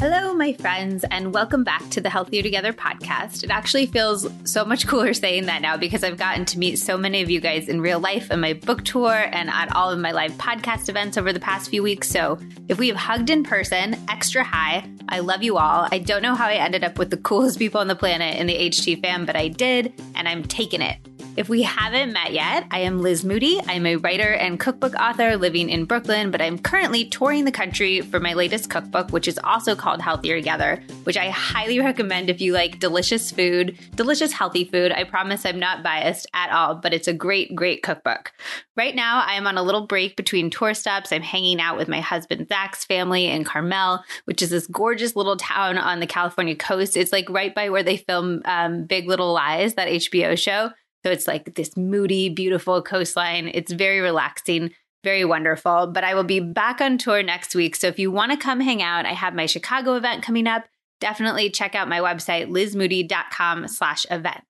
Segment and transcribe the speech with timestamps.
[0.00, 3.44] Hello, my friends, and welcome back to the Healthier Together podcast.
[3.44, 6.96] It actually feels so much cooler saying that now because I've gotten to meet so
[6.96, 9.98] many of you guys in real life in my book tour and at all of
[9.98, 12.08] my live podcast events over the past few weeks.
[12.08, 15.86] So if we have hugged in person, extra high, I love you all.
[15.92, 18.46] I don't know how I ended up with the coolest people on the planet in
[18.46, 20.96] the HT fam, but I did, and I'm taking it.
[21.36, 23.60] If we haven't met yet, I am Liz Moody.
[23.66, 28.00] I'm a writer and cookbook author living in Brooklyn, but I'm currently touring the country
[28.00, 32.40] for my latest cookbook, which is also called Healthier Together, which I highly recommend if
[32.40, 34.90] you like delicious food, delicious healthy food.
[34.90, 38.32] I promise I'm not biased at all, but it's a great, great cookbook.
[38.76, 41.12] Right now, I am on a little break between tour stops.
[41.12, 45.36] I'm hanging out with my husband Zach's family in Carmel, which is this gorgeous little
[45.36, 46.96] town on the California coast.
[46.96, 50.72] It's like right by where they film um, Big Little Lies, that HBO show.
[51.04, 53.50] So it's like this moody, beautiful coastline.
[53.54, 54.72] It's very relaxing,
[55.02, 55.86] very wonderful.
[55.86, 57.76] But I will be back on tour next week.
[57.76, 60.64] So if you want to come hang out, I have my Chicago event coming up.
[61.00, 64.46] Definitely check out my website, lizmoody.com slash events.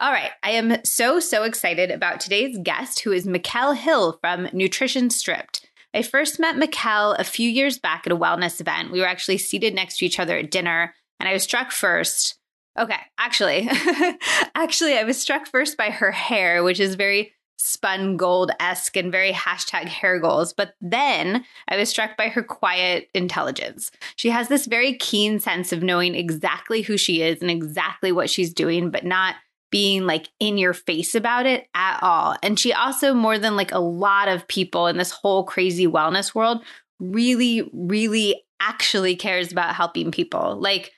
[0.00, 4.48] All right, I am so, so excited about today's guest, who is McKel Hill from
[4.52, 5.68] Nutrition Stripped.
[5.92, 8.92] I first met McKel a few years back at a wellness event.
[8.92, 12.37] We were actually seated next to each other at dinner, and I was struck first
[12.78, 13.68] Okay, actually,
[14.54, 19.10] actually, I was struck first by her hair, which is very spun gold esque and
[19.10, 20.52] very hashtag hair goals.
[20.52, 23.90] But then I was struck by her quiet intelligence.
[24.16, 28.30] She has this very keen sense of knowing exactly who she is and exactly what
[28.30, 29.34] she's doing, but not
[29.70, 32.36] being like in your face about it at all.
[32.42, 36.34] And she also, more than like a lot of people in this whole crazy wellness
[36.34, 36.62] world,
[37.00, 40.56] really, really actually cares about helping people.
[40.58, 40.92] Like,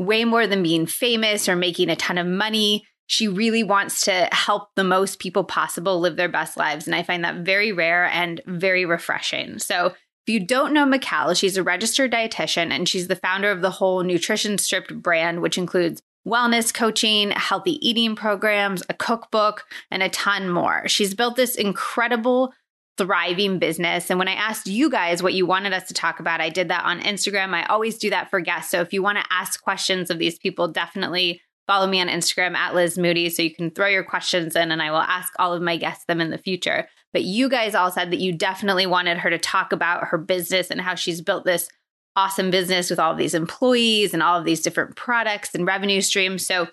[0.00, 2.86] way more than being famous or making a ton of money.
[3.06, 6.86] She really wants to help the most people possible live their best lives.
[6.86, 9.58] And I find that very rare and very refreshing.
[9.58, 9.94] So,
[10.26, 13.70] if you don't know McKel, she's a registered dietitian and she's the founder of the
[13.70, 20.10] whole Nutrition Stripped brand, which includes wellness coaching, healthy eating programs, a cookbook, and a
[20.10, 20.86] ton more.
[20.88, 22.52] She's built this incredible
[23.00, 24.10] thriving business.
[24.10, 26.68] And when I asked you guys what you wanted us to talk about, I did
[26.68, 27.54] that on Instagram.
[27.54, 28.70] I always do that for guests.
[28.70, 32.54] So if you want to ask questions of these people, definitely follow me on Instagram
[32.54, 35.54] at Liz Moody so you can throw your questions in and I will ask all
[35.54, 36.88] of my guests them in the future.
[37.14, 40.70] But you guys all said that you definitely wanted her to talk about her business
[40.70, 41.70] and how she's built this
[42.16, 46.46] awesome business with all these employees and all of these different products and revenue streams.
[46.46, 46.68] So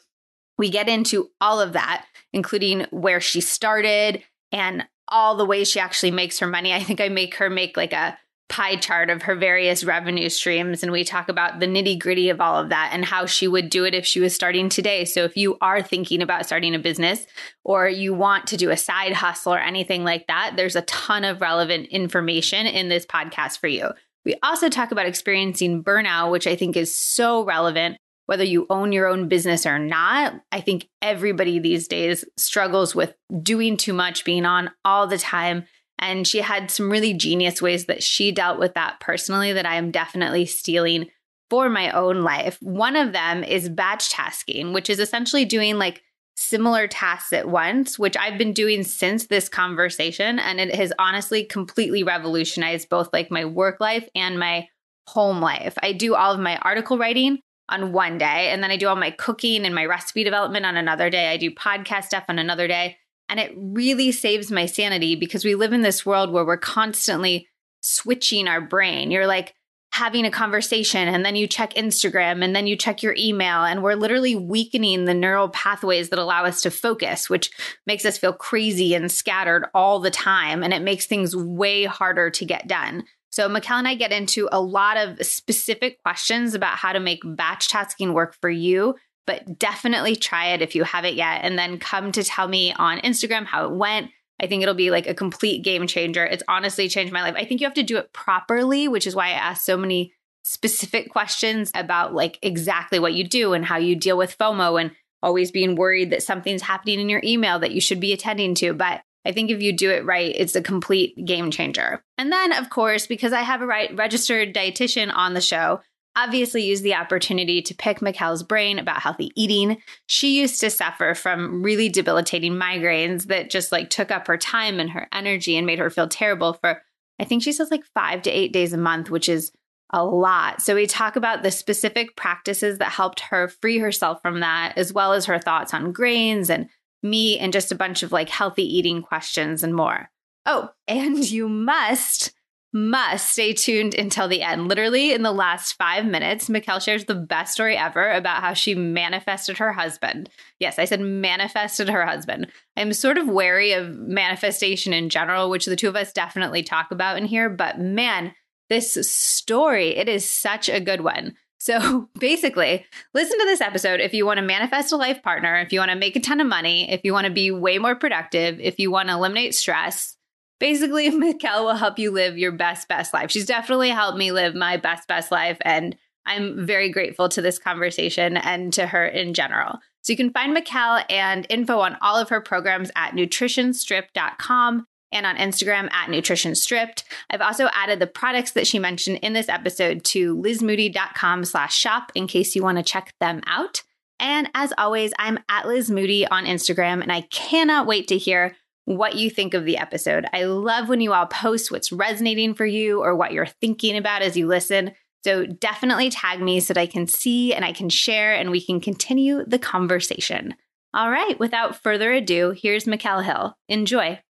[0.57, 5.79] we get into all of that, including where she started and all the ways she
[5.79, 6.73] actually makes her money.
[6.73, 8.17] I think I make her make like a
[8.49, 12.39] pie chart of her various revenue streams and we talk about the nitty gritty of
[12.39, 15.03] all of that and how she would do it if she was starting today.
[15.03, 17.27] So if you are thinking about starting a business
[17.65, 21.25] or you want to do a side hustle or anything like that, there's a ton
[21.25, 23.89] of relevant information in this podcast for you.
[24.23, 28.91] We also talk about experiencing burnout, which I think is so relevant whether you own
[28.91, 34.25] your own business or not, I think everybody these days struggles with doing too much,
[34.25, 35.65] being on all the time.
[35.97, 39.75] And she had some really genius ways that she dealt with that personally that I
[39.75, 41.09] am definitely stealing
[41.49, 42.57] for my own life.
[42.61, 46.03] One of them is batch tasking, which is essentially doing like
[46.35, 50.37] similar tasks at once, which I've been doing since this conversation.
[50.37, 54.67] And it has honestly completely revolutionized both like my work life and my
[55.07, 55.75] home life.
[55.81, 57.39] I do all of my article writing
[57.69, 58.49] on one day.
[58.49, 61.27] And then I do all my cooking and my recipe development on another day.
[61.27, 62.97] I do podcast stuff on another day.
[63.29, 67.47] And it really saves my sanity because we live in this world where we're constantly
[67.81, 69.11] switching our brain.
[69.11, 69.53] You're like
[69.91, 73.63] having a conversation and then you check Instagram and then you check your email.
[73.63, 77.51] And we're literally weakening the neural pathways that allow us to focus, which
[77.85, 80.63] makes us feel crazy and scattered all the time.
[80.63, 83.05] And it makes things way harder to get done.
[83.29, 87.21] So, McKel and I get into a lot of specific questions about how to make
[87.23, 88.95] batch tasking work for you,
[89.25, 91.41] but definitely try it if you haven't yet.
[91.43, 94.11] And then come to tell me on Instagram how it went.
[94.39, 96.25] I think it'll be like a complete game changer.
[96.25, 97.35] It's honestly changed my life.
[97.35, 100.13] I think you have to do it properly, which is why I ask so many
[100.43, 104.91] specific questions about like exactly what you do and how you deal with FOMO and
[105.21, 108.73] always being worried that something's happening in your email that you should be attending to.
[108.73, 112.01] But I think if you do it right, it's a complete game changer.
[112.17, 115.81] And then, of course, because I have a right registered dietitian on the show,
[116.15, 119.81] obviously use the opportunity to pick McKel's brain about healthy eating.
[120.07, 124.79] She used to suffer from really debilitating migraines that just like took up her time
[124.79, 126.81] and her energy and made her feel terrible for
[127.19, 129.51] I think she says like 5 to 8 days a month, which is
[129.91, 130.61] a lot.
[130.61, 134.93] So we talk about the specific practices that helped her free herself from that as
[134.93, 136.69] well as her thoughts on grains and
[137.03, 140.09] me and just a bunch of like healthy eating questions and more.
[140.45, 142.33] Oh, and you must
[142.73, 144.67] must stay tuned until the end.
[144.67, 148.75] Literally, in the last five minutes, McKel shares the best story ever about how she
[148.75, 150.29] manifested her husband.
[150.59, 152.47] Yes, I said manifested her husband.
[152.75, 156.91] I'm sort of wary of manifestation in general, which the two of us definitely talk
[156.91, 158.33] about in here, but man,
[158.69, 161.35] this story, it is such a good one.
[161.67, 165.73] So basically, listen to this episode if you want to manifest a life partner, if
[165.73, 167.95] you want to make a ton of money, if you want to be way more
[167.95, 170.15] productive, if you want to eliminate stress.
[170.61, 173.31] Basically, McKel will help you live your best, best life.
[173.31, 175.57] She's definitely helped me live my best, best life.
[175.61, 179.79] And I'm very grateful to this conversation and to her in general.
[180.03, 185.25] So you can find McKel and info on all of her programs at nutritionstripped.com and
[185.25, 187.03] on Instagram at Nutrition Stripped.
[187.29, 192.11] I've also added the products that she mentioned in this episode to lizmoody.com slash shop
[192.15, 193.83] in case you want to check them out.
[194.19, 198.55] And as always, I'm at Liz Moody on Instagram, and I cannot wait to hear
[198.85, 200.25] what you think of the episode.
[200.33, 204.21] I love when you all post what's resonating for you or what you're thinking about
[204.21, 204.93] as you listen.
[205.23, 208.65] So definitely tag me so that I can see and I can share and we
[208.65, 210.55] can continue the conversation.
[210.93, 213.57] All right, without further ado, here's McKel Hill.
[213.67, 214.21] Enjoy.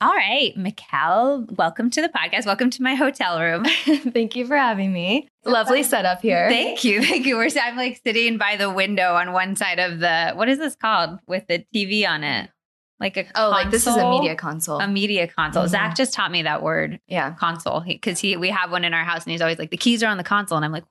[0.00, 2.46] All right, McKel, welcome to the podcast.
[2.46, 3.64] Welcome to my hotel room.
[4.12, 5.28] Thank you for having me.
[5.44, 6.48] Lovely setup here.
[6.48, 7.02] Thank you.
[7.02, 7.36] Thank you.
[7.36, 10.76] We're, I'm like sitting by the window on one side of the, what is this
[10.76, 12.48] called with the TV on it?
[13.00, 14.78] Like a oh, like this is a media console.
[14.78, 15.64] A media console.
[15.64, 15.70] Mm-hmm.
[15.70, 17.00] Zach just taught me that word.
[17.08, 17.80] Yeah, console.
[17.80, 20.04] Because he, he, we have one in our house, and he's always like, the keys
[20.04, 20.84] are on the console, and I'm like,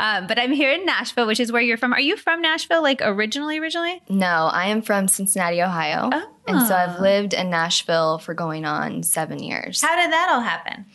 [0.00, 1.92] um, but I'm here in Nashville, which is where you're from.
[1.92, 3.58] Are you from Nashville, like originally?
[3.58, 4.02] Originally?
[4.08, 6.30] No, I am from Cincinnati, Ohio, oh.
[6.46, 9.80] and so I've lived in Nashville for going on seven years.
[9.80, 10.86] How did that all happen?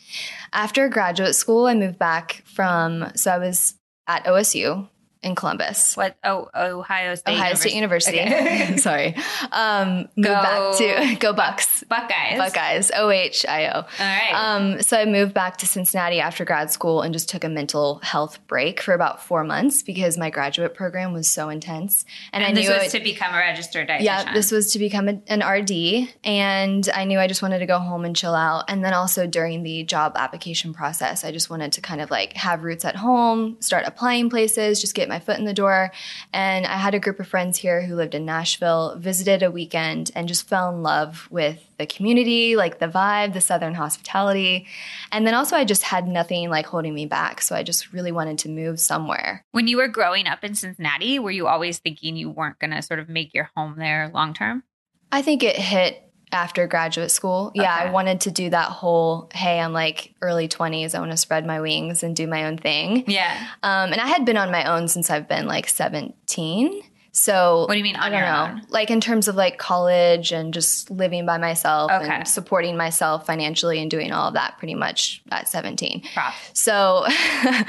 [0.51, 3.11] After graduate school, I moved back from.
[3.15, 3.75] So I was
[4.07, 4.87] at OSU
[5.23, 5.95] in Columbus.
[5.95, 6.15] What?
[6.23, 7.33] Oh, Ohio State.
[7.33, 8.19] Ohio State University.
[8.19, 8.77] Okay.
[8.77, 9.15] Sorry.
[9.51, 11.83] Um, moved go, back to go Bucks.
[11.85, 12.37] Buckeyes.
[12.37, 12.91] Buckeyes.
[12.95, 13.75] O H I O.
[13.75, 14.33] All right.
[14.33, 17.99] Um, so I moved back to Cincinnati after grad school and just took a mental
[18.03, 22.05] health break for about four months because my graduate program was so intense.
[22.31, 24.03] And, and I knew this was to become a registered dietitian.
[24.03, 27.65] Yeah, this was to become a, an RD, and I knew I just wanted to
[27.65, 28.65] go home and chill out.
[28.67, 32.33] And then also during the job application process, I just wanted to kind of like
[32.33, 35.91] have roots at home, start applying places, just get my foot in the door.
[36.33, 40.09] And I had a group of friends here who lived in Nashville, visited a weekend,
[40.15, 44.65] and just fell in love with the community, like the vibe, the Southern hospitality.
[45.11, 47.41] And then also, I just had nothing like holding me back.
[47.41, 49.45] So I just really wanted to move somewhere.
[49.51, 52.81] When you were growing up in Cincinnati, were you always thinking you weren't going to
[52.81, 54.63] sort of make your home there long term?
[55.11, 56.02] I think it hit
[56.33, 57.51] after graduate school.
[57.53, 57.87] Yeah, okay.
[57.87, 60.95] I wanted to do that whole, hey, I'm like early 20s.
[60.95, 63.05] I want to spread my wings and do my own thing.
[63.07, 63.47] Yeah.
[63.61, 66.81] Um, and I had been on my own since I've been like 17.
[67.15, 67.95] So what do you mean?
[67.95, 68.55] I don't know.
[68.55, 68.67] Own?
[68.69, 72.09] Like in terms of like college and just living by myself okay.
[72.09, 76.01] and supporting myself financially and doing all of that pretty much at 17.
[76.15, 76.35] Props.
[76.53, 77.05] So,
[77.45, 77.61] uh,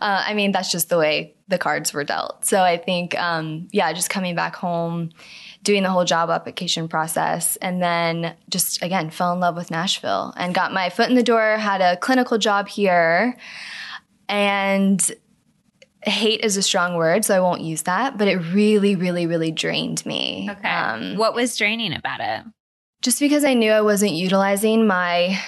[0.00, 2.44] I mean, that's just the way the cards were dealt.
[2.44, 5.10] So I think, um, yeah, just coming back home
[5.62, 10.32] doing the whole job application process and then just again fell in love with Nashville
[10.36, 13.36] and got my foot in the door, had a clinical job here
[14.28, 15.14] and
[16.04, 19.52] hate is a strong word, so I won't use that, but it really, really, really
[19.52, 20.48] drained me.
[20.50, 20.68] Okay.
[20.68, 22.44] Um, what was draining about it?
[23.02, 25.40] Just because I knew I wasn't utilizing my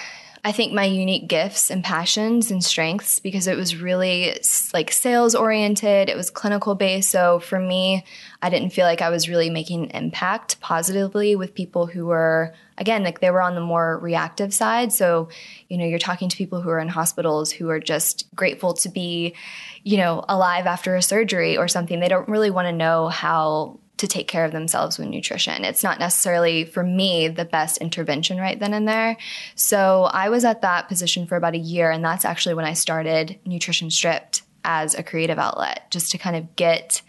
[0.45, 4.39] I think my unique gifts and passions and strengths because it was really
[4.75, 7.09] like sales oriented, it was clinical based.
[7.09, 8.05] So for me,
[8.43, 12.53] I didn't feel like I was really making an impact positively with people who were
[12.77, 14.93] again like they were on the more reactive side.
[14.93, 15.29] So,
[15.67, 18.89] you know, you're talking to people who are in hospitals who are just grateful to
[18.89, 19.33] be,
[19.81, 21.99] you know, alive after a surgery or something.
[21.99, 25.63] They don't really want to know how to take care of themselves with nutrition.
[25.63, 29.17] It's not necessarily for me the best intervention right then and there.
[29.55, 32.73] So I was at that position for about a year, and that's actually when I
[32.73, 37.01] started Nutrition Stripped as a creative outlet, just to kind of get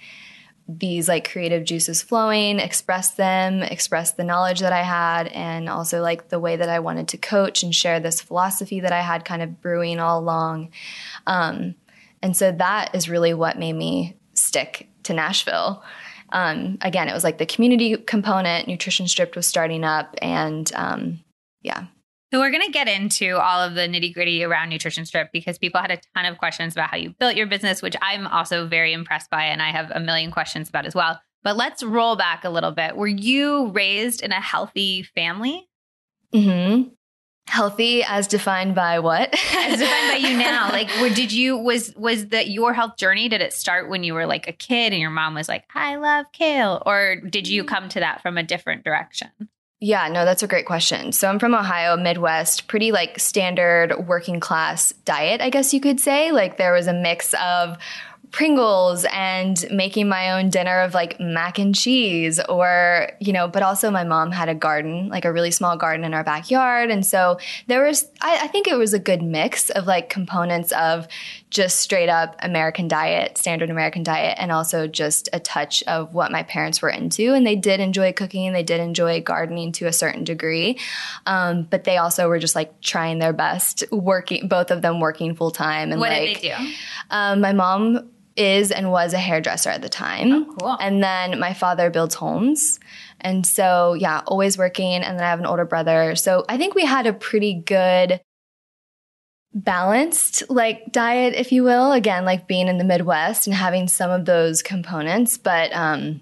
[0.69, 6.03] these like creative juices flowing, express them, express the knowledge that I had, and also
[6.03, 9.25] like the way that I wanted to coach and share this philosophy that I had
[9.25, 10.71] kind of brewing all along.
[11.27, 11.77] Um,
[12.21, 15.83] and so that is really what made me stick to Nashville
[16.31, 18.69] um, again, it was like the community component.
[18.69, 21.21] Nutrition Stripped was starting up, and um,
[21.63, 21.87] yeah.
[22.33, 25.59] So we're going to get into all of the nitty gritty around Nutrition Stripped because
[25.59, 28.67] people had a ton of questions about how you built your business, which I'm also
[28.67, 31.21] very impressed by, and I have a million questions about as well.
[31.45, 32.97] But let's roll back a little bit.
[32.97, 35.69] Were you raised in a healthy family?
[36.33, 36.83] Hmm.
[37.49, 39.33] Healthy as defined by what?
[39.55, 40.71] as defined by you now.
[40.77, 43.29] Like, where did you was was that your health journey?
[43.29, 45.97] Did it start when you were like a kid and your mom was like, "I
[45.97, 47.69] love kale," or did you mm.
[47.69, 49.31] come to that from a different direction?
[49.79, 51.13] Yeah, no, that's a great question.
[51.13, 56.01] So I'm from Ohio, Midwest, pretty like standard working class diet, I guess you could
[56.01, 56.33] say.
[56.33, 57.77] Like there was a mix of
[58.33, 63.63] Pringles and making my own dinner of like mac and cheese or, you know, but
[63.63, 66.91] also my mom had a garden, like a really small garden in our backyard.
[66.91, 70.73] And so there was, I, I think it was a good mix of like components
[70.73, 71.09] of
[71.49, 76.33] just straight up American diet, standard American diet, and also just a touch of what
[76.33, 77.33] my parents were into.
[77.35, 80.79] And they did enjoy cooking, and they did enjoy gardening to a certain degree.
[81.25, 85.35] Um, but they also were just like trying their best, working, both of them working
[85.35, 85.93] full time.
[85.93, 86.73] And what like, did they do?
[87.11, 90.33] Um, my mom is and was a hairdresser at the time.
[90.33, 90.77] Oh, cool.
[90.81, 92.79] And then my father builds homes.
[93.21, 95.03] And so, yeah, always working.
[95.03, 96.17] And then I have an older brother.
[96.17, 98.21] So I think we had a pretty good
[99.55, 104.11] balanced like diet if you will again like being in the midwest and having some
[104.11, 106.21] of those components but um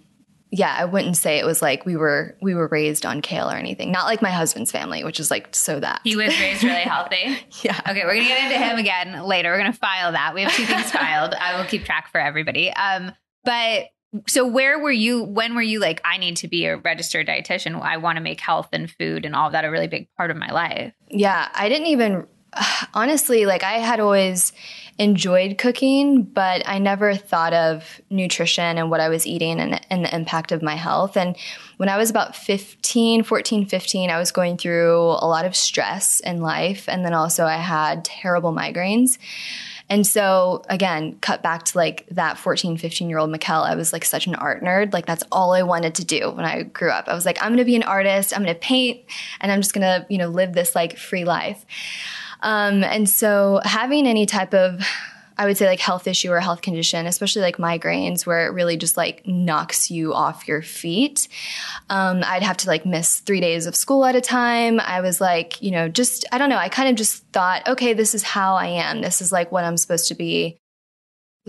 [0.57, 3.57] yeah, I wouldn't say it was like we were we were raised on kale or
[3.57, 3.91] anything.
[3.91, 6.01] Not like my husband's family, which is like so that.
[6.05, 7.39] He was raised really healthy.
[7.63, 7.81] yeah.
[7.89, 9.51] Okay, we're gonna get into him again later.
[9.51, 10.33] We're gonna file that.
[10.33, 11.35] We have two things filed.
[11.35, 12.71] I will keep track for everybody.
[12.71, 13.11] Um,
[13.43, 13.87] but
[14.29, 17.83] so where were you when were you like i need to be a registered dietitian
[17.83, 20.31] i want to make health and food and all of that a really big part
[20.31, 22.25] of my life yeah i didn't even
[22.95, 24.53] honestly like i had always
[24.99, 30.05] enjoyed cooking, but I never thought of nutrition and what I was eating and, and,
[30.05, 31.17] the impact of my health.
[31.17, 31.37] And
[31.79, 36.21] when I was about 15, 14, 15, I was going through a lot of stress
[36.21, 36.89] in life.
[36.89, 39.19] And then also I had terrible migraines.
[39.91, 43.93] And so again, cut back to like that 14, 15 year old McKel, I was
[43.93, 44.93] like such an art nerd.
[44.93, 47.09] Like that's all I wanted to do when I grew up.
[47.09, 48.33] I was like, I'm going to be an artist.
[48.33, 49.01] I'm going to paint
[49.41, 51.67] and I'm just going to, you know, live this like free life.
[52.45, 54.81] Um, and so having any type of
[55.37, 58.77] I would say like health issue or health condition, especially like migraines, where it really
[58.77, 61.27] just like knocks you off your feet.
[61.91, 64.79] Um, I'd have to like miss three days of school at a time.
[64.79, 66.57] I was like, you know, just, I don't know.
[66.57, 69.01] I kind of just thought, okay, this is how I am.
[69.01, 70.57] This is like what I'm supposed to be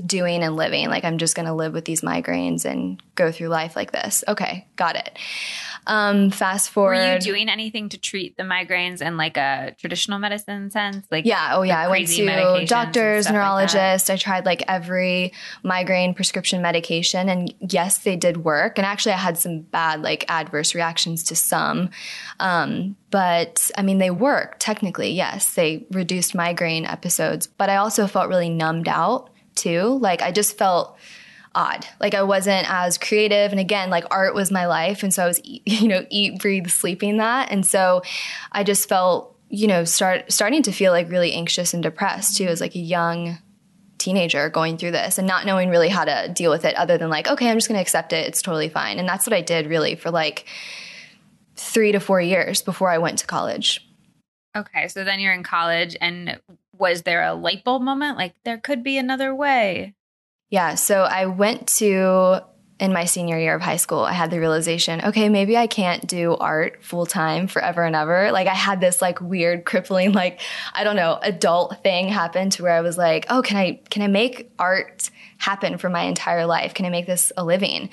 [0.03, 0.89] doing and living.
[0.89, 4.23] Like I'm just going to live with these migraines and go through life like this.
[4.27, 5.17] Okay, got it.
[5.87, 6.97] Um, fast forward.
[6.97, 11.05] Were you doing anything to treat the migraines in like a traditional medicine sense?
[11.11, 14.09] Like yeah, oh yeah, I went to doctors, neurologists.
[14.09, 18.77] Like I tried like every migraine prescription medication, and yes, they did work.
[18.77, 21.89] And actually, I had some bad like adverse reactions to some.
[22.39, 25.11] Um, but I mean, they worked technically.
[25.11, 29.99] Yes, they reduced migraine episodes, but I also felt really numbed out too.
[30.01, 30.97] Like I just felt
[31.55, 31.87] odd.
[31.99, 33.51] Like I wasn't as creative.
[33.51, 35.01] And again, like art was my life.
[35.01, 37.51] And so I was, you know, eat, breathe, sleeping that.
[37.51, 38.03] And so
[38.51, 42.45] I just felt, you know, start starting to feel like really anxious and depressed too
[42.45, 43.37] as like a young
[43.97, 47.09] teenager going through this and not knowing really how to deal with it other than
[47.09, 48.27] like, okay, I'm just going to accept it.
[48.27, 48.99] It's totally fine.
[48.99, 50.45] And that's what I did really for like
[51.55, 53.87] three to four years before I went to college.
[54.55, 54.87] Okay.
[54.87, 56.39] So then you're in college and
[56.77, 58.17] was there a light bulb moment?
[58.17, 59.93] Like there could be another way.
[60.49, 60.75] Yeah.
[60.75, 62.43] So I went to,
[62.79, 66.05] in my senior year of high school, I had the realization, okay, maybe I can't
[66.05, 68.31] do art full time forever and ever.
[68.31, 70.41] Like I had this like weird crippling, like,
[70.73, 74.01] I don't know, adult thing happen to where I was like, oh, can I, can
[74.01, 76.73] I make art happen for my entire life?
[76.73, 77.89] Can I make this a living?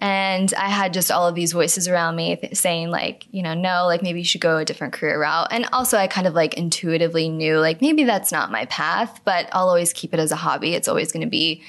[0.00, 3.54] And I had just all of these voices around me th- saying, like, you know,
[3.54, 5.48] no, like maybe you should go a different career route.
[5.50, 9.48] And also, I kind of like intuitively knew, like, maybe that's not my path, but
[9.52, 10.74] I'll always keep it as a hobby.
[10.74, 11.62] It's always going to be,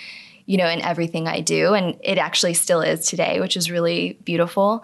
[0.45, 1.73] you know, in everything I do.
[1.73, 4.83] And it actually still is today, which is really beautiful.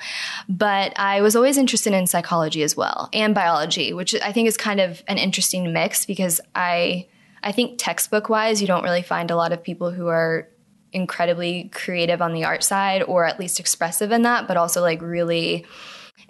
[0.49, 4.57] But I was always interested in psychology as well and biology, which I think is
[4.57, 7.07] kind of an interesting mix because I.
[7.43, 10.49] I think textbook wise, you don't really find a lot of people who are
[10.95, 15.01] incredibly creative on the art side or at least expressive in that, but also like
[15.01, 15.65] really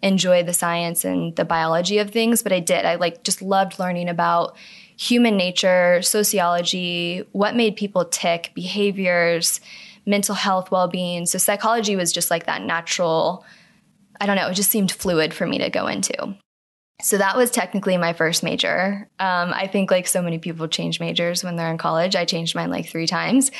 [0.01, 2.41] enjoy the science and the biology of things.
[2.41, 2.83] But I did.
[2.83, 4.57] I like just loved learning about
[4.97, 9.61] human nature, sociology, what made people tick, behaviors,
[10.05, 11.25] mental health, well being.
[11.25, 13.45] So psychology was just like that natural,
[14.19, 16.35] I don't know, it just seemed fluid for me to go into.
[17.01, 19.09] So that was technically my first major.
[19.19, 22.15] Um, I think like so many people change majors when they're in college.
[22.15, 23.51] I changed mine like three times.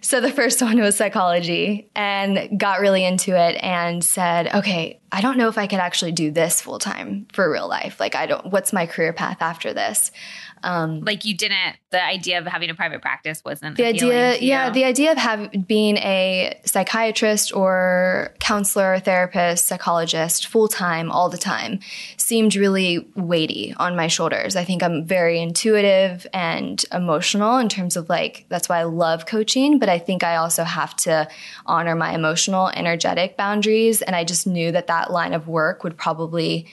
[0.00, 5.20] So the first one was psychology and got really into it and said, okay, I
[5.22, 7.98] don't know if I could actually do this full time for real life.
[7.98, 10.12] Like, I don't, what's my career path after this?
[10.62, 14.36] Um, like you didn't, the idea of having a private practice wasn't the idea.
[14.36, 14.70] Yeah.
[14.70, 21.38] The idea of having, being a psychiatrist or counselor, therapist, psychologist full time all the
[21.38, 21.80] time
[22.18, 24.56] seemed really weighty on my shoulders.
[24.56, 29.24] I think I'm very intuitive and emotional in terms of like, that's why I love
[29.24, 31.28] coaching, but I think I also have to
[31.64, 34.02] honor my emotional, energetic boundaries.
[34.02, 36.66] And I just knew that that that line of work would probably,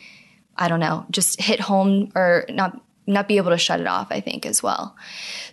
[0.57, 4.07] I don't know, just hit home or not not be able to shut it off,
[4.11, 4.95] I think, as well.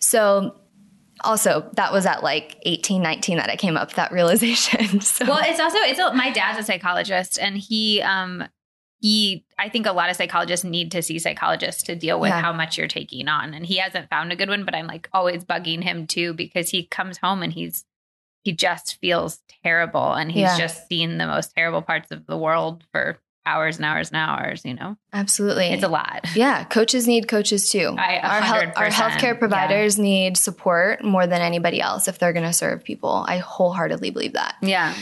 [0.00, 0.56] So
[1.24, 5.24] also that was at like 18 19 that i came up with that realization so.
[5.26, 8.44] well it's also it's a, my dad's a psychologist and he um
[9.00, 12.40] he i think a lot of psychologists need to see psychologists to deal with yeah.
[12.40, 15.08] how much you're taking on and he hasn't found a good one but i'm like
[15.12, 17.84] always bugging him too because he comes home and he's
[18.42, 20.58] he just feels terrible and he's yeah.
[20.58, 24.64] just seen the most terrible parts of the world for hours and hours and hours,
[24.64, 24.96] you know?
[25.12, 25.66] Absolutely.
[25.68, 26.26] It's a lot.
[26.34, 26.64] Yeah.
[26.64, 27.94] Coaches need coaches too.
[27.98, 30.04] I, our, health, our healthcare providers yeah.
[30.04, 33.24] need support more than anybody else if they're going to serve people.
[33.28, 34.56] I wholeheartedly believe that.
[34.62, 34.94] Yeah.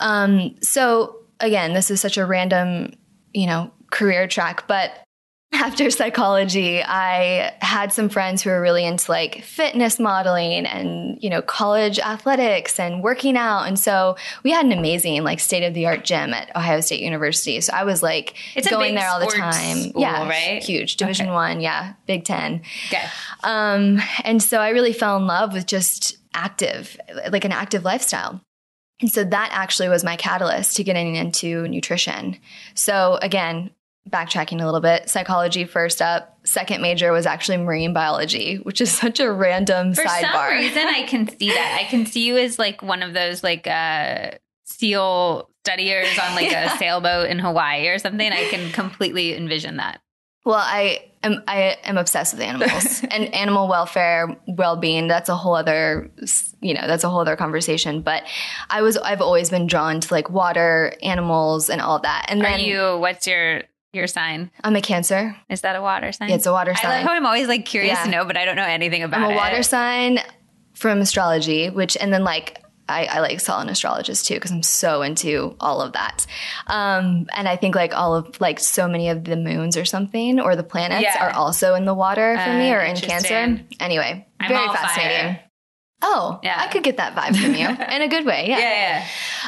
[0.00, 2.94] Um, so again, this is such a random,
[3.34, 4.90] you know, career track, but
[5.62, 11.30] after psychology, I had some friends who were really into like fitness modeling and, you
[11.30, 13.68] know, college athletics and working out.
[13.68, 17.00] And so we had an amazing, like, state of the art gym at Ohio State
[17.00, 17.60] University.
[17.60, 19.90] So I was like it's going there all the time.
[19.90, 20.28] School, yeah.
[20.28, 20.62] Right.
[20.62, 20.96] Huge.
[20.96, 21.34] Division okay.
[21.34, 21.60] one.
[21.60, 21.94] Yeah.
[22.06, 22.62] Big 10.
[22.88, 23.04] Okay.
[23.44, 26.98] Um, and so I really fell in love with just active,
[27.30, 28.40] like an active lifestyle.
[29.00, 32.36] And so that actually was my catalyst to getting into nutrition.
[32.74, 33.70] So again,
[34.08, 36.38] backtracking a little bit, psychology first up.
[36.44, 40.20] Second major was actually marine biology, which is such a random For sidebar.
[40.22, 41.78] For some reason, I can see that.
[41.80, 44.32] I can see you as like one of those like uh,
[44.64, 46.74] seal studiers on like yeah.
[46.74, 48.32] a sailboat in Hawaii or something.
[48.32, 50.00] I can completely envision that.
[50.44, 55.06] Well, I am I am obsessed with animals and animal welfare, well-being.
[55.06, 56.10] That's a whole other,
[56.60, 58.02] you know, that's a whole other conversation.
[58.02, 58.24] But
[58.68, 62.26] I was I've always been drawn to like water, animals, and all that.
[62.28, 62.98] And are then, you?
[62.98, 64.50] What's your your sign?
[64.64, 65.36] I'm a Cancer.
[65.48, 66.30] Is that a water sign?
[66.30, 66.90] Yeah, it's a water sign.
[66.90, 68.04] I love how I'm always like curious yeah.
[68.04, 69.24] to know, but I don't know anything about it.
[69.24, 70.18] I'm a water sign
[70.74, 74.62] from astrology, which and then like I, I like saw an astrologist too because I'm
[74.62, 76.26] so into all of that.
[76.66, 80.40] Um, and I think like all of like so many of the moons or something
[80.40, 81.26] or the planets yeah.
[81.26, 83.60] are also in the water for uh, me or in Cancer.
[83.78, 85.34] Anyway, I'm very fascinating.
[85.34, 85.51] Fire.
[86.02, 86.56] Oh, yeah.
[86.58, 88.46] I could get that vibe from you in a good way.
[88.48, 88.58] Yeah.
[88.58, 89.06] Yeah.
[89.06, 89.06] Yeah.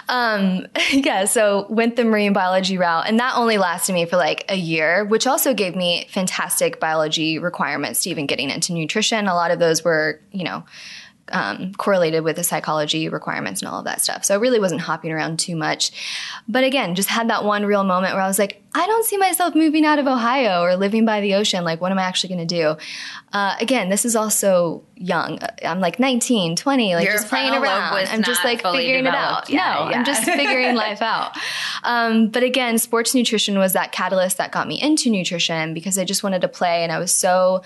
[0.08, 1.24] Um, yeah.
[1.24, 5.04] So went the marine biology route and that only lasted me for like a year,
[5.04, 9.26] which also gave me fantastic biology requirements to even getting into nutrition.
[9.26, 10.64] A lot of those were, you know,
[11.32, 14.24] um, correlated with the psychology requirements and all of that stuff.
[14.24, 15.90] So I really wasn't hopping around too much.
[16.48, 19.16] But again, just had that one real moment where I was like, I don't see
[19.16, 21.64] myself moving out of Ohio or living by the ocean.
[21.64, 22.76] Like, what am I actually going to do?
[23.32, 25.38] Uh, again, this is also young.
[25.64, 27.94] I'm like 19, 20, like Your just playing around.
[28.08, 29.48] I'm just like figuring it out.
[29.48, 29.98] Yeah, no, yeah.
[29.98, 31.36] I'm just figuring life out.
[31.84, 36.04] Um, but again, sports nutrition was that catalyst that got me into nutrition because I
[36.04, 37.62] just wanted to play and I was so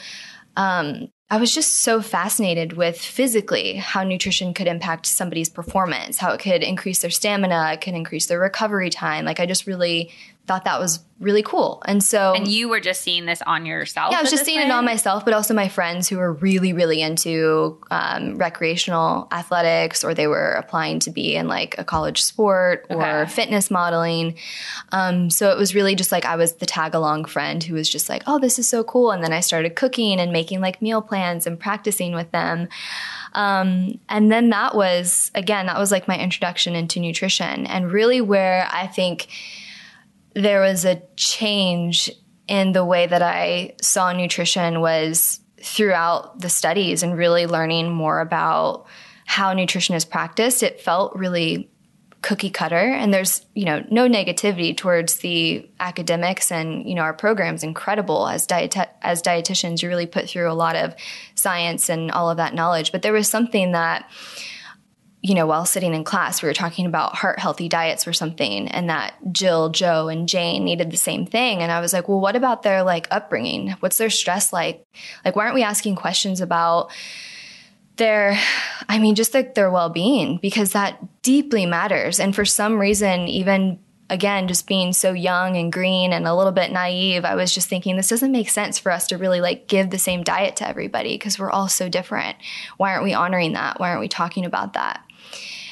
[0.56, 6.32] um, I was just so fascinated with physically how nutrition could impact somebody's performance, how
[6.32, 9.26] it could increase their stamina, it could increase their recovery time.
[9.26, 10.10] Like I just really
[10.48, 11.82] thought that was really cool.
[11.84, 14.12] And so And you were just seeing this on yourself?
[14.12, 14.70] Yeah, I was just seeing point?
[14.70, 20.04] it on myself, but also my friends who were really, really into um, recreational athletics
[20.04, 23.30] or they were applying to be in like a college sport or okay.
[23.30, 24.36] fitness modeling.
[24.92, 27.88] Um, so it was really just like I was the tag along friend who was
[27.88, 29.10] just like, oh, this is so cool.
[29.10, 32.68] And then I started cooking and making like meal plans and practicing with them.
[33.34, 38.20] Um, and then that was, again, that was like my introduction into nutrition and really
[38.20, 39.28] where I think
[40.42, 42.10] there was a change
[42.46, 48.20] in the way that I saw nutrition was throughout the studies and really learning more
[48.20, 48.86] about
[49.26, 50.62] how nutrition is practiced.
[50.62, 51.70] It felt really
[52.20, 57.12] cookie cutter and there's you know no negativity towards the academics and you know our
[57.12, 60.96] program's incredible as diet as dietitians you really put through a lot of
[61.36, 64.10] science and all of that knowledge but there was something that
[65.20, 68.68] you know, while sitting in class, we were talking about heart healthy diets or something,
[68.68, 71.60] and that Jill, Joe, and Jane needed the same thing.
[71.60, 73.70] And I was like, well, what about their like upbringing?
[73.80, 74.86] What's their stress like?
[75.24, 76.92] Like, why aren't we asking questions about
[77.96, 78.38] their,
[78.88, 80.38] I mean, just like their well being?
[80.40, 82.20] Because that deeply matters.
[82.20, 86.52] And for some reason, even again, just being so young and green and a little
[86.52, 89.66] bit naive, I was just thinking this doesn't make sense for us to really like
[89.66, 92.36] give the same diet to everybody because we're all so different.
[92.76, 93.80] Why aren't we honoring that?
[93.80, 95.02] Why aren't we talking about that?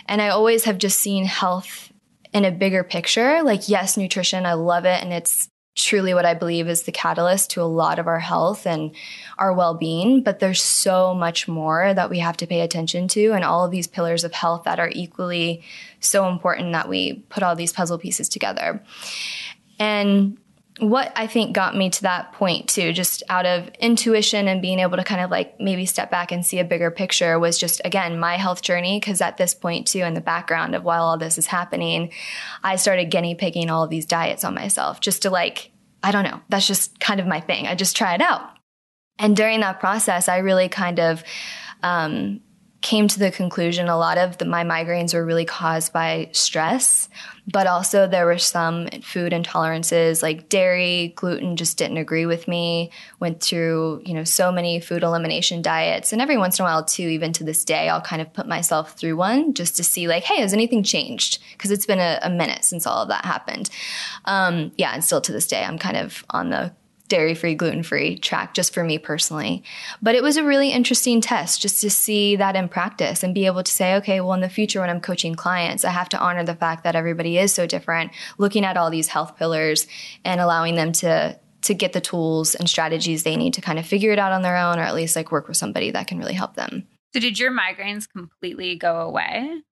[0.09, 1.92] And I always have just seen health
[2.33, 3.42] in a bigger picture.
[3.42, 5.03] Like, yes, nutrition, I love it.
[5.03, 8.66] And it's truly what I believe is the catalyst to a lot of our health
[8.66, 8.95] and
[9.38, 10.23] our well being.
[10.23, 13.71] But there's so much more that we have to pay attention to, and all of
[13.71, 15.62] these pillars of health that are equally
[16.01, 18.83] so important that we put all these puzzle pieces together.
[19.79, 20.38] And
[20.79, 24.79] what I think got me to that point too, just out of intuition and being
[24.79, 27.81] able to kind of like maybe step back and see a bigger picture was just
[27.85, 29.01] again my health journey.
[29.01, 32.12] Cause at this point too, in the background of while all this is happening,
[32.62, 35.71] I started guinea pigging all of these diets on myself just to like,
[36.03, 37.67] I don't know, that's just kind of my thing.
[37.67, 38.43] I just try it out.
[39.19, 41.25] And during that process, I really kind of,
[41.83, 42.41] um,
[42.87, 47.09] came to the conclusion a lot of the, my migraines were really caused by stress,
[47.51, 52.92] but also there were some food intolerances like dairy, gluten just didn't agree with me.
[53.18, 56.12] Went through, you know, so many food elimination diets.
[56.12, 58.46] And every once in a while, too, even to this day, I'll kind of put
[58.46, 61.42] myself through one just to see, like, hey, has anything changed?
[61.55, 63.68] Because it's been a, a, minute since all of that happened.
[64.27, 66.72] Um, yeah, and still to this day, I'm kind of on the
[67.09, 69.62] dairy free, gluten free track just for me personally.
[70.03, 73.47] But it was a really interesting test just to see that in practice and be
[73.47, 76.19] able to say, okay, well, in the future when I'm coaching clients, I have to
[76.19, 79.87] honor the fact that everybody is so different, looking at all these health pillars
[80.25, 83.85] and allowing them to to get the tools and strategies they need to kind of
[83.87, 86.19] figure it out on their own or at least like work with somebody that can
[86.19, 86.87] really help them.
[87.12, 89.62] So did your migraines completely go away?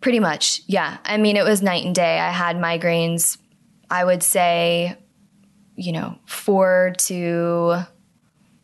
[0.00, 0.62] Pretty much.
[0.68, 0.98] Yeah.
[1.04, 2.20] I mean, it was night and day.
[2.20, 3.36] I had migraines
[3.90, 4.96] I would say
[5.80, 7.78] you know, four to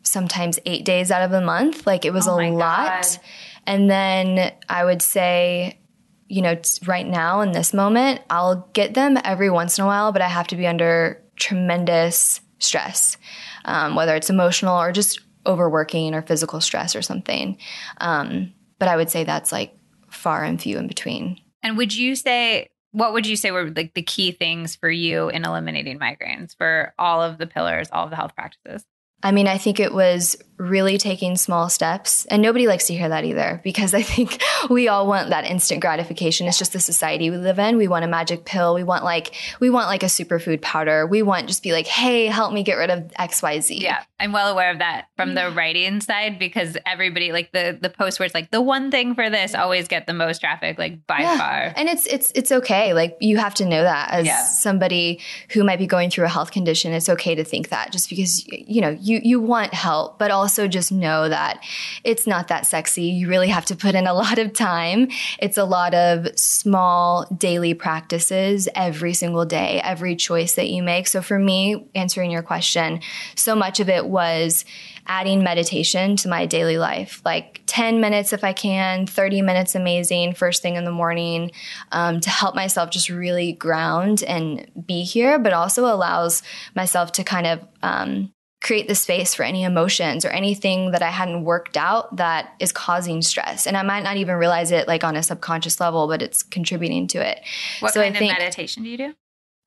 [0.02, 1.86] sometimes eight days out of the month.
[1.86, 3.02] Like it was oh a lot.
[3.02, 3.18] God.
[3.66, 5.80] And then I would say,
[6.28, 10.12] you know, right now in this moment, I'll get them every once in a while,
[10.12, 13.16] but I have to be under tremendous stress,
[13.64, 17.56] um, whether it's emotional or just overworking or physical stress or something.
[17.98, 19.74] Um, but I would say that's like
[20.10, 21.40] far and few in between.
[21.62, 25.28] And would you say what would you say were like the key things for you
[25.28, 28.84] in eliminating migraines for all of the pillars, all of the health practices?
[29.22, 32.24] I mean, I think it was really taking small steps.
[32.26, 34.40] And nobody likes to hear that either because I think
[34.70, 36.46] we all want that instant gratification.
[36.46, 37.76] It's just the society we live in.
[37.76, 38.74] We want a magic pill.
[38.74, 41.06] We want like, we want like a superfood powder.
[41.06, 43.80] We want just be like, hey, help me get rid of XYZ.
[43.80, 44.02] Yeah.
[44.18, 45.56] I'm well aware of that from the mm.
[45.56, 49.28] writing side because everybody like the the post where it's like the one thing for
[49.28, 51.36] this always get the most traffic, like by yeah.
[51.36, 51.72] far.
[51.76, 52.94] And it's it's it's okay.
[52.94, 54.42] Like you have to know that as yeah.
[54.42, 58.08] somebody who might be going through a health condition, it's okay to think that just
[58.08, 61.58] because you know, you you want help, but also also just know that
[62.04, 63.02] it's not that sexy.
[63.02, 65.08] You really have to put in a lot of time.
[65.40, 71.08] It's a lot of small daily practices every single day, every choice that you make.
[71.08, 73.00] So for me, answering your question,
[73.34, 74.64] so much of it was
[75.08, 80.34] adding meditation to my daily life, like 10 minutes if I can, 30 minutes amazing,
[80.34, 81.50] first thing in the morning,
[81.90, 86.44] um, to help myself just really ground and be here, but also allows
[86.76, 88.32] myself to kind of um,
[88.66, 92.72] create the space for any emotions or anything that I hadn't worked out that is
[92.72, 93.64] causing stress.
[93.64, 97.06] And I might not even realize it like on a subconscious level, but it's contributing
[97.08, 97.40] to it.
[97.78, 99.14] What so kind I think, of meditation do you do?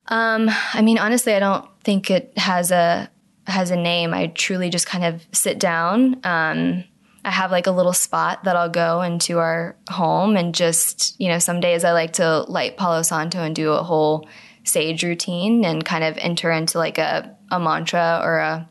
[0.08, 3.10] Um, I mean, honestly, I don't think it has a
[3.46, 4.12] has a name.
[4.12, 6.20] I truly just kind of sit down.
[6.22, 6.84] Um,
[7.24, 11.28] I have like a little spot that I'll go into our home and just, you
[11.28, 14.28] know, some days I like to light Palo Santo and do a whole
[14.64, 18.68] sage routine and kind of enter into like a, a mantra or a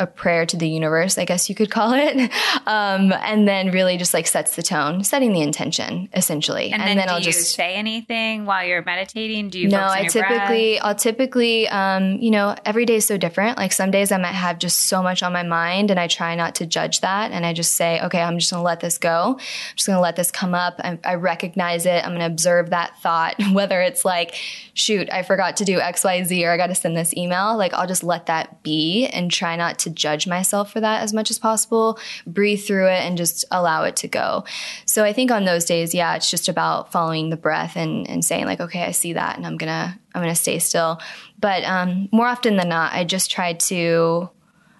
[0.00, 2.30] a prayer to the universe, I guess you could call it.
[2.66, 6.72] Um, and then really just like sets the tone, setting the intention essentially.
[6.72, 9.50] And, and then, then I'll just say anything while you're meditating.
[9.50, 9.68] Do you?
[9.68, 10.84] No, I typically, breath?
[10.84, 13.58] I'll typically, um, you know, every day is so different.
[13.58, 16.34] Like some days I might have just so much on my mind and I try
[16.34, 17.32] not to judge that.
[17.32, 19.34] And I just say, okay, I'm just going to let this go.
[19.38, 20.80] I'm just going to let this come up.
[20.82, 22.02] I, I recognize it.
[22.02, 24.34] I'm going to observe that thought, whether it's like,
[24.72, 27.56] shoot, I forgot to do X, Y, Z, or I got to send this email.
[27.56, 31.12] Like I'll just let that be and try not to judge myself for that as
[31.12, 34.44] much as possible, breathe through it and just allow it to go.
[34.86, 38.24] So I think on those days, yeah, it's just about following the breath and, and
[38.24, 41.00] saying like, okay, I see that and I'm gonna, I'm gonna stay still.
[41.38, 44.30] But um, more often than not, I just try to,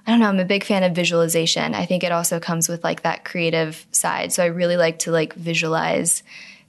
[0.07, 1.75] I don't know, I'm a big fan of visualization.
[1.75, 4.33] I think it also comes with like that creative side.
[4.33, 6.23] So I really like to like visualize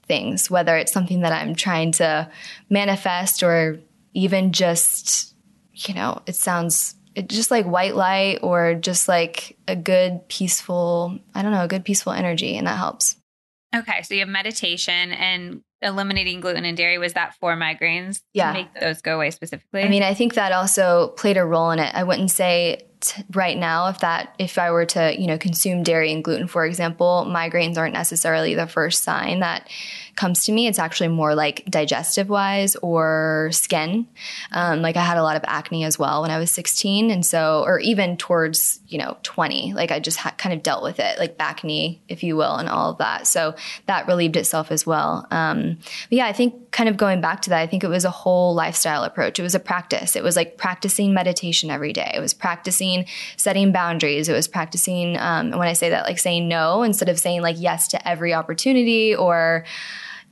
[0.08, 2.30] things, whether it's something that I'm trying to
[2.70, 3.80] manifest or
[4.14, 5.34] even just,
[5.74, 6.96] you know, it sounds
[7.28, 11.86] just like white light or just like a good peaceful i don't know a good
[11.86, 13.16] peaceful energy and that helps.
[13.76, 16.98] Okay so you have meditation and eliminating gluten and dairy.
[16.98, 18.54] Was that for migraines yeah.
[18.54, 19.84] make those go away specifically?
[19.84, 21.94] I mean i think that also played a role in it.
[21.94, 25.84] I wouldn't say t- right now if that if i were to you know consume
[25.84, 29.70] dairy and gluten for example migraines aren't necessarily the first sign that
[30.16, 34.08] comes to me, it's actually more like digestive wise or skin.
[34.54, 37.12] Um, like I had a lot of acne as well when I was 16.
[37.12, 41.00] And so, or even towards, you know, 20, like I just kind of dealt with
[41.00, 43.28] it, like back knee, if you will, and all of that.
[43.28, 43.56] So
[43.88, 45.28] that relieved itself as well.
[45.32, 45.78] Um,
[46.10, 48.10] but yeah, I think kind of going back to that, I think it was a
[48.10, 49.38] whole lifestyle approach.
[49.38, 50.16] It was a practice.
[50.16, 52.12] It was like practicing meditation every day.
[52.16, 54.30] It was practicing setting boundaries.
[54.30, 57.58] It was practicing, um, when I say that, like saying no instead of saying like
[57.60, 59.66] yes to every opportunity or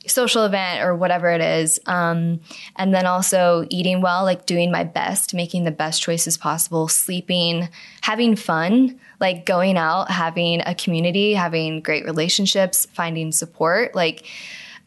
[0.08, 1.80] social event or whatever it is.
[1.86, 2.42] Um,
[2.76, 7.70] and then also eating well, like doing my best, making the best choices possible, sleeping,
[8.02, 13.96] having fun, like going out, having a community, having great relationships, finding support.
[13.96, 14.26] Like,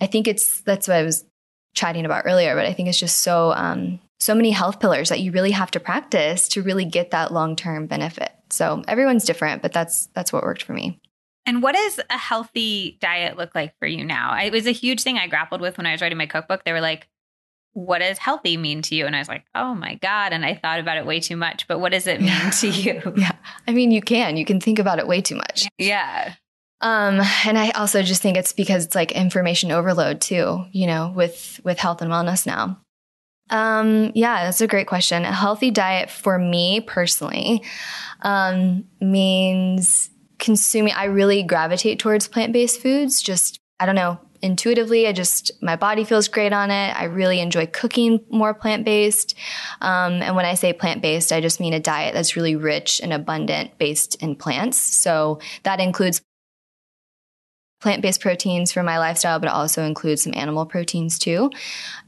[0.01, 1.25] I think it's that's what I was
[1.75, 5.21] chatting about earlier, but I think it's just so um, so many health pillars that
[5.21, 8.33] you really have to practice to really get that long term benefit.
[8.51, 11.01] So everyone's different, but that's that's what worked for me.
[11.47, 14.37] And what does a healthy diet look like for you now?
[14.37, 16.65] It was a huge thing I grappled with when I was writing my cookbook.
[16.65, 17.09] They were like,
[17.73, 19.07] what does healthy mean to you?
[19.07, 20.33] And I was like, oh my God.
[20.33, 21.69] And I thought about it way too much.
[21.69, 22.51] But what does it mean yeah.
[22.51, 23.03] to you?
[23.17, 23.37] Yeah.
[23.69, 24.37] I mean, you can.
[24.37, 25.69] You can think about it way too much.
[25.79, 26.35] Yeah.
[26.81, 31.13] Um, and I also just think it's because it's like information overload too, you know,
[31.15, 32.81] with with health and wellness now.
[33.51, 35.25] Um, yeah, that's a great question.
[35.25, 37.63] A healthy diet for me personally
[38.23, 43.23] um, means consuming, I really gravitate towards plant based foods.
[43.23, 46.97] Just, I don't know, intuitively, I just, my body feels great on it.
[46.97, 49.35] I really enjoy cooking more plant based.
[49.81, 53.01] Um, and when I say plant based, I just mean a diet that's really rich
[53.03, 54.79] and abundant based in plants.
[54.79, 56.23] So that includes
[57.81, 61.51] plant based proteins for my lifestyle, but also includes some animal proteins too.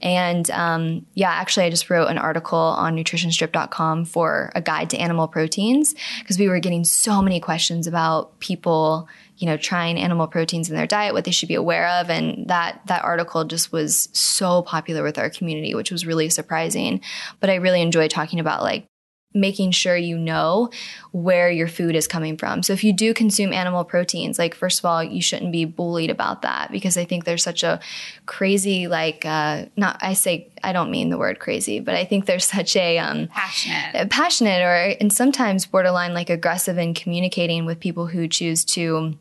[0.01, 4.97] And um, yeah, actually, I just wrote an article on nutritionstripped.com for a guide to
[4.99, 10.27] animal proteins because we were getting so many questions about people you know trying animal
[10.27, 13.71] proteins in their diet what they should be aware of and that that article just
[13.71, 17.01] was so popular with our community which was really surprising
[17.39, 18.85] but i really enjoy talking about like
[19.35, 20.71] making sure you know
[21.13, 22.63] where your food is coming from.
[22.63, 26.11] So if you do consume animal proteins, like first of all, you shouldn't be bullied
[26.11, 27.79] about that because I think there's such a
[28.27, 32.25] crazy like uh not I say I don't mean the word crazy, but I think
[32.25, 37.81] there's such a um passionate passionate or and sometimes borderline like aggressive in communicating with
[37.81, 39.19] people who choose to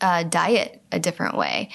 [0.00, 1.68] uh, diet a different way.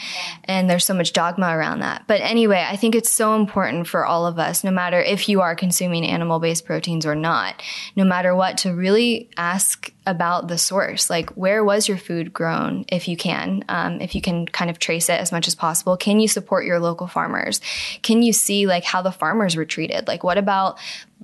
[0.44, 2.04] And there's so much dogma around that.
[2.08, 5.40] But anyway, I think it's so important for all of us, no matter if you
[5.40, 7.62] are consuming animal based proteins or not,
[7.96, 11.10] no matter what, to really ask about the source.
[11.10, 13.64] Like, where was your food grown, if you can?
[13.70, 15.96] Um, if you can kind of trace it as much as possible.
[15.96, 17.62] Can you support your local farmers?
[18.02, 20.08] Can you see like how the farmers were treated?
[20.08, 20.80] Like, what about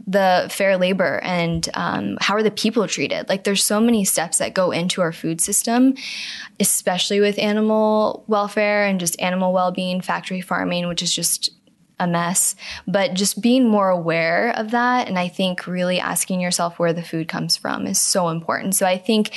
[0.06, 3.28] the fair labor and um, how are the people treated?
[3.30, 5.96] Like, there's so many steps that go into our food system,
[6.60, 7.87] especially with animal
[8.28, 11.52] welfare and just animal well being, factory farming, which is just
[12.00, 12.56] a mess,
[12.88, 15.08] but just being more aware of that.
[15.08, 18.76] And I think really asking yourself where the food comes from is so important.
[18.76, 19.34] So I think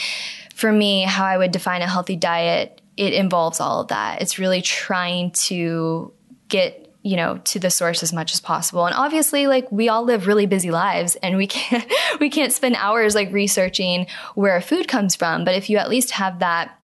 [0.54, 4.20] for me, how I would define a healthy diet, it involves all of that.
[4.20, 6.12] It's really trying to
[6.48, 10.04] get you know to the source as much as possible and obviously like we all
[10.04, 14.86] live really busy lives and we can't we can't spend hours like researching where food
[14.86, 16.78] comes from but if you at least have that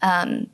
[0.00, 0.46] um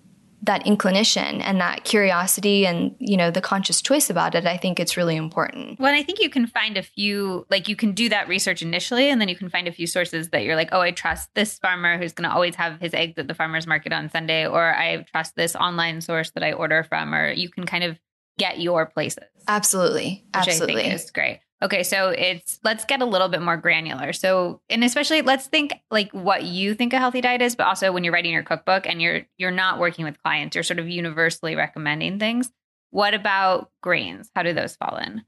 [0.43, 4.81] that inclination and that curiosity and you know the conscious choice about it i think
[4.81, 5.79] it's really important.
[5.79, 9.09] Well i think you can find a few like you can do that research initially
[9.09, 11.59] and then you can find a few sources that you're like oh i trust this
[11.59, 14.75] farmer who's going to always have his eggs at the farmers market on sunday or
[14.75, 17.99] i trust this online source that i order from or you can kind of
[18.39, 19.25] get your places.
[19.47, 20.25] Absolutely.
[20.35, 24.13] Absolutely i think is great Okay, so it's let's get a little bit more granular.
[24.13, 27.93] So, and especially let's think like what you think a healthy diet is, but also
[27.93, 30.89] when you're writing your cookbook and you're you're not working with clients, you're sort of
[30.89, 32.51] universally recommending things.
[32.91, 34.29] What about grains?
[34.35, 35.23] How do those fall in?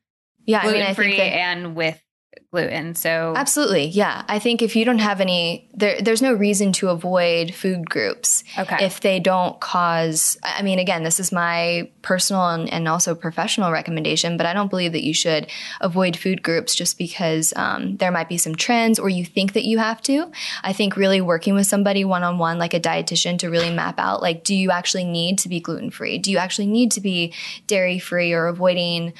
[0.44, 2.02] Yeah, gluten I mean, I free and with
[2.50, 2.94] gluten.
[2.94, 4.24] So absolutely, yeah.
[4.28, 8.44] I think if you don't have any, there, there's no reason to avoid food groups.
[8.58, 8.84] Okay.
[8.84, 13.72] If they don't cause, I mean, again, this is my personal and, and also professional
[13.72, 15.48] recommendation, but I don't believe that you should
[15.80, 19.64] avoid food groups just because um, there might be some trends or you think that
[19.64, 20.30] you have to.
[20.62, 23.98] I think really working with somebody one on one, like a dietitian, to really map
[23.98, 26.18] out, like, do you actually need to be gluten free?
[26.18, 27.32] Do you actually need to be
[27.66, 29.12] dairy free or avoiding?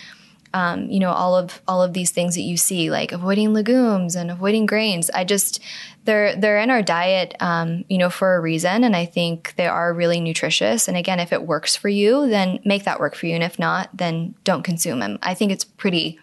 [0.55, 4.17] Um, you know all of all of these things that you see like avoiding legumes
[4.17, 5.11] and avoiding grains.
[5.11, 5.61] I just
[6.05, 8.85] they're they're in our diet um, you know for a reason.
[8.85, 10.88] And i think they are really nutritious.
[10.88, 13.35] And again if it works for you then make that work for you.
[13.35, 15.19] And if not then don't consume them.
[15.23, 16.19] I think it's pretty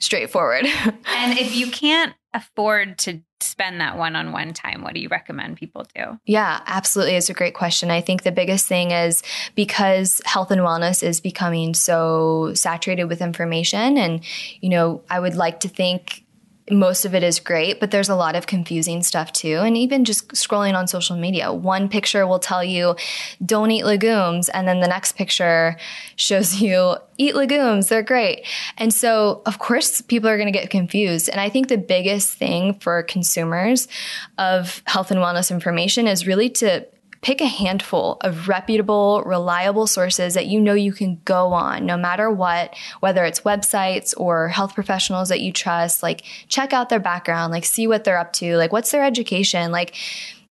[0.00, 0.66] straightforward.
[1.06, 5.86] And if you can't afford to spend that one-on-one time, what do you recommend people
[5.94, 6.18] do?
[6.26, 7.14] Yeah, absolutely.
[7.14, 7.90] It's a great question.
[7.90, 9.22] I think the biggest thing is
[9.54, 14.24] because health and wellness is becoming so saturated with information and
[14.60, 16.24] you know, I would like to think
[16.70, 19.58] most of it is great, but there's a lot of confusing stuff too.
[19.58, 22.96] And even just scrolling on social media, one picture will tell you,
[23.44, 24.48] don't eat legumes.
[24.48, 25.76] And then the next picture
[26.16, 27.88] shows you, eat legumes.
[27.88, 28.46] They're great.
[28.76, 31.28] And so, of course, people are going to get confused.
[31.28, 33.88] And I think the biggest thing for consumers
[34.38, 36.86] of health and wellness information is really to
[37.20, 41.96] pick a handful of reputable, reliable sources that you know you can go on no
[41.96, 46.02] matter what, whether it's websites or health professionals that you trust.
[46.02, 49.72] Like, check out their background, like, see what they're up to, like, what's their education,
[49.72, 49.94] like,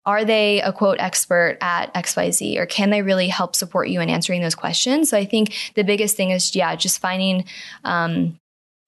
[0.06, 4.10] are they a quote expert at XYZ or can they really help support you in
[4.10, 5.08] answering those questions?
[5.08, 7.44] So I think the biggest thing is, yeah, just finding,
[7.84, 8.38] um,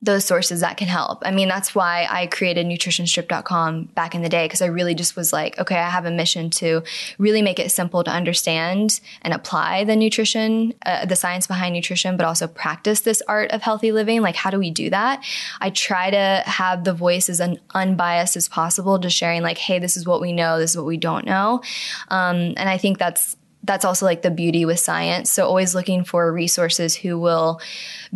[0.02, 1.22] those sources that can help.
[1.24, 5.16] I mean, that's why I created nutritionstripped.com back in the day because I really just
[5.16, 6.82] was like, okay, I have a mission to
[7.18, 12.18] really make it simple to understand and apply the nutrition, uh, the science behind nutrition,
[12.18, 14.20] but also practice this art of healthy living.
[14.20, 15.24] Like, how do we do that?
[15.62, 19.78] I try to have the voice as un- unbiased as possible, just sharing like, hey,
[19.78, 21.62] this is what we know, this is what we don't know.
[22.08, 25.30] Um, and I think that's that's also like the beauty with science.
[25.30, 27.60] So always looking for resources who will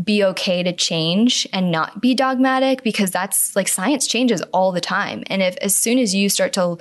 [0.02, 4.80] be okay to change and not be dogmatic because that's like science changes all the
[4.80, 5.24] time.
[5.26, 6.78] And if as soon as you start to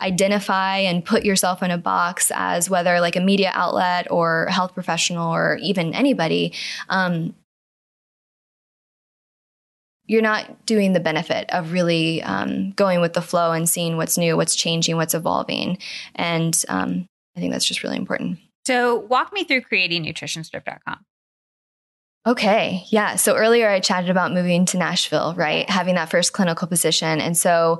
[0.00, 4.74] identify and put yourself in a box as whether like a media outlet or health
[4.74, 6.54] professional or even anybody,
[6.88, 7.34] um,
[10.06, 14.16] you're not doing the benefit of really um, going with the flow and seeing what's
[14.16, 15.78] new, what's changing, what's evolving.
[16.14, 18.38] And um, I think that's just really important.
[18.66, 21.04] So, walk me through creating nutritionstripped.com.
[22.26, 22.84] Okay.
[22.88, 23.14] Yeah.
[23.14, 25.68] So earlier I chatted about moving to Nashville, right?
[25.70, 27.20] Having that first clinical position.
[27.20, 27.78] And so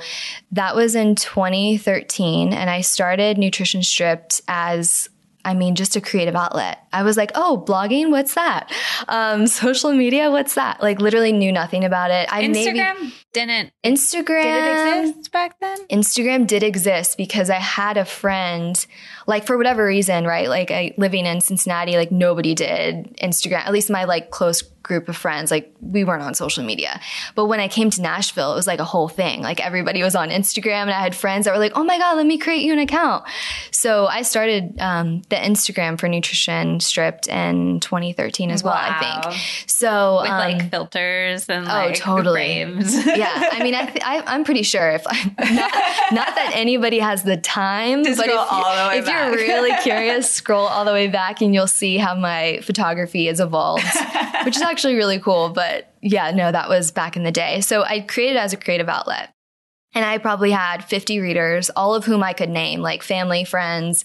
[0.52, 2.52] that was in 2013.
[2.52, 5.08] And I started Nutrition Stripped as
[5.44, 6.80] I mean, just a creative outlet.
[6.92, 8.68] I was like, oh, blogging, what's that?
[9.06, 10.82] Um, social media, what's that?
[10.82, 12.28] Like, literally knew nothing about it.
[12.32, 13.70] I Instagram maybe, didn't.
[13.84, 15.78] Instagram did it exist back then.
[15.88, 18.86] Instagram did exist because I had a friend,
[19.26, 20.48] like for whatever reason, right?
[20.48, 23.66] Like, I living in Cincinnati, like nobody did Instagram.
[23.66, 27.00] At least my like close group of friends, like we weren't on social media.
[27.34, 29.42] But when I came to Nashville, it was like a whole thing.
[29.42, 32.16] Like everybody was on Instagram and I had friends that were like, oh my God,
[32.16, 33.24] let me create you an account.
[33.72, 38.74] So I started um, the Instagram for Nutrition Stripped in 20thing as well.
[38.76, 39.40] I think.
[39.66, 42.62] So with um, like filters and oh, like totally.
[42.64, 43.06] frames.
[43.06, 43.25] yeah.
[43.26, 45.74] I mean, I th- I, am pretty sure if I'm not,
[46.12, 50.84] not, that anybody has the time, to but if, if you're really curious, scroll all
[50.84, 53.84] the way back and you'll see how my photography has evolved,
[54.44, 55.48] which is actually really cool.
[55.50, 57.60] But yeah, no, that was back in the day.
[57.60, 59.32] So I created as a creative outlet.
[59.94, 64.04] And I probably had 50 readers, all of whom I could name, like family, friends.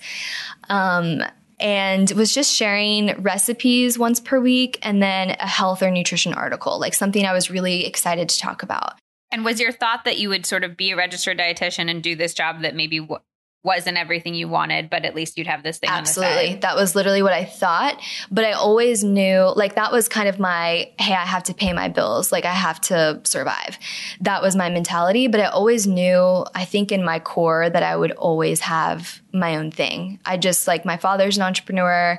[0.69, 1.21] Um,
[1.61, 6.79] and was just sharing recipes once per week and then a health or nutrition article,
[6.79, 8.97] like something I was really excited to talk about.
[9.31, 12.15] And was your thought that you would sort of be a registered dietitian and do
[12.15, 13.21] this job that maybe w-
[13.63, 16.55] wasn't everything you wanted, but at least you'd have this thing Absolutely.
[16.55, 18.01] That was literally what I thought.
[18.31, 21.71] But I always knew, like, that was kind of my, hey, I have to pay
[21.71, 22.31] my bills.
[22.31, 23.77] Like, I have to survive.
[24.19, 25.27] That was my mentality.
[25.27, 29.55] But I always knew, I think in my core, that I would always have my
[29.55, 30.19] own thing.
[30.25, 32.17] I just, like, my father's an entrepreneur.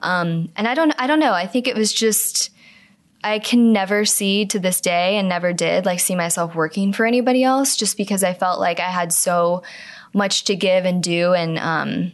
[0.00, 1.32] Um, and I don't, I don't know.
[1.32, 2.50] I think it was just,
[3.24, 7.06] I can never see to this day and never did like see myself working for
[7.06, 9.62] anybody else just because I felt like I had so
[10.12, 11.32] much to give and do.
[11.32, 12.12] And um,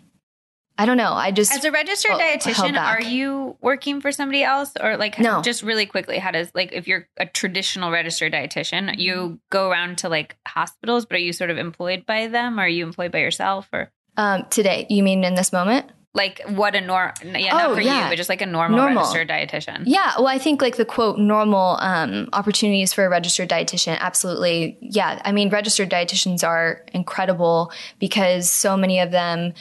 [0.78, 1.12] I don't know.
[1.12, 5.42] I just as a registered dietitian, are you working for somebody else or like no.
[5.42, 9.34] Just really quickly, how does like if you're a traditional registered dietitian, you mm-hmm.
[9.50, 12.58] go around to like hospitals, but are you sort of employed by them?
[12.58, 13.90] Or are you employed by yourself or?
[14.16, 15.90] Um, today, you mean in this moment?
[16.12, 18.04] Like what a norm yeah not oh, for yeah.
[18.04, 19.82] you but just like a normal, normal, registered dietitian.
[19.86, 24.76] Yeah well i think like the quote normal um, opportunities for a registered dietitian absolutely
[24.80, 25.20] yeah.
[25.24, 29.52] I mean registered dietitians are incredible because so many of them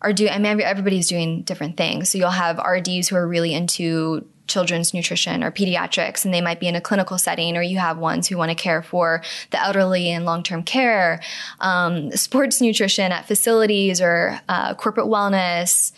[0.00, 2.08] are doing i mean everybody's doing different things.
[2.08, 6.60] So you'll have rds who are really into children's nutrition or pediatrics and they might
[6.60, 9.60] be in a clinical setting or you have ones who want to care for the
[9.60, 11.20] elderly in long-term care
[11.60, 15.92] um, sports nutrition at facilities or uh, corporate wellness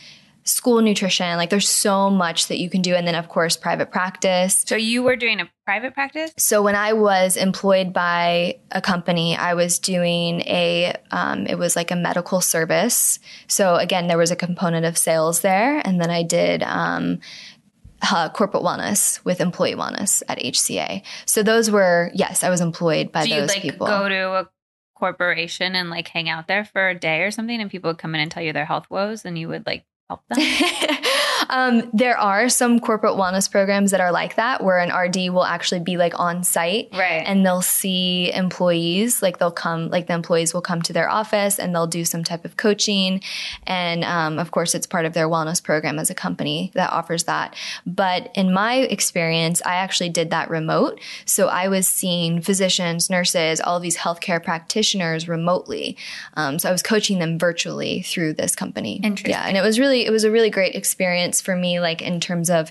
[0.44, 3.90] school nutrition like there's so much that you can do and then of course private
[3.90, 4.62] practice.
[4.66, 6.32] So you were doing a private practice?
[6.36, 11.76] So when i was employed by a company i was doing a um, it was
[11.76, 13.18] like a medical service.
[13.48, 17.20] So again there was a component of sales there and then i did um,
[18.12, 21.02] uh, corporate wellness with employee wellness at HCA.
[21.26, 23.86] So those were yes, I was employed by Do those you like people.
[23.86, 24.48] go to a
[24.96, 28.14] corporation and like hang out there for a day or something, and people would come
[28.14, 30.38] in and tell you their health woes, and you would like help them?
[31.48, 35.44] um, there are some corporate wellness programs that are like that, where an RD will
[35.44, 37.22] actually be like on site, Right.
[37.26, 41.58] And they'll see employees, like they'll come, like the employees will come to their office
[41.58, 43.22] and they'll do some type of coaching,
[43.66, 47.24] and um, of course, it's part of their wellness program as a company that offers
[47.24, 47.54] that.
[47.86, 53.60] But in my experience, I actually did that remote, so I was seeing physicians, nurses,
[53.60, 55.96] all of these healthcare practitioners remotely.
[56.34, 59.00] Um, so I was coaching them virtually through this company.
[59.02, 59.30] Interesting.
[59.30, 62.20] Yeah, and it was really it was a really great experience for me like in
[62.20, 62.70] terms of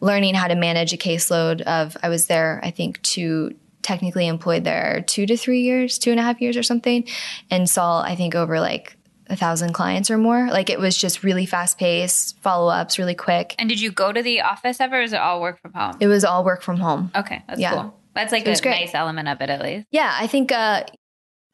[0.00, 4.64] learning how to manage a caseload of i was there i think two technically employed
[4.64, 7.06] there two to three years two and a half years or something
[7.50, 8.96] and saw i think over like
[9.28, 13.54] a thousand clients or more like it was just really fast paced follow-ups really quick
[13.58, 14.98] and did you go to the office ever?
[14.98, 15.96] Or is it all work from home?
[16.00, 17.74] it was all work from home okay, that's Yeah.
[17.74, 17.96] cool.
[18.12, 18.64] That's like a great.
[18.80, 19.86] nice element of it, at least.
[19.92, 20.82] Yeah, I think uh,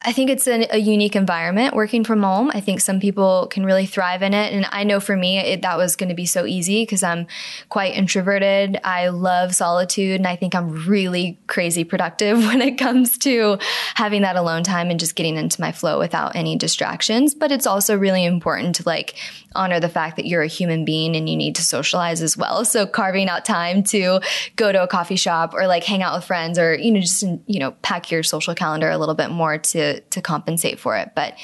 [0.03, 2.51] I think it's an, a unique environment working from home.
[2.53, 5.63] I think some people can really thrive in it, and I know for me it,
[5.63, 7.25] that was going to be so easy because I'm
[7.69, 8.79] quite introverted.
[8.83, 13.57] I love solitude, and I think I'm really crazy productive when it comes to
[13.95, 17.33] having that alone time and just getting into my flow without any distractions.
[17.33, 19.15] But it's also really important to like
[19.55, 22.63] honor the fact that you're a human being and you need to socialize as well.
[22.63, 24.21] So carving out time to
[24.55, 27.23] go to a coffee shop or like hang out with friends or you know just
[27.23, 31.11] you know pack your social calendar a little bit more to to compensate for it.
[31.15, 31.35] But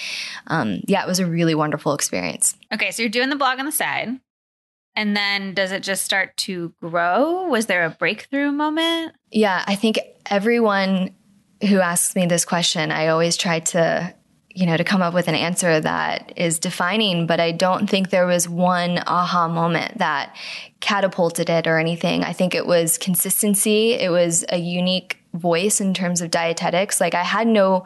[0.47, 2.55] um, yeah, it was a really wonderful experience.
[2.73, 4.19] Okay, so you're doing the blog on the side.
[4.95, 7.47] And then does it just start to grow?
[7.47, 9.15] Was there a breakthrough moment?
[9.31, 11.15] Yeah, I think everyone
[11.67, 14.13] who asks me this question, I always try to
[14.55, 18.09] you know to come up with an answer that is defining but i don't think
[18.09, 20.35] there was one aha moment that
[20.79, 25.93] catapulted it or anything i think it was consistency it was a unique voice in
[25.93, 27.83] terms of dietetics like i had no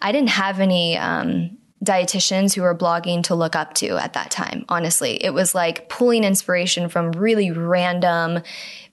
[0.00, 4.30] i didn't have any um dietitians who were blogging to look up to at that
[4.30, 8.40] time honestly it was like pulling inspiration from really random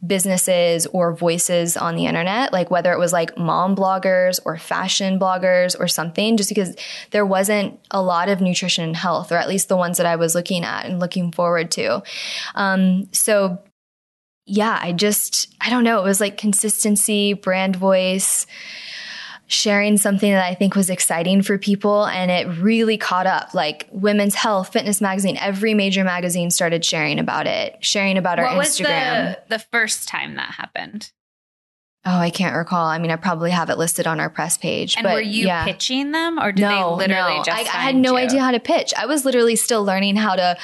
[0.05, 5.19] businesses or voices on the internet, like whether it was like mom bloggers or fashion
[5.19, 6.75] bloggers or something, just because
[7.11, 10.15] there wasn't a lot of nutrition and health, or at least the ones that I
[10.15, 12.01] was looking at and looking forward to.
[12.55, 13.61] Um, so,
[14.51, 18.45] yeah, I just, I don't know, it was like consistency, brand voice
[19.47, 23.53] sharing something that I think was exciting for people and it really caught up.
[23.53, 28.45] Like Women's Health, Fitness Magazine, every major magazine started sharing about it, sharing about our
[28.57, 29.27] what Instagram.
[29.27, 31.13] was the, the first time that happened?
[32.03, 32.87] Oh, I can't recall.
[32.87, 34.97] I mean, I probably have it listed on our press page.
[34.97, 35.65] And but were you yeah.
[35.65, 37.43] pitching them or did no, they literally no.
[37.43, 38.25] just I, I had no you?
[38.25, 38.93] idea how to pitch.
[38.97, 40.57] I was literally still learning how to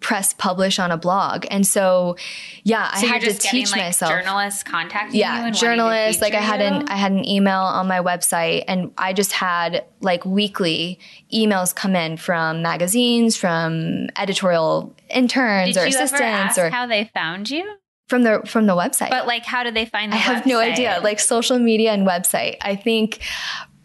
[0.00, 1.46] press publish on a blog.
[1.50, 2.16] And so,
[2.64, 4.10] yeah, So I had to teach like myself.
[4.10, 6.22] journalists contacting you yeah, and wanting to journalists.
[6.22, 9.84] Like I had an I had an email on my website, and I just had
[10.00, 10.98] like weekly
[11.32, 17.50] emails come in from magazines, from editorial interns Did or assistants, or how they found
[17.50, 17.76] you?
[18.10, 19.08] from the from the website.
[19.08, 20.12] But like, how did they find?
[20.12, 21.00] The I have no idea.
[21.02, 22.56] Like social media and website.
[22.60, 23.20] I think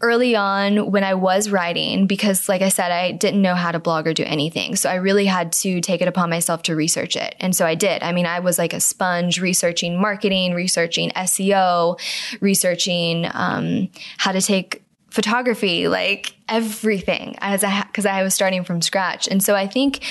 [0.00, 3.78] early on when I was writing, because like I said, I didn't know how to
[3.78, 4.76] blog or do anything.
[4.76, 7.34] So I really had to take it upon myself to research it.
[7.40, 8.02] And so I did.
[8.02, 11.98] I mean, I was like a sponge researching marketing, researching SEO,
[12.40, 13.88] researching um,
[14.18, 19.26] how to take photography, like everything as I, because I was starting from scratch.
[19.28, 20.04] And so I think,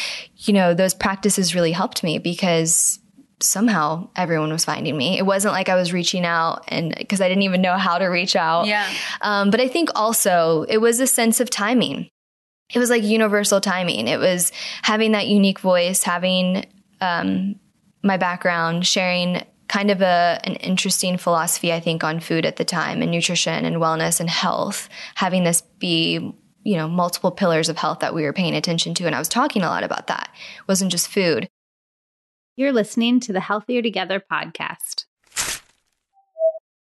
[0.47, 2.99] you know, those practices really helped me because
[3.41, 5.17] somehow everyone was finding me.
[5.17, 8.05] It wasn't like I was reaching out and because I didn't even know how to
[8.05, 8.67] reach out.
[8.67, 8.89] Yeah.
[9.21, 12.09] Um, but I think also it was a sense of timing.
[12.73, 14.07] It was like universal timing.
[14.07, 16.65] It was having that unique voice, having
[17.01, 17.59] um,
[18.01, 22.65] my background, sharing kind of a an interesting philosophy, I think, on food at the
[22.65, 24.89] time and nutrition and wellness and health.
[25.15, 26.33] Having this be
[26.63, 29.29] you know multiple pillars of health that we were paying attention to, and I was
[29.29, 30.29] talking a lot about that.
[30.57, 31.47] It wasn't just food.
[32.57, 35.03] You're listening to the Healthier Together podcast.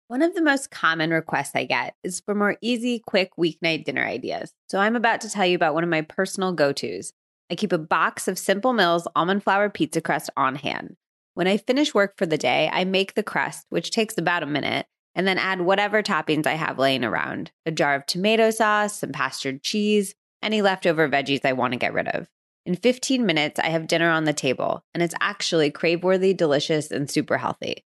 [0.07, 4.05] One of the most common requests I get is for more easy, quick weeknight dinner
[4.05, 4.53] ideas.
[4.68, 7.12] So I'm about to tell you about one of my personal go tos.
[7.51, 10.95] I keep a box of Simple Mills almond flour pizza crust on hand.
[11.35, 14.47] When I finish work for the day, I make the crust, which takes about a
[14.47, 19.01] minute, and then add whatever toppings I have laying around a jar of tomato sauce,
[19.01, 22.29] some pastured cheese, any leftover veggies I want to get rid of.
[22.66, 26.90] In 15 minutes, I have dinner on the table, and it's actually crave worthy, delicious,
[26.90, 27.84] and super healthy.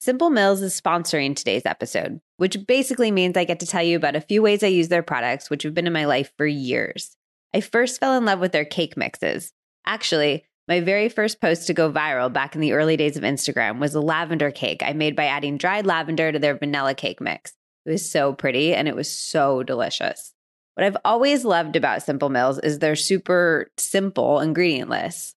[0.00, 4.16] Simple Mills is sponsoring today's episode, which basically means I get to tell you about
[4.16, 7.16] a few ways I use their products, which have been in my life for years.
[7.54, 9.54] I first fell in love with their cake mixes.
[9.86, 13.78] Actually, My very first post to go viral back in the early days of Instagram
[13.78, 17.54] was a lavender cake I made by adding dried lavender to their vanilla cake mix.
[17.86, 20.34] It was so pretty and it was so delicious.
[20.78, 25.34] What I've always loved about Simple Mills is their super simple ingredient list.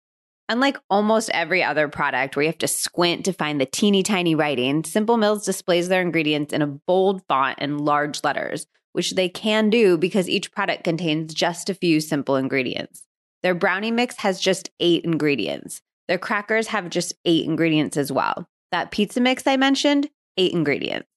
[0.48, 4.36] Unlike almost every other product where you have to squint to find the teeny tiny
[4.36, 9.30] writing, Simple Mills displays their ingredients in a bold font and large letters, which they
[9.30, 13.08] can do because each product contains just a few simple ingredients.
[13.42, 15.82] Their brownie mix has just eight ingredients.
[16.08, 18.48] Their crackers have just eight ingredients as well.
[18.72, 21.08] That pizza mix I mentioned, eight ingredients.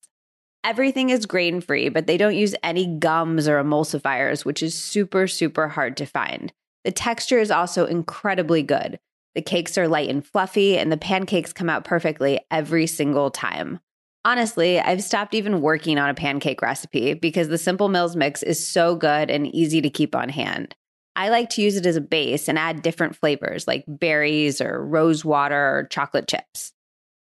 [0.65, 5.27] Everything is grain free, but they don't use any gums or emulsifiers, which is super,
[5.27, 6.55] super hard to find.
[6.85, 8.99] The texture is also incredibly good.
[9.35, 13.81] The cakes are light and fluffy, and the pancakes come out perfectly every single time.
[14.25, 18.67] Honestly, I've stopped even working on a pancake recipe because the Simple Mills mix is
[18.67, 20.75] so good and easy to keep on hand.
[21.15, 24.83] I like to use it as a base and add different flavors like berries or
[24.83, 26.73] rose water or chocolate chips.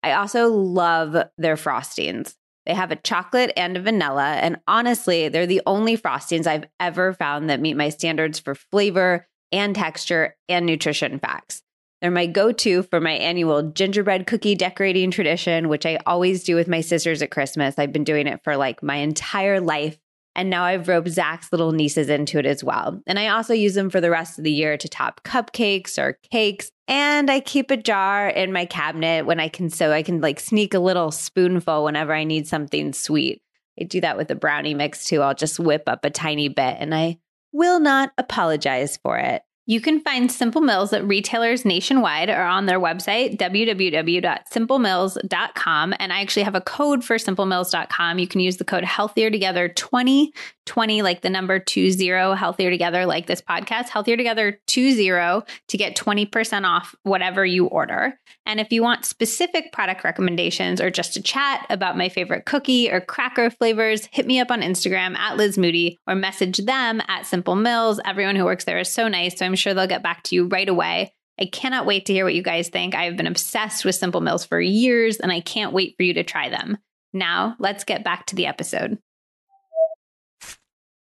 [0.02, 2.34] I also love their frostings.
[2.66, 7.12] They have a chocolate and a vanilla, and honestly, they're the only frostings I've ever
[7.12, 11.62] found that meet my standards for flavor and texture and nutrition facts.
[12.00, 16.54] They're my go to for my annual gingerbread cookie decorating tradition, which I always do
[16.54, 17.78] with my sisters at Christmas.
[17.78, 19.98] I've been doing it for like my entire life.
[20.36, 23.00] And now I've roped Zach's little nieces into it as well.
[23.06, 26.18] And I also use them for the rest of the year to top cupcakes or
[26.30, 26.70] cakes.
[26.88, 30.40] And I keep a jar in my cabinet when I can, so I can like
[30.40, 33.40] sneak a little spoonful whenever I need something sweet.
[33.80, 35.22] I do that with the brownie mix too.
[35.22, 37.18] I'll just whip up a tiny bit and I
[37.52, 39.42] will not apologize for it.
[39.66, 45.94] You can find Simple Mills at retailers nationwide or on their website, www.simplemills.com.
[45.98, 48.18] And I actually have a code for simplemills.com.
[48.18, 50.34] You can use the code healthier together 20,
[50.66, 55.44] 20, like the number 20, healthier together, like this podcast, healthier together 20 to
[55.78, 58.18] get 20% off whatever you order.
[58.46, 62.90] And if you want specific product recommendations or just a chat about my favorite cookie
[62.90, 67.24] or cracker flavors, hit me up on Instagram at Liz Moody or message them at
[67.24, 67.98] Simple Mills.
[68.04, 69.38] Everyone who works there is so nice.
[69.38, 71.14] So I'm sure they'll get back to you right away.
[71.40, 72.94] I cannot wait to hear what you guys think.
[72.94, 76.14] I have been obsessed with Simple Mills for years and I can't wait for you
[76.14, 76.78] to try them.
[77.12, 78.98] Now, let's get back to the episode.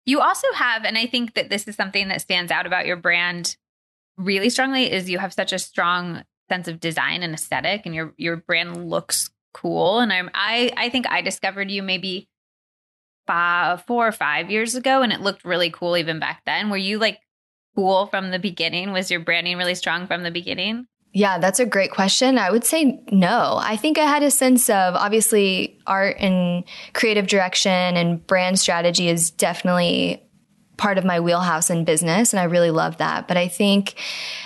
[0.07, 2.97] You also have, and I think that this is something that stands out about your
[2.97, 3.57] brand
[4.17, 8.15] really strongly, is you have such a strong sense of design and aesthetic and your
[8.17, 12.29] your brand looks cool and I'm I I think I discovered you maybe
[13.27, 16.71] five, four or five years ago and it looked really cool even back then.
[16.71, 17.19] Were you like
[17.77, 18.91] cool from the beginning?
[18.91, 20.87] Was your branding really strong from the beginning?
[21.13, 22.37] Yeah, that's a great question.
[22.37, 23.59] I would say no.
[23.59, 29.09] I think I had a sense of obviously art and creative direction and brand strategy
[29.09, 30.23] is definitely
[30.77, 33.29] part of my wheelhouse in business and I really love that.
[33.29, 33.95] But I think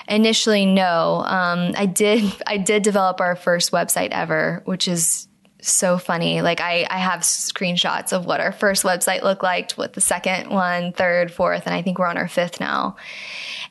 [0.06, 1.24] initially no.
[1.26, 5.26] Um, I did I did develop our first website ever, which is
[5.62, 6.42] so funny.
[6.42, 10.50] Like I, I have screenshots of what our first website looked like, what the second
[10.50, 12.96] one, third, fourth, and I think we're on our fifth now.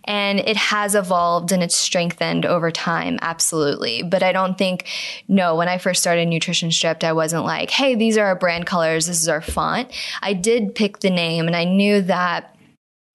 [0.05, 4.01] And it has evolved and it's strengthened over time, absolutely.
[4.03, 4.87] But I don't think,
[5.27, 8.65] no, when I first started Nutrition Stripped, I wasn't like, hey, these are our brand
[8.65, 9.91] colors, this is our font.
[10.21, 12.55] I did pick the name and I knew that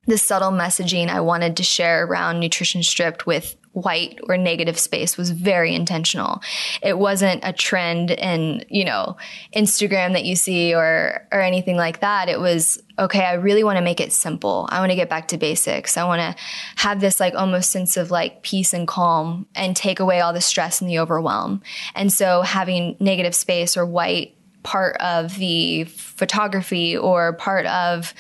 [0.07, 5.17] the subtle messaging I wanted to share around Nutrition Stripped with white or negative space
[5.17, 6.41] was very intentional.
[6.81, 9.17] It wasn't a trend in, you know,
[9.55, 12.29] Instagram that you see or or anything like that.
[12.29, 14.69] It was okay, I really want to make it simple.
[14.71, 15.97] I want to get back to basics.
[15.97, 16.43] I want to
[16.77, 20.41] have this like almost sense of like peace and calm and take away all the
[20.41, 21.61] stress and the overwhelm.
[21.97, 28.15] And so having negative space or white part of the photography or part of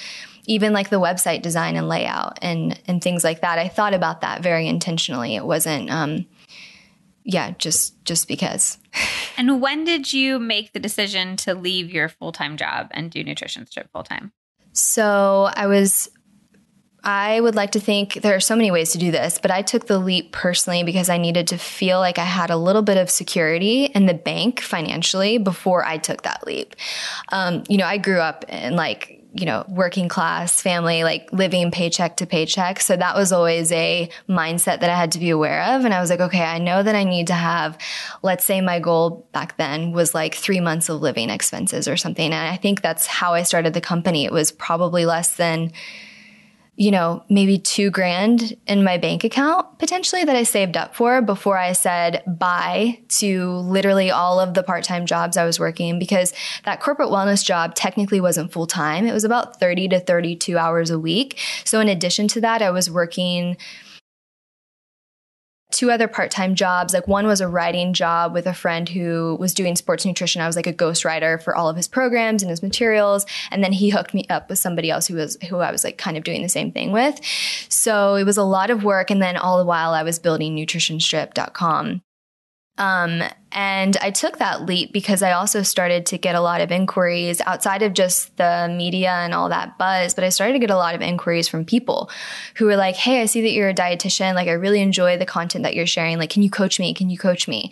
[0.47, 3.59] even like the website design and layout and and things like that.
[3.59, 5.37] I thought about that very intentionally.
[5.37, 6.27] It wasn't um
[7.25, 8.79] yeah, just just because.
[9.37, 13.67] and when did you make the decision to leave your full-time job and do Nutrition
[13.67, 14.33] Stripped full-time?
[14.73, 16.11] So, I was
[17.05, 19.61] I would like to think there are so many ways to do this, but I
[19.61, 22.97] took the leap personally because I needed to feel like I had a little bit
[22.97, 26.75] of security in the bank financially before I took that leap.
[27.31, 31.73] Um, you know, I grew up in like you know, working class family, like living
[31.73, 32.81] paycheck to paycheck.
[32.81, 35.85] So that was always a mindset that I had to be aware of.
[35.85, 37.77] And I was like, okay, I know that I need to have,
[38.23, 42.33] let's say my goal back then was like three months of living expenses or something.
[42.33, 44.25] And I think that's how I started the company.
[44.25, 45.73] It was probably less than,
[46.77, 51.23] you know, maybe two grand in my bank account potentially that I saved up for
[51.23, 55.99] before I said bye to literally all of the part time jobs I was working
[55.99, 56.33] because
[56.65, 59.07] that corporate wellness job technically wasn't full time.
[59.07, 61.39] It was about 30 to 32 hours a week.
[61.65, 63.57] So, in addition to that, I was working
[65.75, 66.95] two other part time jobs.
[66.95, 70.41] Like one was a writing job with a friend who was doing sports nutrition.
[70.41, 73.27] I was like a ghostwriter for all of his programs and his materials.
[73.51, 75.99] And then he hooked me up with somebody else who was who I was like
[75.99, 77.21] kind of doing the same thing with.
[77.69, 79.11] So it was a lot of work.
[79.11, 82.03] And then all the while I was building nutritionstripped.com.
[82.77, 83.23] Um,
[83.55, 87.41] and I took that leap because I also started to get a lot of inquiries
[87.47, 90.77] outside of just the media and all that buzz, but I started to get a
[90.77, 92.11] lot of inquiries from people
[92.57, 94.35] who were like, Hey, I see that you're a dietitian.
[94.35, 96.19] Like, I really enjoy the content that you're sharing.
[96.19, 96.93] Like, can you coach me?
[96.93, 97.71] Can you coach me?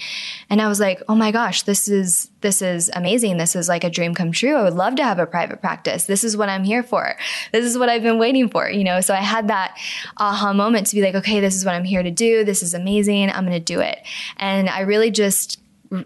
[0.48, 3.38] And I was like, Oh my gosh, this is, this is amazing.
[3.38, 4.54] This is like a dream come true.
[4.54, 6.04] I would love to have a private practice.
[6.04, 7.16] This is what I'm here for.
[7.50, 9.00] This is what I've been waiting for, you know?
[9.00, 9.76] So I had that
[10.16, 12.44] aha moment to be like, okay, this is what I'm here to do.
[12.44, 13.30] This is amazing.
[13.30, 13.98] I'm going to do it.
[14.36, 15.58] And I really just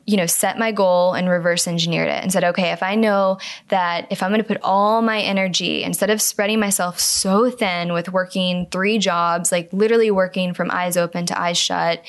[0.04, 3.38] you know, set my goal and reverse engineered it and said, okay, if I know
[3.68, 7.92] that if I'm going to put all my energy instead of spreading myself so thin
[7.92, 12.02] with working three jobs, like literally working from eyes open to eyes shut,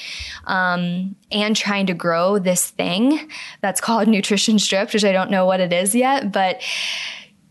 [0.45, 3.29] um, and trying to grow this thing
[3.61, 6.61] that's called nutrition stripped, which I don't know what it is yet, but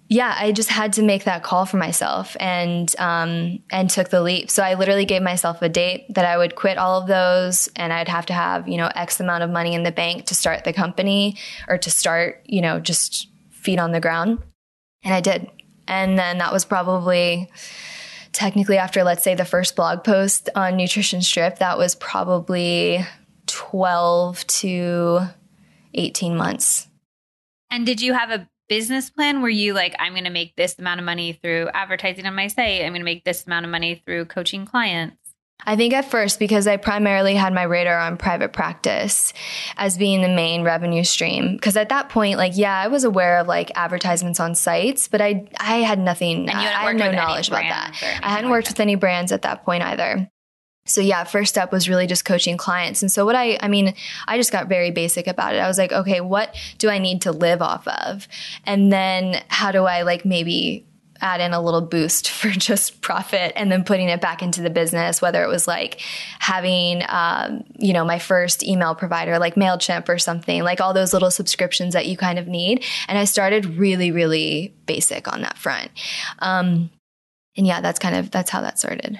[0.08, 4.22] yeah, I just had to make that call for myself and um, and took the
[4.22, 4.50] leap.
[4.50, 7.92] So I literally gave myself a date that I would quit all of those, and
[7.92, 10.62] I'd have to have you know X amount of money in the bank to start
[10.62, 11.36] the company
[11.68, 14.38] or to start you know just feet on the ground,
[15.02, 15.50] and I did.
[15.88, 17.50] And then that was probably
[18.32, 21.58] technically after let's say the first blog post on Nutrition Stripped.
[21.58, 23.04] That was probably
[23.46, 25.22] twelve to
[25.94, 26.86] eighteen months.
[27.72, 30.78] And did you have a business plan were you like i'm going to make this
[30.78, 33.70] amount of money through advertising on my site i'm going to make this amount of
[33.70, 35.16] money through coaching clients
[35.64, 39.32] I think at first, because I primarily had my radar on private practice
[39.76, 41.56] as being the main revenue stream.
[41.56, 45.20] Because at that point, like, yeah, I was aware of like advertisements on sites, but
[45.20, 46.50] I I had nothing.
[46.50, 47.98] I had no knowledge about that.
[48.22, 48.74] I hadn't like worked that.
[48.74, 50.30] with any brands at that point either
[50.86, 53.02] so yeah, first step was really just coaching clients.
[53.02, 53.94] And so what I, I mean,
[54.26, 55.58] I just got very basic about it.
[55.58, 58.28] I was like, okay, what do I need to live off of?
[58.64, 60.86] And then how do I like maybe
[61.20, 64.70] add in a little boost for just profit and then putting it back into the
[64.70, 66.00] business, whether it was like
[66.38, 71.12] having, um, you know, my first email provider like MailChimp or something, like all those
[71.12, 72.84] little subscriptions that you kind of need.
[73.08, 75.90] And I started really, really basic on that front.
[76.38, 76.90] Um,
[77.56, 79.18] and yeah, that's kind of, that's how that started.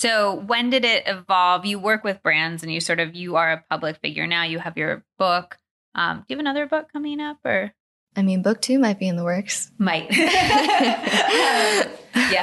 [0.00, 1.66] So when did it evolve?
[1.66, 4.44] You work with brands and you sort of you are a public figure now.
[4.44, 5.58] You have your book.
[5.94, 7.74] Um, do you have another book coming up or?
[8.16, 9.70] I mean, book two might be in the works.
[9.78, 10.10] Might.
[10.16, 11.84] yeah,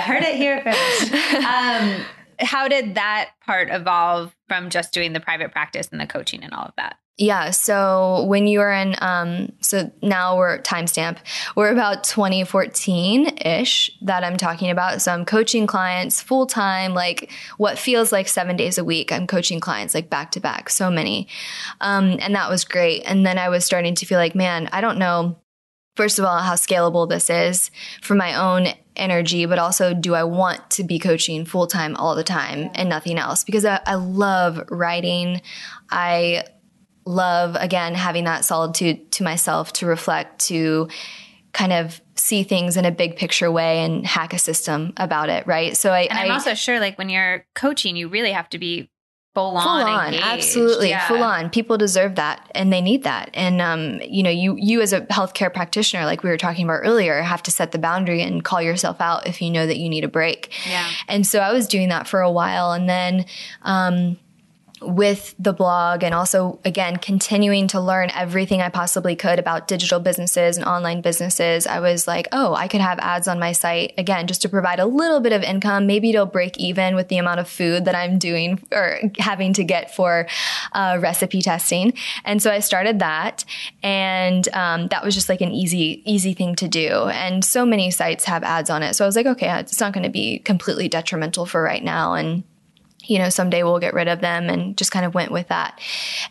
[0.02, 1.12] heard it here first.
[1.34, 2.06] Um,
[2.40, 6.54] how did that part evolve from just doing the private practice and the coaching and
[6.54, 6.98] all of that?
[7.18, 7.50] Yeah.
[7.50, 11.18] So when you were in, um, so now we're timestamp,
[11.56, 15.02] we're about 2014 ish that I'm talking about.
[15.02, 19.12] So I'm coaching clients full time, like what feels like seven days a week.
[19.12, 21.28] I'm coaching clients like back to back, so many.
[21.82, 23.02] Um, and that was great.
[23.08, 25.40] And then I was starting to feel like, man, I don't know,
[25.96, 27.72] first of all, how scalable this is
[28.04, 32.16] for my own energy, but also do I want to be coaching full time all
[32.16, 33.44] the time and nothing else?
[33.44, 35.42] Because I, I love writing.
[35.90, 36.44] I
[37.08, 40.88] love again having that solitude to myself to reflect to
[41.54, 45.48] kind of see things in a big picture way and hack a system about it
[45.48, 45.76] right?
[45.78, 48.60] So i and i'm I, also sure like when you're coaching you really have to
[48.60, 48.90] be
[49.38, 50.24] full on, full on engaged.
[50.24, 51.08] absolutely yeah.
[51.08, 51.52] full on.
[51.52, 53.30] People deserve that and they need that.
[53.36, 56.80] And um, you know you you as a healthcare practitioner like we were talking about
[56.84, 59.90] earlier have to set the boundary and call yourself out if you know that you
[59.90, 60.52] need a break.
[60.68, 60.90] Yeah.
[61.08, 63.26] And so i was doing that for a while and then
[63.62, 64.18] um,
[64.82, 70.00] with the blog and also again continuing to learn everything I possibly could about digital
[70.00, 73.94] businesses and online businesses, I was like, oh, I could have ads on my site
[73.98, 75.88] again just to provide a little bit of income.
[75.88, 79.64] Maybe it'll break even with the amount of food that I'm doing or having to
[79.64, 80.28] get for
[80.74, 81.94] uh, recipe testing.
[82.24, 83.46] And so I started that,
[83.82, 86.90] and um, that was just like an easy easy thing to do.
[86.90, 89.94] And so many sites have ads on it, so I was like, okay, it's not
[89.94, 92.44] going to be completely detrimental for right now, and
[93.08, 95.80] you know, someday we'll get rid of them and just kind of went with that.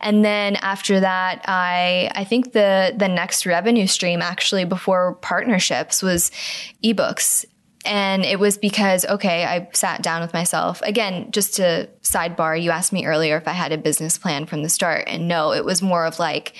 [0.00, 6.02] And then after that, I I think the the next revenue stream actually before partnerships
[6.02, 6.30] was
[6.84, 7.44] ebooks.
[7.84, 10.82] And it was because, okay, I sat down with myself.
[10.82, 14.64] Again, just to sidebar, you asked me earlier if I had a business plan from
[14.64, 15.04] the start.
[15.06, 16.54] And no, it was more of like,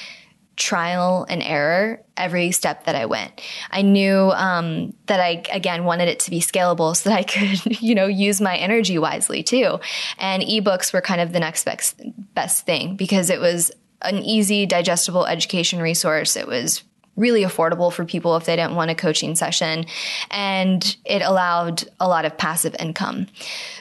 [0.57, 3.41] trial and error every step that I went.
[3.71, 7.81] I knew um, that I again wanted it to be scalable so that I could,
[7.83, 9.79] you know, use my energy wisely too.
[10.19, 12.01] And ebooks were kind of the next best
[12.35, 13.71] best thing because it was
[14.03, 16.37] an easy, digestible education resource.
[16.37, 16.83] It was
[17.17, 19.87] really affordable for people if they didn't want a coaching session,
[20.31, 23.27] and it allowed a lot of passive income.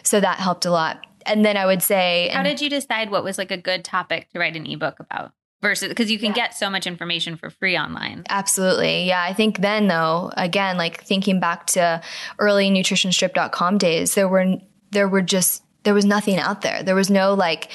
[0.04, 1.06] So that helped a lot.
[1.26, 4.30] and then I would say, how did you decide what was like a good topic
[4.32, 5.32] to write an ebook about?
[5.62, 6.34] Versus because you can yeah.
[6.34, 8.24] get so much information for free online.
[8.30, 9.06] Absolutely.
[9.06, 9.24] Yeah.
[9.24, 12.02] I think then though, again, like thinking back to
[12.38, 14.58] early nutritionstripped.com days, there were
[14.92, 16.84] there were just there was nothing out there.
[16.84, 17.72] There was no like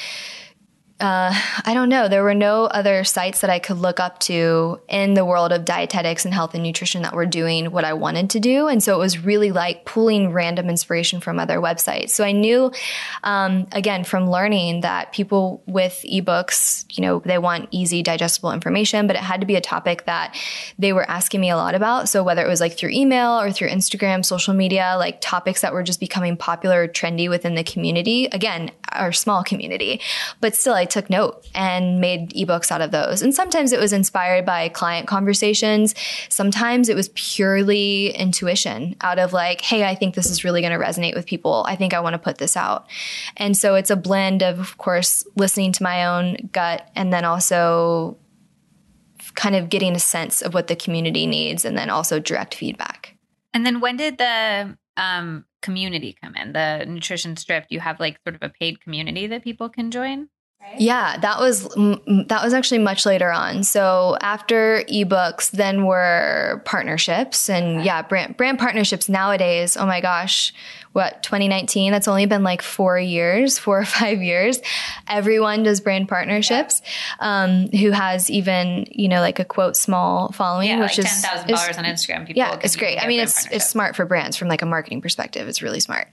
[1.01, 1.32] uh,
[1.64, 2.09] I don't know.
[2.09, 5.64] There were no other sites that I could look up to in the world of
[5.64, 8.68] dietetics and health and nutrition that were doing what I wanted to do.
[8.68, 12.11] And so it was really like pulling random inspiration from other websites.
[12.11, 12.70] So I knew,
[13.22, 19.07] um, again, from learning that people with ebooks, you know, they want easy, digestible information,
[19.07, 20.36] but it had to be a topic that
[20.78, 22.09] they were asking me a lot about.
[22.09, 25.72] So whether it was like through email or through Instagram, social media, like topics that
[25.72, 30.01] were just becoming popular, or trendy within the community, again, our small community,
[30.40, 33.22] but still I took note and made ebooks out of those.
[33.22, 35.95] And sometimes it was inspired by client conversations.
[36.28, 40.78] Sometimes it was purely intuition out of like, hey, I think this is really going
[40.78, 41.64] to resonate with people.
[41.66, 42.86] I think I want to put this out.
[43.36, 47.24] And so it's a blend of, of course, listening to my own gut and then
[47.24, 48.16] also
[49.34, 53.16] kind of getting a sense of what the community needs and then also direct feedback.
[53.53, 56.53] And then when did the um, community come in?
[56.53, 60.28] The Nutrition Stripped, you have like sort of a paid community that people can join?
[60.61, 60.80] Right?
[60.80, 63.64] Yeah, that was that was actually much later on.
[63.64, 67.86] So after ebooks, then were partnerships, and okay.
[67.86, 69.76] yeah, brand brand partnerships nowadays.
[69.76, 70.52] Oh my gosh,
[70.92, 74.61] what 2019 that's only been like four years four or five years
[75.06, 76.82] everyone does brand partnerships
[77.20, 77.44] yeah.
[77.44, 81.22] um, who has even you know like a quote small following yeah, which like is
[81.22, 84.36] 10,000 followers on Instagram people yeah it's great I mean it's it's smart for brands
[84.36, 86.08] from like a marketing perspective it's really smart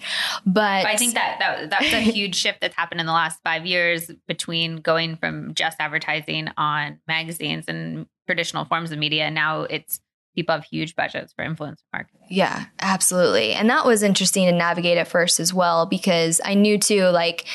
[0.45, 3.41] but, but I think that, that that's a huge shift that's happened in the last
[3.43, 9.35] five years between going from just advertising on magazines and traditional forms of media and
[9.35, 9.99] now it's
[10.37, 12.21] people have huge budgets for influencer marketing.
[12.29, 13.53] Yeah, absolutely.
[13.53, 17.45] And that was interesting to navigate at first as well because I knew too, like,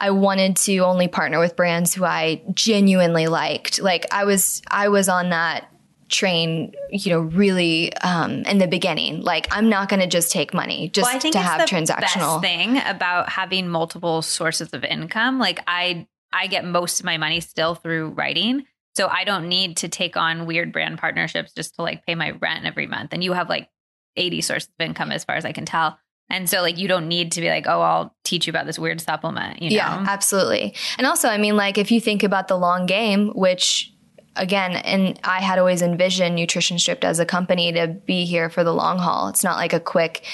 [0.00, 3.80] I wanted to only partner with brands who I genuinely liked.
[3.80, 5.70] Like, I was, I was on that
[6.08, 9.20] train, you know, really um, in the beginning.
[9.22, 12.40] Like, I'm not going to just take money just well, to have transactional.
[12.40, 15.38] thing about having multiple sources of income.
[15.38, 18.66] Like, I I get most of my money still through writing.
[18.96, 22.30] So I don't need to take on weird brand partnerships just to like pay my
[22.32, 23.12] rent every month.
[23.12, 23.68] And you have like
[24.16, 25.98] 80 sources of income as far as I can tell.
[26.30, 28.78] And so like you don't need to be like, oh, I'll teach you about this
[28.78, 29.76] weird supplement, you know?
[29.76, 30.74] Yeah, absolutely.
[30.98, 33.92] And also, I mean, like if you think about the long game, which
[34.36, 38.64] again, and I had always envisioned Nutrition Stripped as a company to be here for
[38.64, 39.28] the long haul.
[39.28, 40.24] It's not like a quick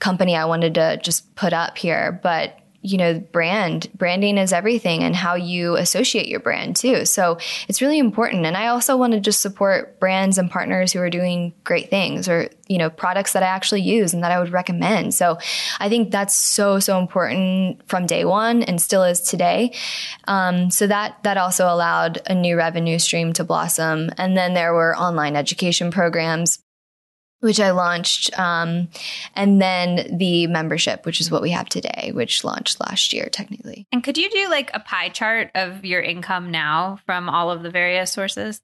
[0.00, 5.02] company I wanted to just put up here, but you know, brand, branding is everything
[5.02, 7.04] and how you associate your brand too.
[7.04, 8.46] So it's really important.
[8.46, 12.28] And I also want to just support brands and partners who are doing great things
[12.28, 15.12] or, you know, products that I actually use and that I would recommend.
[15.12, 15.38] So
[15.80, 19.74] I think that's so, so important from day one and still is today.
[20.28, 24.10] Um, so that, that also allowed a new revenue stream to blossom.
[24.18, 26.60] And then there were online education programs
[27.40, 28.88] which I launched, um,
[29.34, 33.86] and then the membership, which is what we have today, which launched last year technically.
[33.92, 37.62] And could you do like a pie chart of your income now from all of
[37.62, 38.60] the various sources?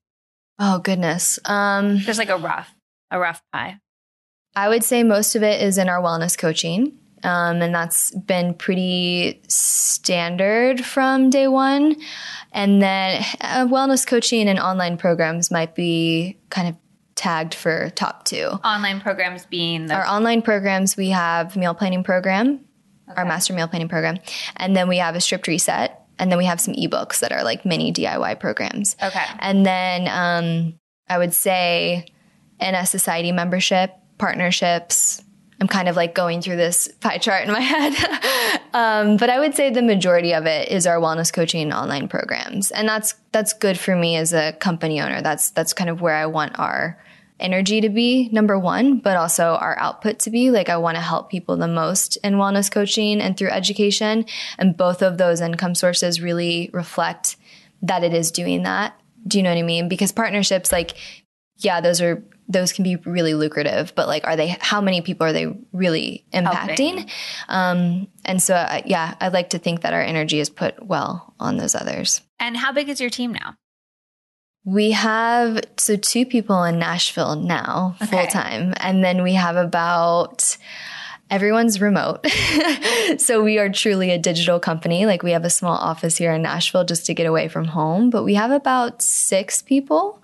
[0.59, 2.75] Oh goodness, um, just like a rough,
[3.11, 3.79] a rough pie.
[4.57, 6.99] I would say most of it is in our wellness coaching.
[7.25, 11.97] Um, and that's been pretty standard from day one.
[12.53, 16.77] And then uh, wellness coaching and online programs might be kind of
[17.15, 18.47] tagged for top two.
[18.65, 22.61] Online programs being the- our online programs, we have meal planning program,
[23.09, 23.19] okay.
[23.19, 24.19] our master meal planning program,
[24.57, 27.43] and then we have a stripped reset, and then we have some ebooks that are
[27.43, 28.97] like mini DIY programs.
[29.03, 32.07] Okay, and then um, I would say
[32.63, 35.24] NS Society membership, partnerships.
[35.61, 37.95] I'm kind of like going through this pie chart in my head.
[38.75, 42.71] um, but I would say the majority of it is our wellness coaching online programs.
[42.71, 45.23] And that's that's good for me as a company owner.
[45.23, 46.99] That's that's kind of where I want our
[47.41, 50.51] energy to be number one, but also our output to be.
[50.51, 54.27] Like I want to help people the most in wellness coaching and through education.
[54.59, 57.37] And both of those income sources really reflect
[57.83, 58.99] that it is doing that.
[59.27, 59.89] Do you know what I mean?
[59.89, 60.95] Because partnerships, like,
[61.59, 64.57] yeah, those are those can be really lucrative, but like, are they?
[64.61, 67.09] How many people are they really impacting?
[67.49, 71.35] Um, and so, uh, yeah, I'd like to think that our energy is put well
[71.41, 72.21] on those others.
[72.39, 73.57] And how big is your team now?
[74.67, 78.11] We have so two people in Nashville now, okay.
[78.11, 80.57] full time, and then we have about
[81.31, 82.27] everyone's remote.
[83.19, 85.07] so we are truly a digital company.
[85.07, 88.11] Like we have a small office here in Nashville just to get away from home,
[88.11, 90.23] but we have about six people.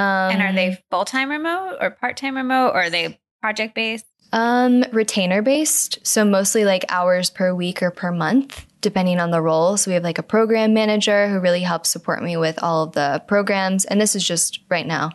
[0.00, 3.74] Um, and are they full time remote or part time remote or are they project
[3.74, 4.06] based?
[4.32, 5.98] Um, retainer based.
[6.06, 8.66] So mostly like hours per week or per month.
[8.80, 9.76] depending on the role.
[9.76, 12.92] So we have like a program manager who really helps support me with all of
[12.92, 13.84] the programs.
[13.84, 15.10] And this is just right now.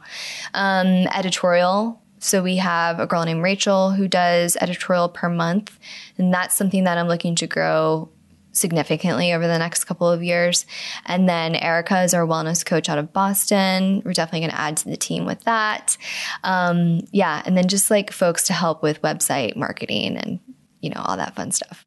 [0.53, 2.01] Um, editorial.
[2.19, 5.77] So we have a girl named Rachel who does editorial per month.
[6.17, 8.09] And that's something that I'm looking to grow
[8.55, 10.65] significantly over the next couple of years.
[11.05, 14.01] And then Erica is our wellness coach out of Boston.
[14.05, 15.97] We're definitely going to add to the team with that.
[16.43, 17.41] Um, yeah.
[17.45, 20.39] And then just like folks to help with website marketing and,
[20.79, 21.85] you know, all that fun stuff.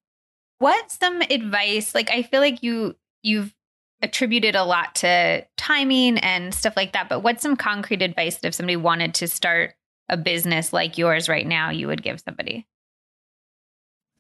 [0.59, 1.95] What's some advice?
[1.95, 3.55] Like, I feel like you, you've
[4.03, 8.49] attributed a lot to timing and stuff like that, but what's some concrete advice that
[8.49, 9.75] if somebody wanted to start
[10.09, 12.67] a business like yours right now, you would give somebody?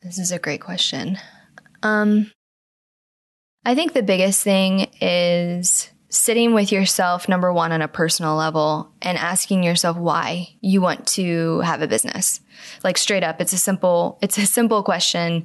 [0.03, 1.19] This is a great question.
[1.83, 2.31] Um,
[3.65, 8.91] I think the biggest thing is sitting with yourself, number one, on a personal level
[9.03, 12.41] and asking yourself why you want to have a business.
[12.83, 15.45] Like straight up, it's a simple, it's a simple question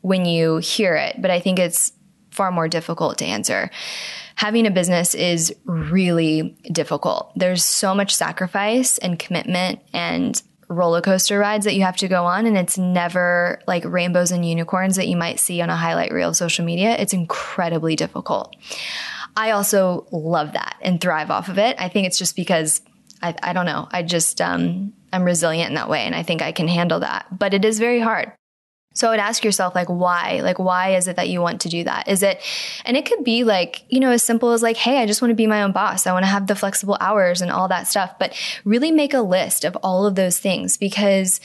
[0.00, 1.92] when you hear it, but I think it's
[2.30, 3.70] far more difficult to answer.
[4.36, 7.30] Having a business is really difficult.
[7.36, 12.24] There's so much sacrifice and commitment and roller coaster rides that you have to go
[12.24, 16.12] on and it's never like rainbows and unicorns that you might see on a highlight
[16.12, 16.96] reel of social media.
[16.96, 18.56] It's incredibly difficult.
[19.36, 21.76] I also love that and thrive off of it.
[21.78, 22.82] I think it's just because
[23.22, 23.88] I, I don't know.
[23.90, 27.26] I just, um, I'm resilient in that way and I think I can handle that,
[27.36, 28.32] but it is very hard.
[28.94, 30.40] So I would ask yourself, like, why?
[30.42, 32.08] Like, why is it that you want to do that?
[32.08, 32.40] Is it,
[32.84, 35.30] and it could be like, you know, as simple as like, hey, I just want
[35.30, 36.06] to be my own boss.
[36.06, 38.18] I want to have the flexible hours and all that stuff.
[38.18, 38.34] But
[38.64, 41.40] really make a list of all of those things because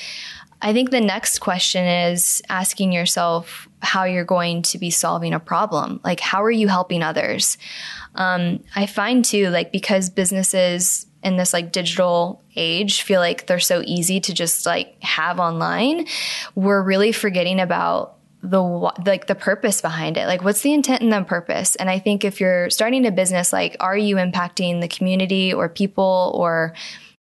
[0.61, 5.39] I think the next question is asking yourself how you're going to be solving a
[5.39, 5.99] problem.
[6.03, 7.57] Like, how are you helping others?
[8.15, 13.59] Um, I find too, like, because businesses in this like digital age feel like they're
[13.59, 16.07] so easy to just like have online,
[16.55, 20.27] we're really forgetting about the like the purpose behind it.
[20.27, 21.75] Like what's the intent and the purpose?
[21.75, 25.69] And i think if you're starting a business like are you impacting the community or
[25.69, 26.73] people or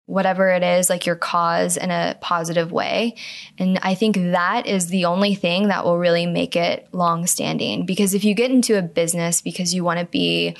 [0.06, 3.14] whatever it is like your cause in a positive way?
[3.56, 7.86] And i think that is the only thing that will really make it long standing
[7.86, 10.56] because if you get into a business because you want to be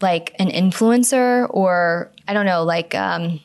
[0.00, 3.40] like an influencer or I don't know, like um,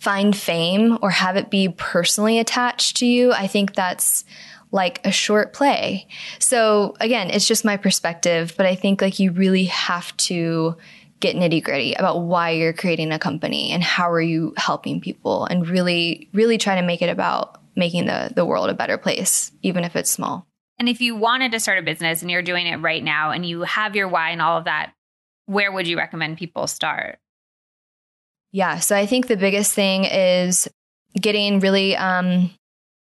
[0.00, 4.24] find fame or have it be personally attached to you, I think that's
[4.72, 6.08] like a short play.
[6.38, 10.76] So again, it's just my perspective, but I think like you really have to
[11.20, 15.46] get nitty gritty about why you're creating a company and how are you helping people
[15.46, 19.52] and really, really try to make it about making the, the world a better place,
[19.62, 20.46] even if it's small.
[20.78, 23.46] And if you wanted to start a business and you're doing it right now and
[23.46, 24.92] you have your why and all of that,
[25.46, 27.18] where would you recommend people start?
[28.52, 30.68] Yeah, so I think the biggest thing is
[31.18, 32.50] getting really um,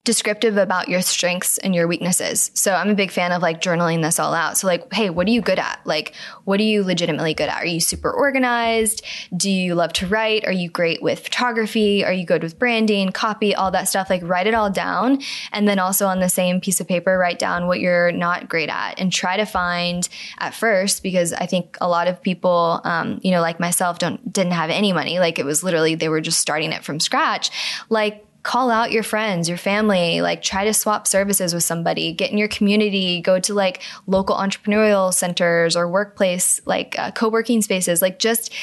[0.05, 2.51] descriptive about your strengths and your weaknesses.
[2.53, 4.57] So I'm a big fan of like journaling this all out.
[4.57, 5.79] So like, hey, what are you good at?
[5.85, 7.63] Like, what are you legitimately good at?
[7.63, 9.01] Are you super organized?
[9.35, 10.45] Do you love to write?
[10.45, 12.03] Are you great with photography?
[12.03, 14.09] Are you good with branding, copy, all that stuff?
[14.09, 15.21] Like write it all down.
[15.53, 18.69] And then also on the same piece of paper, write down what you're not great
[18.69, 23.21] at and try to find at first, because I think a lot of people, um,
[23.23, 25.19] you know, like myself don't, didn't have any money.
[25.19, 27.51] Like it was literally, they were just starting it from scratch.
[27.89, 32.29] Like call out your friends, your family, like try to swap services with somebody, get
[32.29, 37.61] in your community, go to like local entrepreneurial centers or workplace, like uh, co working
[37.61, 38.53] spaces, like just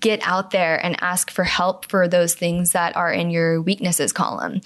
[0.00, 4.12] get out there and ask for help for those things that are in your weaknesses
[4.12, 4.60] column.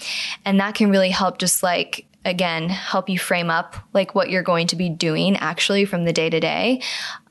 [0.44, 4.42] And that can really help just like again help you frame up like what you're
[4.42, 6.80] going to be doing actually from the day to day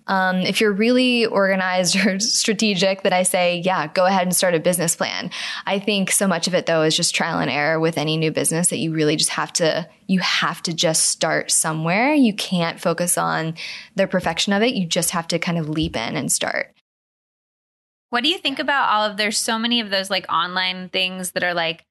[0.07, 4.55] um, if you're really organized or strategic, that I say, yeah, go ahead and start
[4.55, 5.31] a business plan.
[5.65, 8.31] I think so much of it though is just trial and error with any new
[8.31, 12.13] business that you really just have to, you have to just start somewhere.
[12.13, 13.55] You can't focus on
[13.95, 14.73] the perfection of it.
[14.73, 16.73] You just have to kind of leap in and start.
[18.09, 21.31] What do you think about all of there's so many of those like online things
[21.31, 21.85] that are like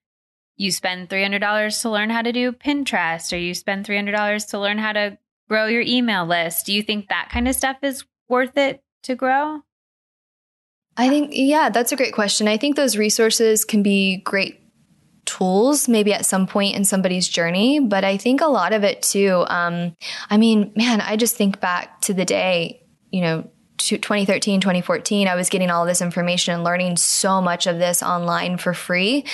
[0.56, 4.78] you spend $300 to learn how to do Pinterest or you spend $300 to learn
[4.78, 6.66] how to grow your email list.
[6.66, 9.60] Do you think that kind of stuff is worth it to grow?
[10.96, 12.48] I think, yeah, that's a great question.
[12.48, 14.60] I think those resources can be great
[15.24, 19.02] tools maybe at some point in somebody's journey, but I think a lot of it
[19.02, 19.44] too.
[19.46, 19.96] Um,
[20.28, 25.34] I mean, man, I just think back to the day, you know, 2013, 2014, I
[25.34, 29.24] was getting all this information and learning so much of this online for free.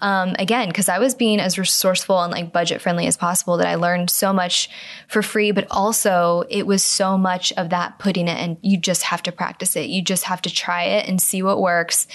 [0.00, 3.66] Um, again, because I was being as resourceful and like budget friendly as possible that
[3.66, 4.68] I learned so much
[5.08, 9.04] for free, but also it was so much of that putting it and you just
[9.04, 9.88] have to practice it.
[9.88, 12.06] You just have to try it and see what works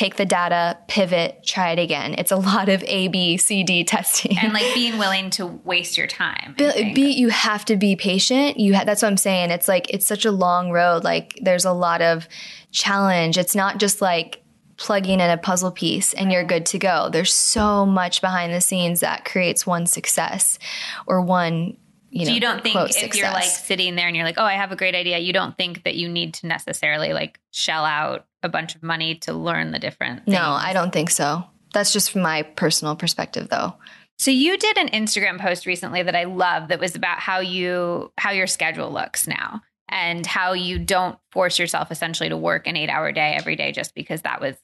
[0.00, 2.14] take the data, pivot, try it again.
[2.16, 4.38] It's a lot of A, B, C, D testing.
[4.38, 6.54] And like being willing to waste your time.
[6.56, 8.58] Be, be, you have to be patient.
[8.58, 9.50] You ha- that's what I'm saying.
[9.50, 11.04] It's like it's such a long road.
[11.04, 12.26] Like there's a lot of
[12.70, 13.36] challenge.
[13.36, 14.42] It's not just like
[14.78, 17.10] plugging in a puzzle piece and you're good to go.
[17.12, 20.58] There's so much behind the scenes that creates one success
[21.06, 21.76] or one
[22.12, 23.16] you know, so you don't think if success.
[23.16, 25.56] you're like sitting there and you're like, oh, I have a great idea, you don't
[25.56, 29.70] think that you need to necessarily like shell out a bunch of money to learn
[29.70, 30.34] the different things.
[30.34, 31.44] No, I don't think so.
[31.72, 33.74] That's just from my personal perspective though.
[34.18, 38.12] So you did an Instagram post recently that I love that was about how you
[38.18, 42.74] how your schedule looks now and how you don't force yourself essentially to work an
[42.74, 44.56] 8-hour day every day just because that was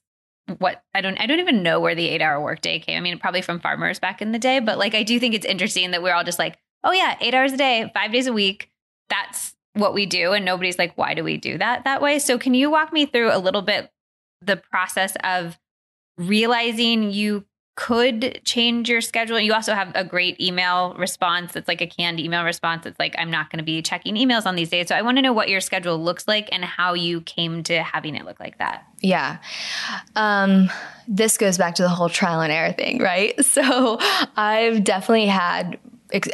[0.58, 2.98] what I don't I don't even know where the 8-hour workday came.
[2.98, 5.46] I mean, probably from farmers back in the day, but like I do think it's
[5.46, 8.32] interesting that we're all just like oh yeah, eight hours a day, five days a
[8.32, 8.70] week.
[9.08, 10.32] That's what we do.
[10.32, 12.18] And nobody's like, why do we do that that way?
[12.18, 13.90] So can you walk me through a little bit
[14.40, 15.58] the process of
[16.18, 17.44] realizing you
[17.76, 19.38] could change your schedule.
[19.38, 21.54] You also have a great email response.
[21.56, 22.86] It's like a canned email response.
[22.86, 24.88] It's like, I'm not going to be checking emails on these days.
[24.88, 27.82] So I want to know what your schedule looks like and how you came to
[27.82, 28.86] having it look like that.
[29.02, 29.38] Yeah.
[30.16, 30.70] Um,
[31.06, 33.34] this goes back to the whole trial and error thing, right?
[33.56, 33.98] So
[34.36, 35.78] I've definitely had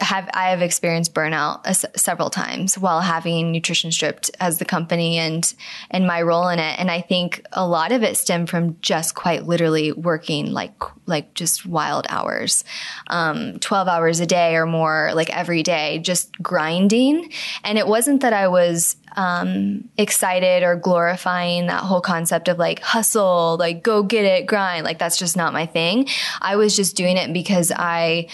[0.00, 5.52] have I have experienced burnout several times while having nutrition stripped as the company and
[5.90, 6.78] and my role in it.
[6.78, 10.74] And I think a lot of it stemmed from just quite literally working like
[11.06, 12.64] like just wild hours.
[13.06, 17.32] Um, 12 hours a day or more like every day just grinding.
[17.64, 22.80] And it wasn't that I was um, excited or glorifying that whole concept of like
[22.80, 24.84] hustle like go get it grind.
[24.84, 26.08] Like that's just not my thing.
[26.42, 28.28] I was just doing it because I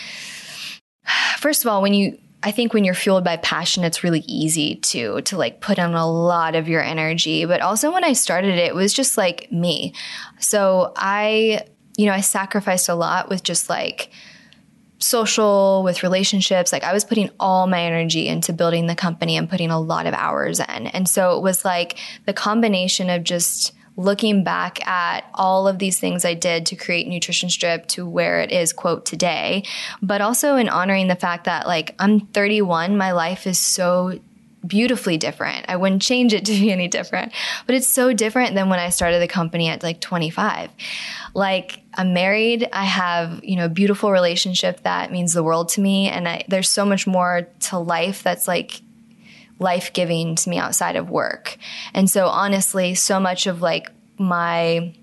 [1.39, 4.77] first of all, when you I think when you're fueled by passion, it's really easy
[4.77, 7.45] to to like put in a lot of your energy.
[7.45, 9.93] But also when I started it, it was just like me.
[10.39, 11.63] So I,
[11.97, 14.11] you know, I sacrificed a lot with just like
[14.99, 16.73] social, with relationships.
[16.73, 20.07] Like I was putting all my energy into building the company and putting a lot
[20.07, 20.87] of hours in.
[20.89, 25.99] And so it was like the combination of just looking back at all of these
[25.99, 29.65] things I did to create Nutrition Stripped to where it is, quote, today,
[30.01, 34.21] but also in honoring the fact that like I'm 31, my life is so
[34.65, 35.67] beautifully different.
[35.69, 37.33] I wouldn't change it to be any different,
[37.67, 40.71] but it's so different than when I started the company at like 25.
[41.35, 45.81] Like I'm married, I have, you know, a beautiful relationship that means the world to
[45.81, 48.81] me and I, there's so much more to life that's like
[49.59, 51.57] life giving to me outside of work.
[51.95, 54.95] And so honestly, so much of like my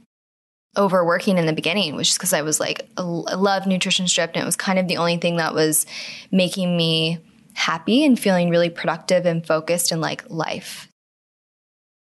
[0.78, 4.44] overworking in the beginning was just because I was like, I love nutrition stripped and
[4.44, 5.86] it was kind of the only thing that was
[6.32, 7.20] making me
[7.54, 10.90] happy and feeling really productive and focused in like life.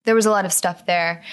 [0.05, 1.23] There was a lot of stuff there,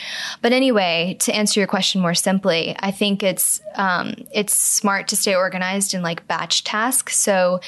[0.42, 5.16] but anyway, to answer your question more simply, I think it's um, it's smart to
[5.16, 7.16] stay organized in like batch tasks.
[7.16, 7.60] So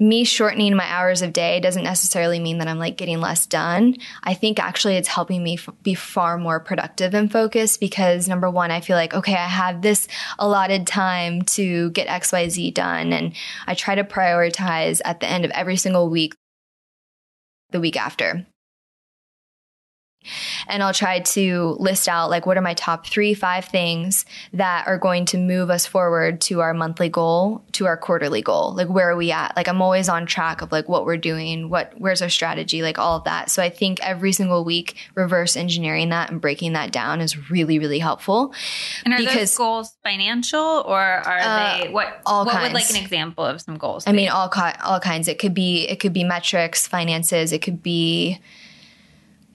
[0.00, 3.96] me shortening my hours of day doesn't necessarily mean that I'm like getting less done.
[4.22, 8.48] I think actually it's helping me f- be far more productive and focused because number
[8.48, 13.12] one, I feel like, okay, I have this allotted time to get XYZ done.
[13.12, 13.34] And
[13.66, 16.34] I try to prioritize at the end of every single week
[17.70, 18.46] the week after
[20.68, 24.86] and I'll try to list out like what are my top three, five things that
[24.86, 28.74] are going to move us forward to our monthly goal, to our quarterly goal.
[28.74, 29.56] Like where are we at?
[29.56, 32.98] Like I'm always on track of like what we're doing, what where's our strategy, like
[32.98, 33.50] all of that.
[33.50, 37.78] So I think every single week reverse engineering that and breaking that down is really,
[37.78, 38.54] really helpful.
[39.04, 42.64] And are because, those goals financial or are uh, they what all what kinds.
[42.64, 44.04] would like an example of some goals?
[44.06, 44.52] I mean all
[44.84, 45.28] all kinds.
[45.28, 48.40] It could be it could be metrics, finances, it could be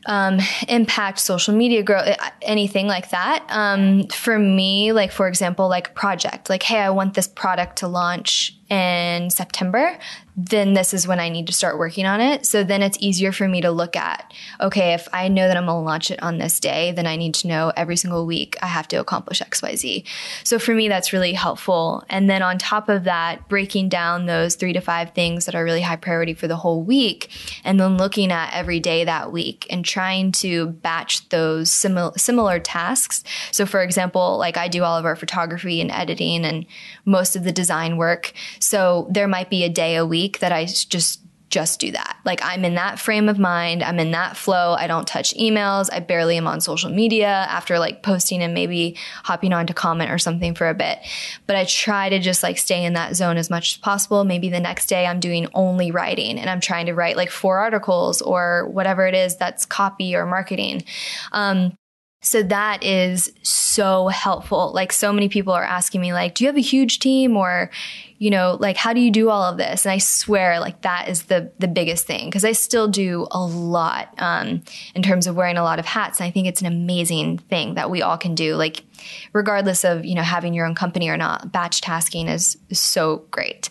[0.08, 2.08] um, impact, social media growth,
[2.42, 3.46] anything like that.
[3.50, 7.88] Um, for me, like for example, like project, like, hey, I want this product to
[7.88, 9.98] launch in September
[10.40, 12.46] then this is when I need to start working on it.
[12.46, 15.66] So then it's easier for me to look at, okay, if I know that I'm
[15.66, 18.56] going to launch it on this day, then I need to know every single week
[18.62, 20.06] I have to accomplish XYZ.
[20.44, 22.04] So for me, that's really helpful.
[22.08, 25.64] And then on top of that, breaking down those three to five things that are
[25.64, 27.32] really high priority for the whole week,
[27.64, 32.60] and then looking at every day that week and trying to batch those similar, similar
[32.60, 33.24] tasks.
[33.52, 36.68] So for example, like I do all of our photography and editing and
[37.06, 38.34] most of the design work.
[38.60, 42.18] So there might be a day a week that I just just do that.
[42.26, 43.82] Like I'm in that frame of mind.
[43.82, 44.76] I'm in that flow.
[44.78, 45.90] I don't touch emails.
[45.92, 50.12] I barely am on social media after like posting and maybe hopping on to comment
[50.12, 51.00] or something for a bit.
[51.46, 54.24] But I try to just like stay in that zone as much as possible.
[54.26, 57.60] Maybe the next day I'm doing only writing and I'm trying to write like four
[57.60, 60.84] articles or whatever it is that's copy or marketing.
[61.32, 61.78] Um,
[62.22, 64.72] So that is so helpful.
[64.74, 67.70] Like so many people are asking me like, do you have a huge team or,
[68.18, 69.86] you know, like how do you do all of this?
[69.86, 73.40] And I swear like that is the the biggest thing because I still do a
[73.40, 74.64] lot um,
[74.96, 76.20] in terms of wearing a lot of hats.
[76.20, 78.56] And I think it's an amazing thing that we all can do.
[78.56, 78.84] Like
[79.32, 83.28] regardless of, you know, having your own company or not, batch tasking is, is so
[83.30, 83.70] great.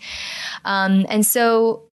[0.65, 1.89] Um, and so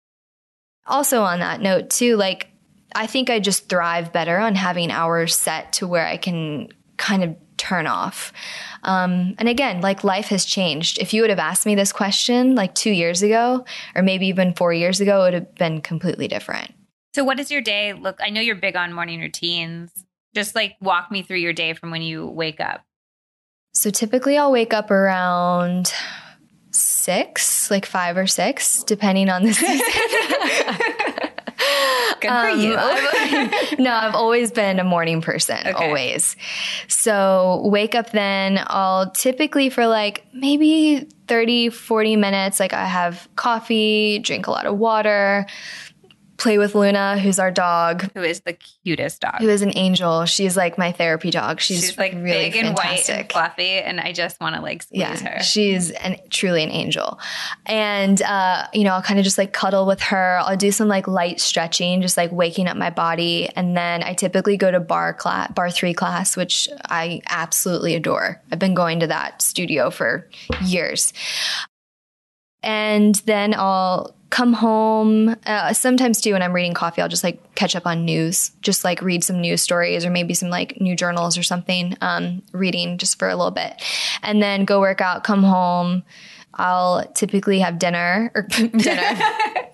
[0.84, 2.49] also on that note too, like
[2.94, 7.24] I think I just thrive better on having hours set to where I can kind
[7.24, 8.32] of turn off.
[8.82, 10.98] Um, and again, like life has changed.
[10.98, 13.64] If you would have asked me this question like two years ago,
[13.94, 16.72] or maybe even four years ago, it would have been completely different.
[17.14, 18.18] So, what does your day look?
[18.20, 19.92] I know you're big on morning routines.
[20.34, 22.82] Just like walk me through your day from when you wake up.
[23.74, 25.92] So, typically, I'll wake up around
[26.70, 31.16] six, like five or six, depending on the season.
[32.20, 32.76] Good for um, you.
[32.76, 35.72] I've, no, I've always been a morning person, okay.
[35.72, 36.36] always.
[36.88, 38.62] So wake up then.
[38.66, 44.66] I'll typically for like maybe 30, 40 minutes, like I have coffee, drink a lot
[44.66, 45.46] of water,
[46.40, 48.10] play with Luna, who's our dog.
[48.14, 49.36] Who is the cutest dog.
[49.40, 50.24] Who is an angel.
[50.24, 51.60] She's like my therapy dog.
[51.60, 53.08] She's, she's like really big and fantastic.
[53.08, 55.42] white and fluffy, and I just want to like squeeze yeah, her.
[55.42, 57.20] She's an, truly an angel.
[57.66, 60.38] And, uh, you know, I'll kind of just like cuddle with her.
[60.42, 63.48] I'll do some like light stretching, just like waking up my body.
[63.54, 68.42] And then I typically go to barre class, barre three class, which I absolutely adore.
[68.50, 70.28] I've been going to that studio for
[70.64, 71.12] years.
[72.62, 75.36] And then I'll come home.
[75.44, 78.84] Uh, sometimes too, when I'm reading coffee, I'll just like catch up on news, just
[78.84, 82.96] like read some news stories or maybe some like new journals or something, um, reading
[82.96, 83.82] just for a little bit.
[84.22, 86.04] And then go work out, come home.
[86.54, 89.18] I'll typically have dinner or dinner.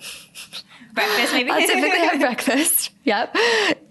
[0.97, 1.51] breakfast maybe?
[1.51, 2.91] I'll typically have breakfast.
[3.05, 3.37] Yep.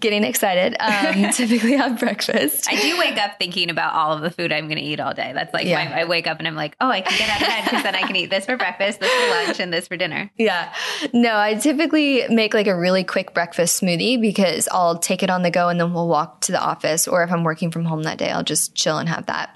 [0.00, 0.76] Getting excited.
[0.78, 2.68] Um, typically have breakfast.
[2.68, 5.14] I do wake up thinking about all of the food i'm going to eat all
[5.14, 5.32] day.
[5.32, 5.88] That's like yeah.
[5.88, 7.82] my, i wake up and i'm like oh i can get out of bed because
[7.82, 10.30] then i can eat this for breakfast this for lunch and this for dinner.
[10.36, 10.72] Yeah.
[11.14, 15.42] No i typically make like a really quick breakfast smoothie because i'll take it on
[15.42, 18.02] the go and then we'll walk to the office or if i'm working from home
[18.02, 19.55] that day i'll just chill and have that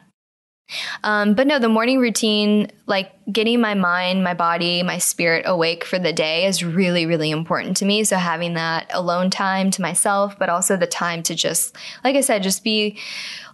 [1.05, 5.85] um, but no, the morning routine, like getting my mind, my body, my spirit awake
[5.85, 8.05] for the day is really, really important to me.
[8.05, 12.21] So having that alone time to myself, but also the time to just, like I
[12.21, 12.99] said, just be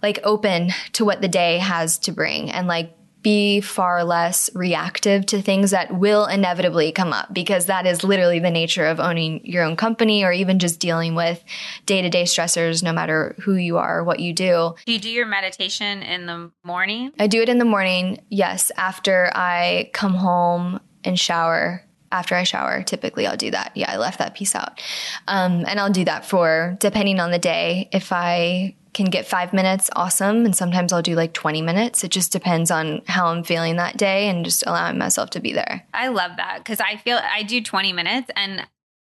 [0.01, 2.96] like open to what the day has to bring and like
[3.27, 8.39] be far less reactive to things that will inevitably come up because that is literally
[8.39, 11.43] the nature of owning your own company or even just dealing with
[11.85, 14.73] day to day stressors, no matter who you are or what you do.
[14.85, 17.11] Do you do your meditation in the morning?
[17.19, 22.43] I do it in the morning, yes, after I come home and shower after I
[22.43, 23.73] shower, typically I'll do that.
[23.75, 24.81] Yeah, I left that piece out.
[25.27, 29.53] Um, and I'll do that for, depending on the day, if I can get five
[29.53, 30.43] minutes, awesome.
[30.43, 32.03] And sometimes I'll do like 20 minutes.
[32.03, 35.53] It just depends on how I'm feeling that day and just allowing myself to be
[35.53, 35.85] there.
[35.93, 38.67] I love that because I feel I do 20 minutes and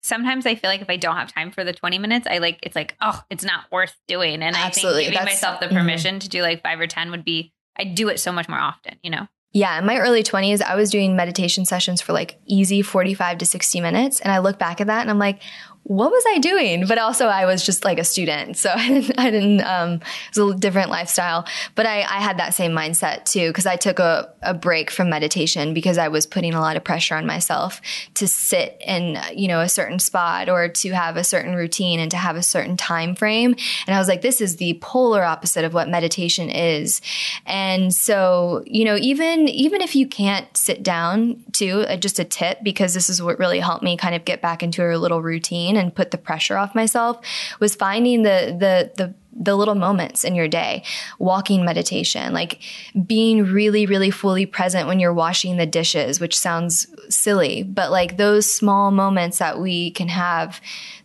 [0.04, 2.60] sometimes I feel like if I don't have time for the 20 minutes, I like,
[2.62, 4.42] it's like, oh, it's not worth doing.
[4.42, 5.02] And Absolutely.
[5.02, 5.78] I think giving That's, myself the mm-hmm.
[5.78, 6.20] permission mm-hmm.
[6.20, 8.98] to do like five or 10 would be, I do it so much more often,
[9.02, 9.28] you know?
[9.54, 13.46] Yeah, in my early 20s, I was doing meditation sessions for like easy 45 to
[13.46, 14.22] 60 minutes.
[14.22, 15.42] And I look back at that and I'm like,
[15.84, 16.86] what was I doing?
[16.86, 18.56] But also I was just like a student.
[18.56, 22.38] So I didn't, I didn't, um, it was a different lifestyle, but I, I had
[22.38, 26.26] that same mindset too, because I took a, a break from meditation because I was
[26.26, 27.82] putting a lot of pressure on myself
[28.16, 32.12] to sit in, you know, a certain spot or to have a certain routine and
[32.12, 33.56] to have a certain time frame.
[33.88, 37.02] And I was like, this is the polar opposite of what meditation is.
[37.46, 42.24] And so, you know, even, even if you can't sit down to uh, just a
[42.24, 45.22] tip, because this is what really helped me kind of get back into a little
[45.22, 47.20] routine and put the pressure off myself
[47.60, 50.84] was finding the the the the little moments in your day,
[51.18, 52.62] walking meditation, like
[53.06, 58.18] being really, really fully present when you're washing the dishes, which sounds silly, but like
[58.18, 60.60] those small moments that we can have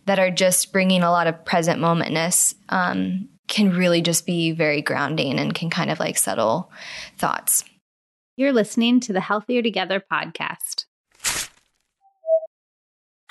[0.05, 4.81] that are just bringing a lot of present momentness um, can really just be very
[4.81, 6.69] grounding and can kind of like settle
[7.17, 7.63] thoughts.
[8.35, 10.85] You're listening to the Healthier Together podcast.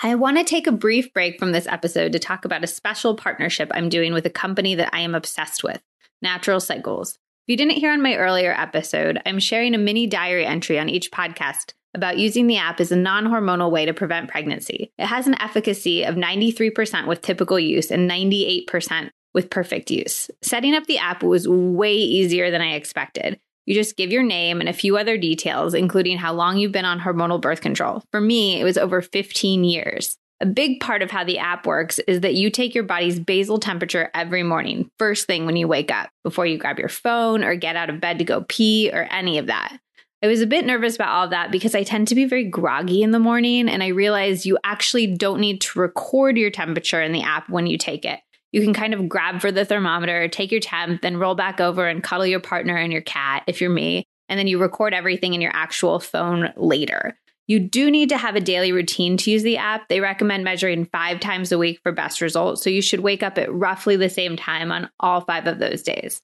[0.02, 3.14] I want to take a brief break from this episode to talk about a special
[3.14, 5.80] partnership I'm doing with a company that I am obsessed with,
[6.20, 7.12] Natural Cycles.
[7.12, 10.90] If you didn't hear on my earlier episode, I'm sharing a mini diary entry on
[10.90, 14.92] each podcast about using the app as a non hormonal way to prevent pregnancy.
[14.98, 20.30] It has an efficacy of 93% with typical use and 98% with perfect use.
[20.42, 23.40] Setting up the app was way easier than I expected.
[23.66, 26.84] You just give your name and a few other details, including how long you've been
[26.84, 28.02] on hormonal birth control.
[28.12, 30.16] For me, it was over 15 years.
[30.40, 33.58] A big part of how the app works is that you take your body's basal
[33.58, 37.54] temperature every morning, first thing when you wake up, before you grab your phone or
[37.56, 39.78] get out of bed to go pee or any of that.
[40.22, 42.44] I was a bit nervous about all of that because I tend to be very
[42.44, 47.02] groggy in the morning, and I realized you actually don't need to record your temperature
[47.02, 48.20] in the app when you take it.
[48.52, 51.86] You can kind of grab for the thermometer, take your temp, then roll back over
[51.86, 55.34] and cuddle your partner and your cat if you're me, and then you record everything
[55.34, 57.18] in your actual phone later.
[57.48, 59.88] You do need to have a daily routine to use the app.
[59.88, 62.62] They recommend measuring five times a week for best results.
[62.62, 65.82] So you should wake up at roughly the same time on all five of those
[65.82, 66.20] days.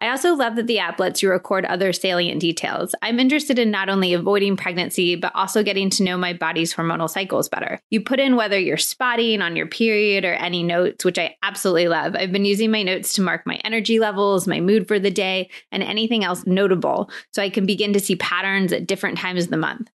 [0.00, 2.94] I also love that the app lets you record other salient details.
[3.02, 7.10] I'm interested in not only avoiding pregnancy, but also getting to know my body's hormonal
[7.10, 7.80] cycles better.
[7.90, 11.88] You put in whether you're spotting on your period or any notes, which I absolutely
[11.88, 12.16] love.
[12.16, 15.50] I've been using my notes to mark my energy levels, my mood for the day,
[15.70, 19.50] and anything else notable so I can begin to see patterns at different times of
[19.50, 19.90] the month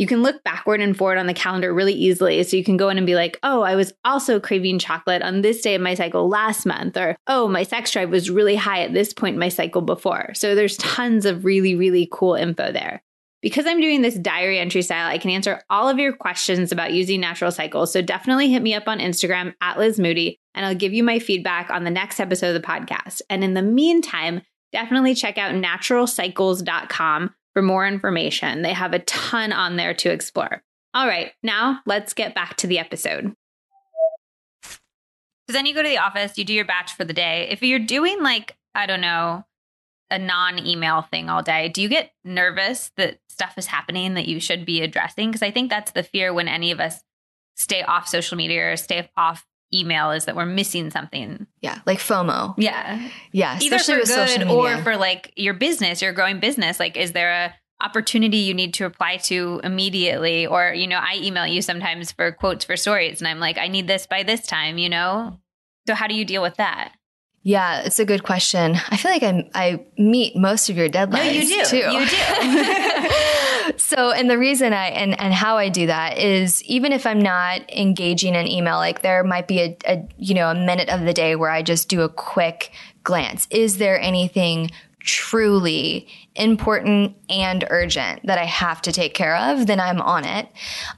[0.00, 2.42] you can look backward and forward on the calendar really easily.
[2.42, 5.42] So you can go in and be like, oh, I was also craving chocolate on
[5.42, 8.80] this day of my cycle last month, or oh, my sex drive was really high
[8.80, 10.32] at this point in my cycle before.
[10.32, 13.02] So there's tons of really, really cool info there.
[13.42, 16.94] Because I'm doing this diary entry style, I can answer all of your questions about
[16.94, 17.92] using natural cycles.
[17.92, 21.18] So definitely hit me up on Instagram at Liz Moody, and I'll give you my
[21.18, 23.20] feedback on the next episode of the podcast.
[23.28, 24.40] And in the meantime,
[24.72, 28.62] definitely check out naturalcycles.com for more information.
[28.62, 30.62] They have a ton on there to explore.
[30.94, 33.34] All right, now let's get back to the episode.
[34.64, 37.48] So then you go to the office, you do your batch for the day.
[37.50, 39.44] If you're doing like, I don't know,
[40.10, 44.28] a non email thing all day, do you get nervous that stuff is happening that
[44.28, 45.30] you should be addressing?
[45.30, 47.02] Because I think that's the fear when any of us
[47.56, 51.46] stay off social media or stay off email is that we're missing something.
[51.60, 52.54] Yeah, like FOMO.
[52.56, 53.08] Yeah.
[53.32, 56.80] Yeah, Either for good or for like your business, your growing business.
[56.80, 60.46] Like, is there a opportunity you need to apply to immediately?
[60.46, 63.68] Or, you know, I email you sometimes for quotes for stories and I'm like, I
[63.68, 65.40] need this by this time, you know?
[65.86, 66.92] So how do you deal with that?
[67.42, 68.76] Yeah, it's a good question.
[68.90, 71.12] I feel like I I meet most of your deadlines.
[71.12, 71.64] No, you do.
[71.64, 71.76] Too.
[71.78, 72.16] You do.
[73.76, 77.20] so, and the reason I and and how I do that is even if I'm
[77.20, 81.02] not engaging in email, like there might be a, a you know a minute of
[81.02, 82.72] the day where I just do a quick
[83.02, 83.46] glance.
[83.50, 84.70] Is there anything
[85.00, 86.06] truly
[86.36, 90.48] important and urgent that I have to take care of, then I'm on it.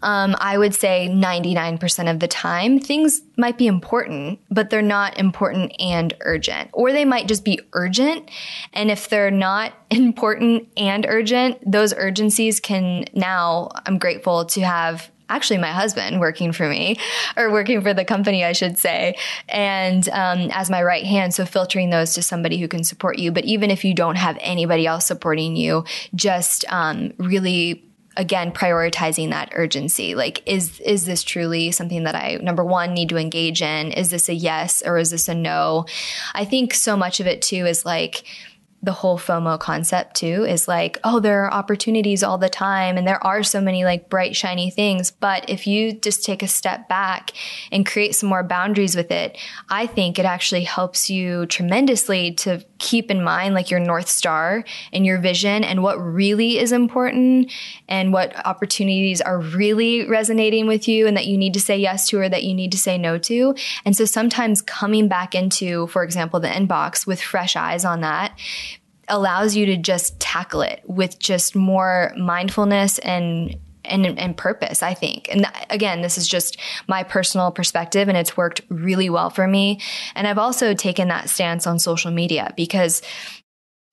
[0.02, 5.18] Um, I would say 99% of the time, things might be important, but they're not
[5.18, 6.70] important and urgent.
[6.72, 8.30] Or they might just be urgent.
[8.72, 15.10] And if they're not important and urgent, those urgencies can now, I'm grateful to have
[15.32, 16.98] actually my husband working for me
[17.36, 19.16] or working for the company, I should say,
[19.48, 21.34] and um, as my right hand.
[21.34, 23.32] So filtering those to somebody who can support you.
[23.32, 25.84] But even if you don't have anybody else supporting you,
[26.14, 27.84] just um, really
[28.16, 33.08] again prioritizing that urgency like is is this truly something that i number one need
[33.08, 35.86] to engage in is this a yes or is this a no
[36.34, 38.24] i think so much of it too is like
[38.82, 43.06] the whole FOMO concept too is like, oh, there are opportunities all the time and
[43.06, 45.10] there are so many like bright, shiny things.
[45.12, 47.30] But if you just take a step back
[47.70, 49.38] and create some more boundaries with it,
[49.68, 54.64] I think it actually helps you tremendously to keep in mind like your North Star
[54.92, 57.50] and your vision and what really is important
[57.88, 62.08] and what opportunities are really resonating with you and that you need to say yes
[62.08, 63.54] to or that you need to say no to.
[63.84, 68.38] And so sometimes coming back into, for example, the inbox with fresh eyes on that
[69.08, 74.94] allows you to just tackle it with just more mindfulness and and, and purpose, I
[74.94, 75.28] think.
[75.30, 79.46] And th- again, this is just my personal perspective and it's worked really well for
[79.46, 79.80] me.
[80.14, 83.02] And I've also taken that stance on social media because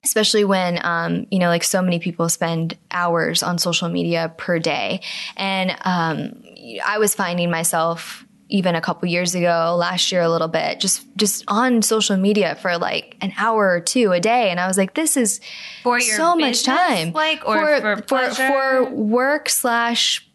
[0.06, 4.58] especially when um, you know like so many people spend hours on social media per
[4.60, 5.02] day
[5.36, 6.42] and um,
[6.86, 11.06] i was finding myself even a couple years ago, last year a little bit, just
[11.16, 14.78] just on social media for like an hour or two a day, and I was
[14.78, 15.40] like, this is
[15.84, 20.26] for so much time, like or for for, for, for work slash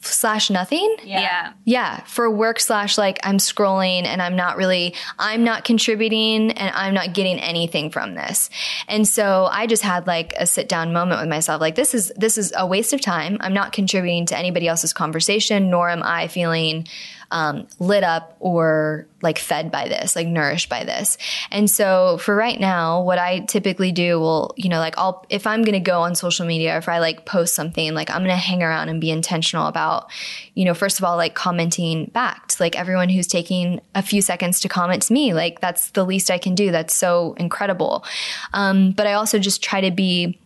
[0.00, 0.96] slash nothing.
[1.04, 1.52] Yeah.
[1.64, 2.02] Yeah.
[2.04, 6.94] For work slash like I'm scrolling and I'm not really, I'm not contributing and I'm
[6.94, 8.50] not getting anything from this.
[8.88, 11.60] And so I just had like a sit down moment with myself.
[11.60, 13.36] Like this is, this is a waste of time.
[13.40, 16.88] I'm not contributing to anybody else's conversation, nor am I feeling
[17.30, 21.16] um, lit up or like fed by this, like nourished by this.
[21.50, 25.46] And so for right now, what I typically do will, you know, like I'll, if
[25.46, 28.28] I'm going to go on social media, if I like post something, like I'm going
[28.28, 30.10] to hang around and be intentional about,
[30.54, 34.20] you know, first of all, like commenting back to like everyone who's taking a few
[34.20, 35.32] seconds to comment to me.
[35.32, 36.70] Like that's the least I can do.
[36.70, 38.04] That's so incredible.
[38.52, 40.38] Um, but I also just try to be,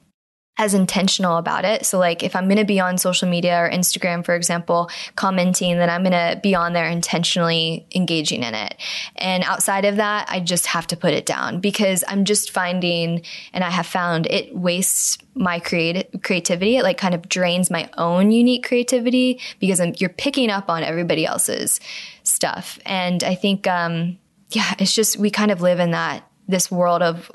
[0.61, 1.87] as intentional about it.
[1.87, 5.79] So like if I'm going to be on social media or Instagram, for example, commenting,
[5.79, 8.75] then I'm going to be on there intentionally engaging in it.
[9.15, 13.23] And outside of that, I just have to put it down because I'm just finding,
[13.53, 16.77] and I have found it wastes my creative creativity.
[16.77, 20.83] It like kind of drains my own unique creativity because I'm, you're picking up on
[20.83, 21.79] everybody else's
[22.25, 22.81] stuff.
[22.85, 24.19] And I think, um,
[24.51, 27.31] yeah, it's just, we kind of live in that, this world of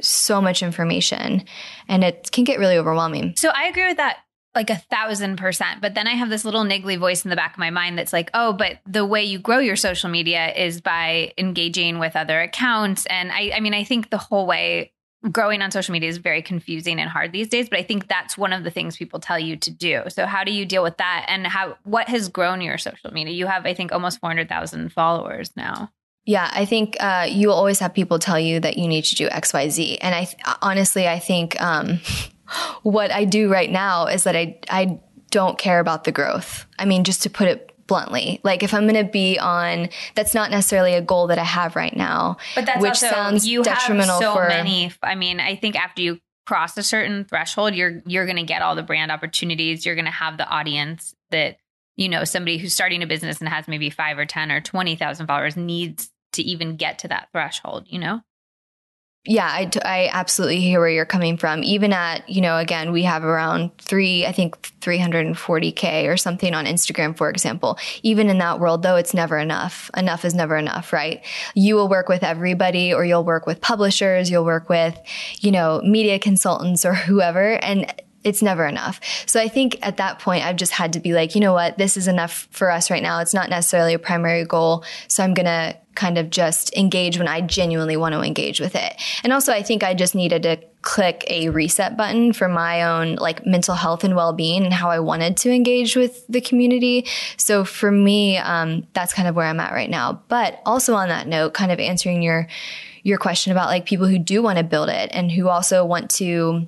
[0.00, 1.44] so much information
[1.88, 3.34] and it can get really overwhelming.
[3.36, 4.18] So I agree with that
[4.56, 5.82] like a thousand percent.
[5.82, 8.12] But then I have this little niggly voice in the back of my mind that's
[8.12, 12.40] like, oh, but the way you grow your social media is by engaging with other
[12.40, 13.04] accounts.
[13.06, 14.92] And I, I mean, I think the whole way
[15.30, 18.38] growing on social media is very confusing and hard these days but i think that's
[18.38, 20.96] one of the things people tell you to do so how do you deal with
[20.98, 24.92] that and how what has grown your social media you have i think almost 400000
[24.92, 25.90] followers now
[26.26, 29.14] yeah, I think uh, you will always have people tell you that you need to
[29.14, 32.00] do X, Y, Z, and I th- honestly, I think um,
[32.82, 34.98] what I do right now is that I I
[35.30, 36.66] don't care about the growth.
[36.78, 40.34] I mean, just to put it bluntly, like if I'm going to be on, that's
[40.34, 42.38] not necessarily a goal that I have right now.
[42.56, 44.92] But that's which also, sounds you detrimental have so for many.
[45.04, 48.62] I mean, I think after you cross a certain threshold, you're you're going to get
[48.62, 49.86] all the brand opportunities.
[49.86, 51.58] You're going to have the audience that
[51.94, 54.96] you know somebody who's starting a business and has maybe five or ten or twenty
[54.96, 58.20] thousand followers needs to even get to that threshold, you know?
[59.28, 61.64] Yeah, I, I absolutely hear where you're coming from.
[61.64, 66.64] Even at, you know, again, we have around three, I think 340K or something on
[66.64, 67.76] Instagram, for example.
[68.04, 69.90] Even in that world, though, it's never enough.
[69.96, 71.24] Enough is never enough, right?
[71.56, 74.96] You will work with everybody or you'll work with publishers, you'll work with,
[75.40, 77.54] you know, media consultants or whoever.
[77.64, 77.92] And
[78.26, 79.00] it's never enough.
[79.26, 81.78] So I think at that point, I've just had to be like, you know what,
[81.78, 83.20] this is enough for us right now.
[83.20, 84.84] It's not necessarily a primary goal.
[85.06, 88.74] So I'm going to kind of just engage when I genuinely want to engage with
[88.74, 89.00] it.
[89.22, 93.14] And also, I think I just needed to click a reset button for my own
[93.14, 97.06] like mental health and well-being and how I wanted to engage with the community.
[97.36, 100.22] So for me, um, that's kind of where I'm at right now.
[100.26, 102.48] But also on that note, kind of answering your
[103.04, 106.10] your question about like people who do want to build it and who also want
[106.10, 106.66] to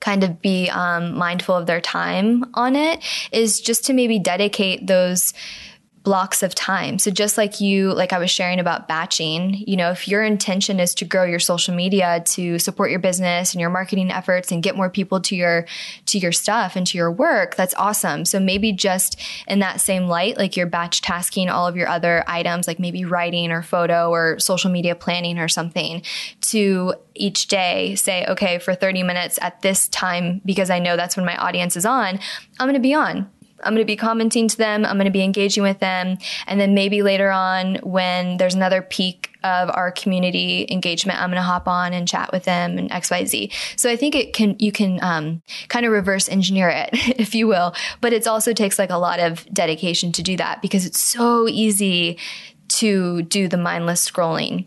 [0.00, 3.02] kind of be um, mindful of their time on it
[3.32, 5.32] is just to maybe dedicate those
[6.06, 7.00] blocks of time.
[7.00, 10.78] So just like you, like I was sharing about batching, you know, if your intention
[10.78, 14.62] is to grow your social media to support your business and your marketing efforts and
[14.62, 15.66] get more people to your,
[16.04, 18.24] to your stuff and to your work, that's awesome.
[18.24, 22.22] So maybe just in that same light, like you're batch tasking all of your other
[22.28, 26.02] items, like maybe writing or photo or social media planning or something
[26.42, 31.16] to each day say, okay, for 30 minutes at this time, because I know that's
[31.16, 32.20] when my audience is on,
[32.60, 33.28] I'm going to be on
[33.62, 34.84] I'm going to be commenting to them.
[34.84, 36.18] I'm going to be engaging with them.
[36.46, 41.36] And then maybe later on, when there's another peak of our community engagement, I'm going
[41.36, 43.52] to hop on and chat with them and XYZ.
[43.76, 47.46] So I think it can, you can, um, kind of reverse engineer it, if you
[47.46, 47.74] will.
[48.00, 51.48] But it also takes like a lot of dedication to do that because it's so
[51.48, 52.18] easy
[52.68, 54.66] to do the mindless scrolling.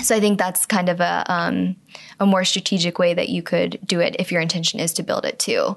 [0.00, 1.76] So I think that's kind of a, um,
[2.20, 5.24] a more strategic way that you could do it if your intention is to build
[5.24, 5.76] it too.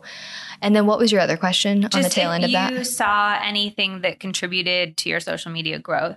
[0.63, 2.71] And then what was your other question Just on the tail end of that?
[2.71, 6.15] If you saw anything that contributed to your social media growth?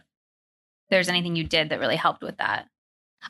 [0.89, 2.69] There's anything you did that really helped with that?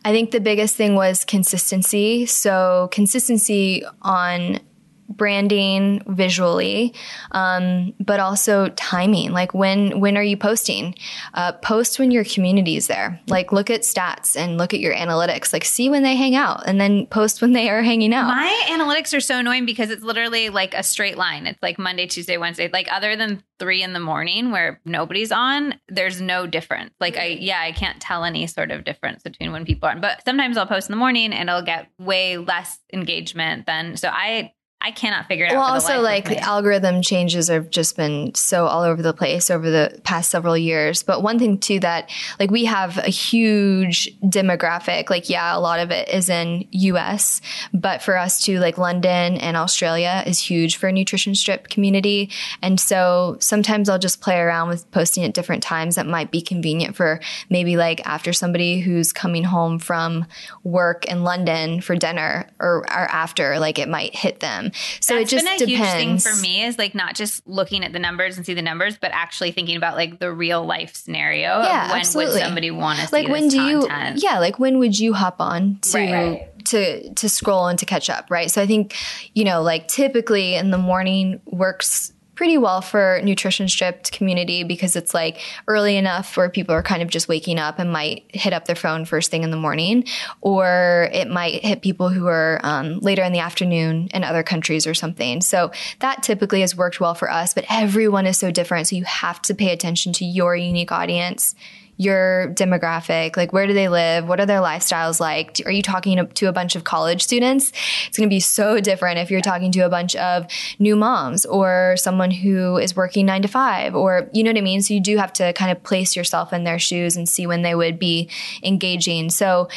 [0.05, 2.27] I think the biggest thing was consistency.
[2.27, 4.61] So consistency on
[5.09, 6.95] branding visually,
[7.33, 9.33] um, but also timing.
[9.33, 10.95] Like when when are you posting?
[11.35, 13.21] Uh, post when your community is there.
[13.29, 15.53] Like look at stats and look at your analytics.
[15.53, 18.29] Like see when they hang out, and then post when they are hanging out.
[18.29, 21.47] My analytics are so annoying because it's literally like a straight line.
[21.47, 22.69] It's like Monday, Tuesday, Wednesday.
[22.73, 26.93] Like other than three in the morning where nobody's on, there's no difference.
[27.01, 29.97] Like I yeah, I can't tell any sort of difference between when people are.
[29.97, 34.09] But sometimes I'll post in the morning and it'll get way less engagement than so
[34.09, 34.53] I
[34.87, 35.65] I cannot figure it well, out.
[35.65, 39.69] Well, also like the algorithm changes have just been so all over the place over
[39.69, 41.03] the past several years.
[41.03, 42.09] But one thing too that
[42.39, 45.11] like we have a huge demographic.
[45.11, 47.41] Like yeah, a lot of it is in U.S.,
[47.75, 52.31] but for us too, like London and Australia is huge for a nutrition stripped community.
[52.63, 56.41] And so sometimes I'll just play around with posting at different times that might be
[56.41, 57.19] convenient for
[57.51, 60.27] maybe like after somebody who's coming home from
[60.63, 64.71] work in London for dinner or, or after, like it might hit them.
[65.01, 65.69] So That's it just been a depends.
[65.69, 68.63] huge thing for me is like not just looking at the numbers and see the
[68.63, 72.35] numbers, but actually thinking about like the real life scenario yeah, of when absolutely.
[72.35, 74.23] would somebody want to like when do content.
[74.23, 76.65] you yeah like when would you hop on to right, right.
[76.65, 78.95] to to scroll and to catch up right so I think
[79.35, 84.95] you know like typically in the morning works pretty well for nutrition stripped community because
[84.95, 88.53] it's like early enough where people are kind of just waking up and might hit
[88.53, 90.05] up their phone first thing in the morning,
[90.43, 94.87] or it might hit people who are um, later in the afternoon in other countries
[94.87, 95.41] or something.
[95.41, 98.87] So that typically has worked well for us, but everyone is so different.
[98.87, 101.55] So you have to pay attention to your unique audience
[101.97, 104.27] your demographic like where do they live?
[104.29, 105.61] What are their lifestyles like?
[105.65, 107.73] Are you talking to a bunch of college students?
[108.07, 110.47] It's going to be so different if you're talking to a bunch of
[110.79, 114.63] new moms or someone who is working 9 to 5 or you know what I
[114.63, 114.83] mean?
[114.83, 117.63] So you do have to kind of place yourself in their shoes and see when
[117.63, 118.29] they would be
[118.63, 119.31] engaging.
[119.31, 119.69] So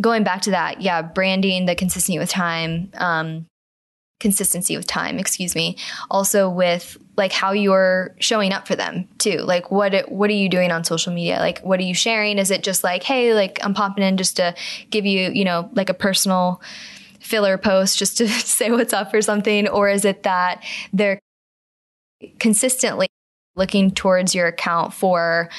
[0.00, 3.46] going back to that yeah branding the consistency with time um,
[4.18, 5.76] consistency with time, excuse me.
[6.10, 9.38] Also with like how you're showing up for them too.
[9.38, 11.38] Like what what are you doing on social media?
[11.38, 12.38] Like what are you sharing?
[12.38, 14.54] Is it just like, hey, like I'm popping in just to
[14.90, 16.60] give you, you know, like a personal
[17.20, 20.62] filler post just to say what's up or something or is it that
[20.92, 21.18] they're
[22.38, 23.08] consistently
[23.56, 25.50] looking towards your account for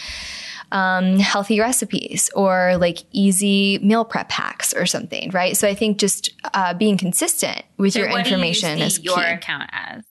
[0.72, 5.56] um, healthy recipes or like easy meal prep hacks or something, right?
[5.56, 9.24] So I think just uh, being consistent with so your information you is your key.
[9.24, 10.04] account as.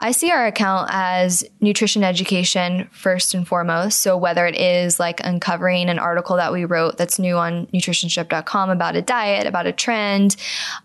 [0.00, 4.00] I see our account as nutrition education first and foremost.
[4.00, 8.70] So whether it is like uncovering an article that we wrote that's new on nutritionstripped.com
[8.70, 10.34] about a diet, about a trend,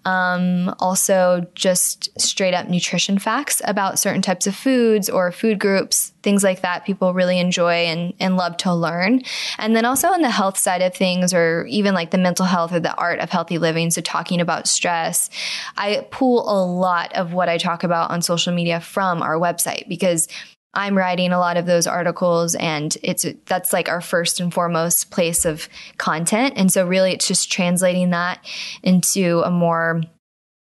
[0.06, 6.14] um, also just straight up nutrition facts about certain types of foods or food groups,
[6.22, 9.22] things like that people really enjoy and, and love to learn.
[9.58, 12.74] And then also on the health side of things or even like the mental health
[12.74, 13.90] or the art of healthy living.
[13.91, 15.30] So talking about stress,
[15.78, 19.88] I pull a lot of what I talk about on social media from our website
[19.88, 20.28] because
[20.74, 25.10] I'm writing a lot of those articles and it's that's like our first and foremost
[25.10, 25.68] place of
[25.98, 26.54] content.
[26.58, 28.46] And so really it's just translating that
[28.84, 30.04] into a more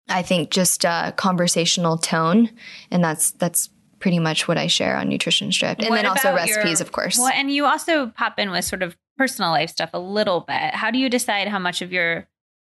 [0.09, 2.51] I think just a conversational tone
[2.91, 5.81] and that's that's pretty much what I share on Nutrition Stripped.
[5.83, 7.19] And What then also recipes your- of course.
[7.19, 10.75] Well, and you also pop in with sort of personal life stuff a little bit.
[10.75, 12.27] How do you decide how much of your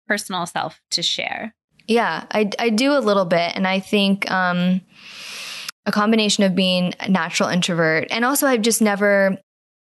[0.07, 1.55] personal self to share?
[1.87, 3.51] Yeah, I, I do a little bit.
[3.55, 4.81] And I think um,
[5.85, 9.37] a combination of being a natural introvert and also I've just never,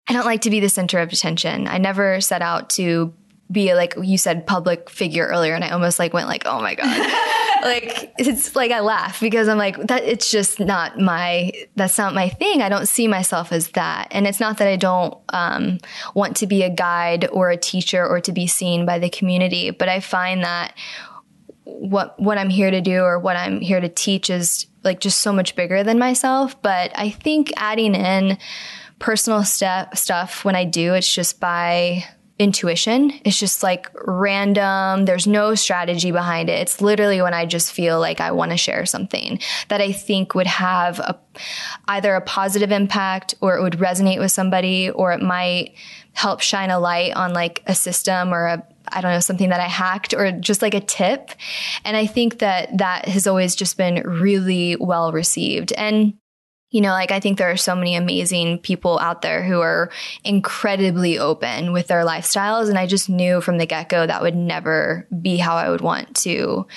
[0.07, 1.67] I don't like to be the center of attention.
[1.67, 3.13] I never set out to
[3.51, 6.75] be like you said public figure earlier and I almost like went like oh my
[6.75, 7.11] god.
[7.63, 12.13] Like it's like I laugh because I'm like that it's just not my that's not
[12.13, 12.61] my thing.
[12.61, 14.09] I don't see myself as that.
[14.11, 15.79] And it's not that I don't um,
[16.13, 19.71] want to be a guide or a teacher or to be seen by the community
[19.71, 20.75] but I find that
[21.63, 25.19] what what I'm here to do or what I'm here to teach is like just
[25.19, 26.59] so much bigger than myself.
[26.61, 28.37] But I think adding in
[28.99, 32.05] personal step stuff when I do, it's just by
[32.39, 33.11] intuition.
[33.23, 35.05] It's just like random.
[35.05, 36.59] There's no strategy behind it.
[36.61, 39.39] It's literally when I just feel like I want to share something
[39.69, 41.19] that I think would have a,
[41.87, 45.73] either a positive impact or it would resonate with somebody or it might
[46.13, 49.59] help shine a light on like a system or a I don't know, something that
[49.59, 51.31] I hacked or just like a tip.
[51.83, 55.73] And I think that that has always just been really well received.
[55.73, 56.13] And
[56.69, 59.89] you know, like I think there are so many amazing people out there who are
[60.23, 62.67] incredibly open with their lifestyles.
[62.67, 65.81] And I just knew from the get go that would never be how I would
[65.81, 66.67] want to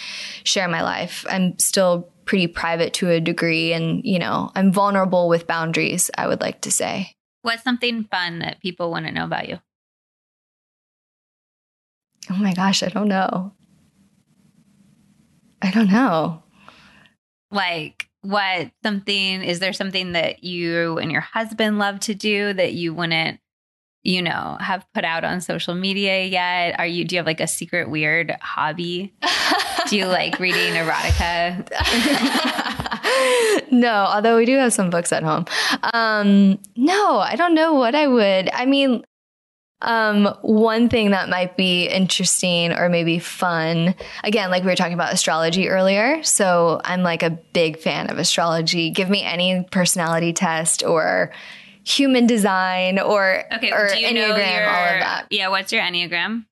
[0.45, 1.27] share my life.
[1.29, 6.29] I'm still pretty private to a degree and, you know, I'm vulnerable with boundaries, I
[6.29, 7.13] would like to say.
[7.43, 9.59] What's something fun that people want to know about you?
[12.31, 13.55] Oh my gosh, I don't know.
[15.61, 16.45] I don't know.
[17.51, 22.75] Like, what something is there something that you and your husband love to do that
[22.75, 23.41] you wouldn't,
[24.03, 26.79] you know, have put out on social media yet?
[26.79, 29.15] Are you, do you have like a secret weird hobby?
[29.89, 31.67] Do you like reading erotica?
[33.73, 35.47] no, although we do have some books at home.
[35.95, 38.51] Um, no, I don't know what I would.
[38.51, 39.03] I mean,
[39.83, 43.95] um, one thing that might be interesting or maybe fun,
[44.25, 46.23] again, like we were talking about astrology earlier.
[46.23, 48.91] So I'm like a big fan of astrology.
[48.91, 51.33] Give me any personality test or
[51.85, 53.73] human design or, Okay.
[53.73, 55.27] or Enneagram, your, all of that.
[55.31, 55.49] Yeah.
[55.49, 56.45] What's your Enneagram?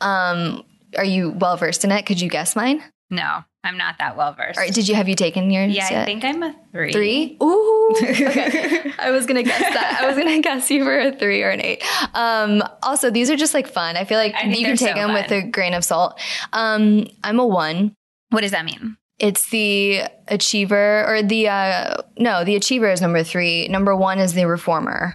[0.00, 0.62] Um,
[0.96, 2.06] are you well versed in it?
[2.06, 2.82] Could you guess mine?
[3.10, 4.58] No, I'm not that well versed.
[4.58, 5.74] All right, did you have you taken yours?
[5.74, 6.92] yeah, I think I'm a three.
[6.92, 7.36] Three?
[7.42, 7.74] Ooh.
[8.00, 8.92] Okay.
[8.98, 9.98] I was gonna guess that.
[10.02, 11.82] I was gonna guess you for a three or an eight.
[12.14, 13.96] Um, also, these are just like fun.
[13.96, 16.20] I feel like I you can take so them with a grain of salt.
[16.52, 17.94] Um, I'm a one.
[18.28, 18.98] What does that mean?
[19.18, 23.68] It's the achiever or the uh, no, the achiever is number three.
[23.68, 25.14] Number one is the reformer.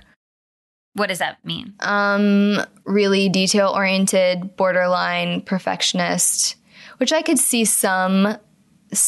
[0.96, 1.74] What does that mean?
[1.80, 6.56] Um, really detail oriented, borderline perfectionist,
[7.04, 8.38] which I could see some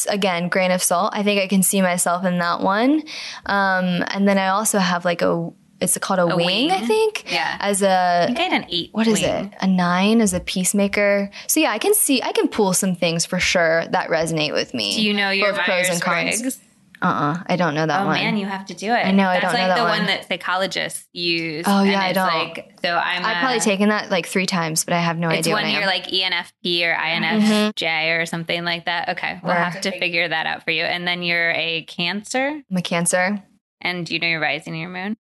[0.10, 1.14] again, grain of salt.
[1.16, 3.04] I think I can see myself in that one.
[3.46, 5.50] Um, and then I also have like a,
[5.80, 6.72] it's called a, wing, wing?
[6.72, 7.32] I think.
[7.32, 7.56] Yeah.
[7.58, 8.90] As a, I think I had an eight.
[8.92, 9.46] what is wing.
[9.46, 9.54] it?
[9.62, 11.30] A nine as a peacemaker.
[11.48, 14.74] So yeah, I can see, I can pull some things for sure that resonate with
[14.74, 14.94] me.
[14.94, 16.26] Do you know your Both pros and cons.
[16.26, 16.60] Myers-Briggs?
[17.06, 17.44] Uh-uh.
[17.48, 18.16] I don't know that Oh one.
[18.16, 19.06] man, you have to do it.
[19.06, 19.98] I know, I don't know like that the one.
[20.00, 21.66] one that psychologists use.
[21.68, 22.28] Oh, and yeah, I don't.
[22.28, 23.24] Like, so I'm.
[23.26, 25.40] I've a- probably taken that like three times, but I have no idea.
[25.40, 29.10] It's when you're like ENFP or INFJ or something like that.
[29.10, 30.84] Okay, we'll Or- have to figure that out for you.
[30.84, 33.44] And then you're a Cancer, I'm a Cancer.
[33.82, 35.18] and do you know your rising and your moon?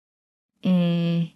[0.64, 1.32] Mm,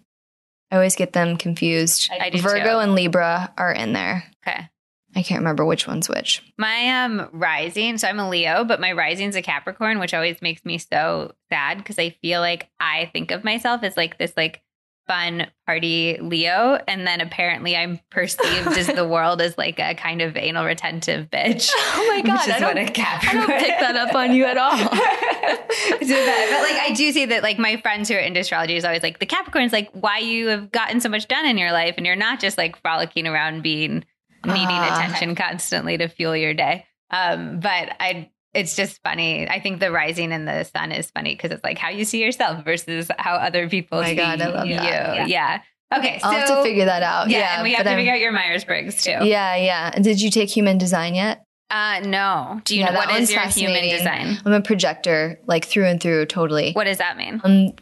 [0.71, 2.09] I always get them confused.
[2.19, 2.79] I do Virgo too.
[2.79, 4.23] and Libra are in there.
[4.47, 4.69] Okay.
[5.17, 6.43] I can't remember which one's which.
[6.59, 10.63] My um rising, so I'm a Leo, but my rising's a Capricorn, which always makes
[10.63, 14.61] me so sad because I feel like I think of myself as like this like
[15.07, 20.21] fun party Leo, and then apparently I'm perceived as the world as like a kind
[20.21, 21.71] of anal retentive bitch.
[21.99, 23.43] Oh my what a Capricorn.
[23.43, 24.77] I don't pick that up on you at all.
[24.77, 26.49] so bad.
[26.51, 29.01] But like I do see that like my friends who are into astrology is always
[29.01, 32.05] like the Capricorn's like why you have gotten so much done in your life and
[32.05, 34.05] you're not just like frolicking around being
[34.45, 34.95] needing Ah.
[34.95, 36.85] attention constantly to fuel your day.
[37.11, 39.47] Um, but I it's just funny.
[39.47, 42.23] I think the rising and the sun is funny because it's like how you see
[42.23, 44.75] yourself versus how other people Oh my see God, I love you.
[44.75, 45.27] that.
[45.27, 45.61] Yeah.
[45.95, 47.29] Okay, so I'll have to figure that out.
[47.29, 49.11] yeah, Yeah, and we have to I'm- figure out your Myers Briggs too.
[49.11, 49.91] Yeah, yeah.
[49.93, 51.43] And Did you take human design yet?
[51.69, 52.59] Uh, no.
[52.65, 54.37] Do you Yeah, know what is your human design?
[54.45, 56.71] I'm a projector, like through and through, totally.
[56.73, 57.39] What does that mean?
[57.43, 57.73] Um,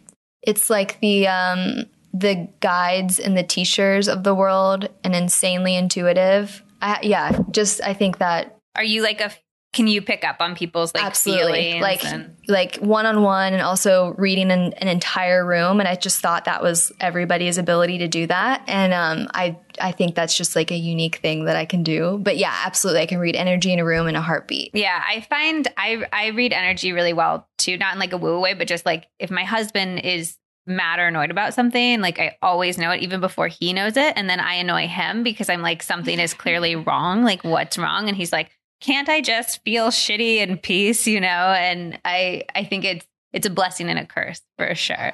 [0.44, 1.86] it's like the um,
[2.17, 6.63] the guides and the teachers of the world, and insanely intuitive.
[6.81, 9.31] I, yeah, just I think that Are you like a?
[9.73, 13.61] Can you pick up on people's like absolutely like and- like one on one, and
[13.61, 15.81] also reading an, an entire room.
[15.81, 19.91] And I just thought that was everybody's ability to do that, and um, I I
[19.91, 22.17] think that's just like a unique thing that I can do.
[22.21, 24.71] But yeah, absolutely, I can read energy in a room in a heartbeat.
[24.73, 27.77] yeah, I find I I read energy really well too.
[27.77, 30.37] Not in like a woo way, but just like if my husband is
[30.67, 34.13] mad or annoyed about something, like I always know it even before he knows it,
[34.15, 37.23] and then I annoy him because I'm like something is clearly wrong.
[37.23, 38.07] Like what's wrong?
[38.07, 38.51] And he's like,
[38.81, 41.07] can't I just feel shitty and peace?
[41.07, 41.27] You know?
[41.27, 45.13] And I I think it's it's a blessing and a curse for sure.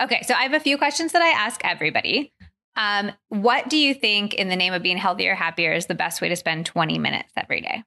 [0.00, 2.32] Okay, so I have a few questions that I ask everybody.
[2.76, 6.22] Um, what do you think, in the name of being healthier, happier, is the best
[6.22, 7.82] way to spend 20 minutes every day?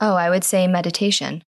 [0.00, 1.44] Oh, I would say meditation.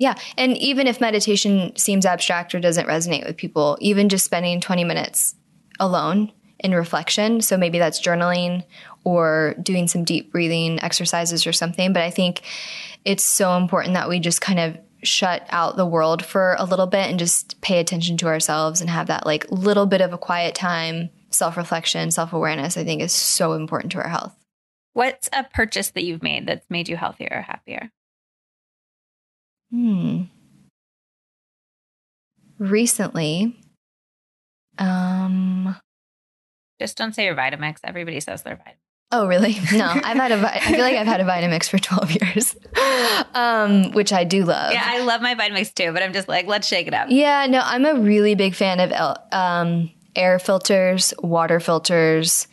[0.00, 0.14] Yeah.
[0.38, 4.82] And even if meditation seems abstract or doesn't resonate with people, even just spending 20
[4.82, 5.34] minutes
[5.78, 7.42] alone in reflection.
[7.42, 8.64] So maybe that's journaling
[9.04, 11.92] or doing some deep breathing exercises or something.
[11.92, 12.40] But I think
[13.04, 16.86] it's so important that we just kind of shut out the world for a little
[16.86, 20.18] bit and just pay attention to ourselves and have that like little bit of a
[20.18, 24.34] quiet time, self reflection, self awareness, I think is so important to our health.
[24.94, 27.90] What's a purchase that you've made that's made you healthier or happier?
[29.70, 30.22] Hmm.
[32.58, 33.56] Recently,
[34.78, 35.76] um,
[36.78, 37.76] Just don't say your Vitamix.
[37.84, 38.74] Everybody says their Vitamix.
[39.12, 39.56] oh really?
[39.72, 40.54] No, I've had a.
[40.54, 42.54] I feel like I've had a Vitamix for twelve years,
[43.34, 44.72] um, which I do love.
[44.72, 47.06] Yeah, I love my Vitamix too, but I'm just like, let's shake it up.
[47.10, 52.46] Yeah, no, I'm a really big fan of um, air filters, water filters,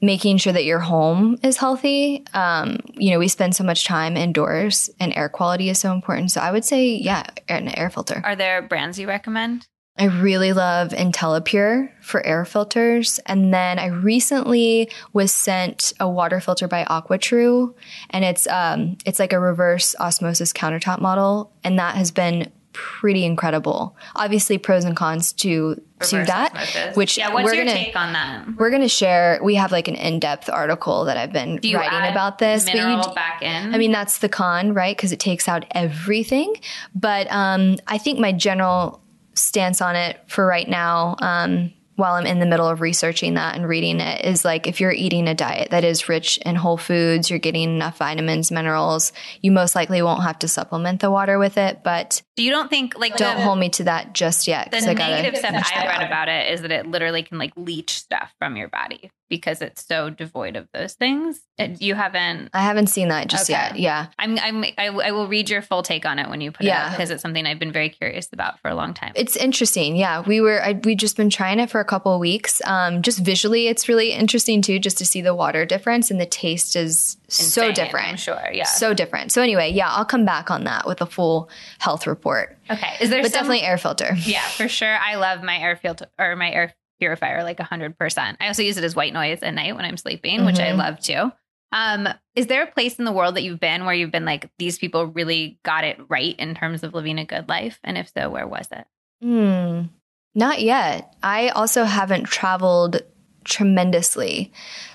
[0.00, 2.24] making sure that your home is healthy.
[2.34, 6.30] Um, you know, we spend so much time indoors, and air quality is so important.
[6.30, 8.20] So I would say, yeah, an air filter.
[8.24, 9.66] Are there brands you recommend?
[9.98, 13.18] I really love IntelliPure for air filters.
[13.24, 17.74] And then I recently was sent a water filter by AquaTrue,
[18.10, 23.24] and it's um it's like a reverse osmosis countertop model, and that has been pretty
[23.24, 23.96] incredible.
[24.14, 26.96] Obviously, pros and cons to to that, osmosis.
[26.96, 28.44] which yeah, what's we're your gonna take on that?
[28.58, 29.40] we're gonna share.
[29.42, 33.08] We have like an in depth article that I've been writing about this, mineral but
[33.08, 33.74] you, back in?
[33.74, 34.96] I mean, that's the con, right?
[34.96, 36.54] Because it takes out everything.
[36.94, 39.00] But um, I think my general
[39.34, 43.56] stance on it for right now, um, while I'm in the middle of researching that
[43.56, 46.76] and reading it, is like if you're eating a diet that is rich in whole
[46.76, 49.12] foods, you're getting enough vitamins, minerals,
[49.42, 51.82] you most likely won't have to supplement the water with it.
[51.82, 54.70] But you don't think like don't the, hold me to that just yet.
[54.70, 57.22] the 'cause I gotta negative stuff I that read about it is that it literally
[57.22, 61.40] can like leach stuff from your body because it's so devoid of those things.
[61.58, 62.50] You haven't.
[62.52, 63.58] I haven't seen that just Okay.
[63.58, 63.78] yet.
[63.78, 64.06] Yeah.
[64.18, 64.38] I'm.
[64.38, 64.64] I'm.
[64.78, 66.86] I, I will read your full take on it when you put it Yeah.
[66.86, 69.12] up because it's something I've been very curious about for a long time.
[69.14, 69.96] It's interesting.
[69.96, 72.60] Yeah, we were I, we just been trying it for a couple of weeks.
[72.66, 76.26] Um, just visually, it's really interesting too, just to see the water difference and the
[76.26, 78.08] taste is so different.
[78.08, 78.50] I'm sure.
[78.52, 78.64] Yeah.
[78.64, 79.32] So different.
[79.32, 81.48] So anyway, yeah, I'll come back on that with a full
[81.78, 82.56] health report.
[82.70, 82.96] okay.
[83.00, 84.14] Is there But some- definitely air filter.
[84.18, 84.94] Yeah, for sure.
[84.96, 88.36] I love my air filter or my air purifier like 100%.
[88.40, 90.76] I also use it as white noise at night when I'm sleeping, which I Mhm.
[90.78, 91.32] love too.
[91.72, 94.48] Um, is there a place in the world that you've been where you've been like,
[94.58, 97.78] these people really got it right in terms of living a good life?
[97.84, 98.86] And if so, where was it?
[99.20, 99.86] Hmm.
[100.34, 101.14] Not yet.
[101.22, 103.00] I also haven't traveled
[103.44, 104.52] tremendously.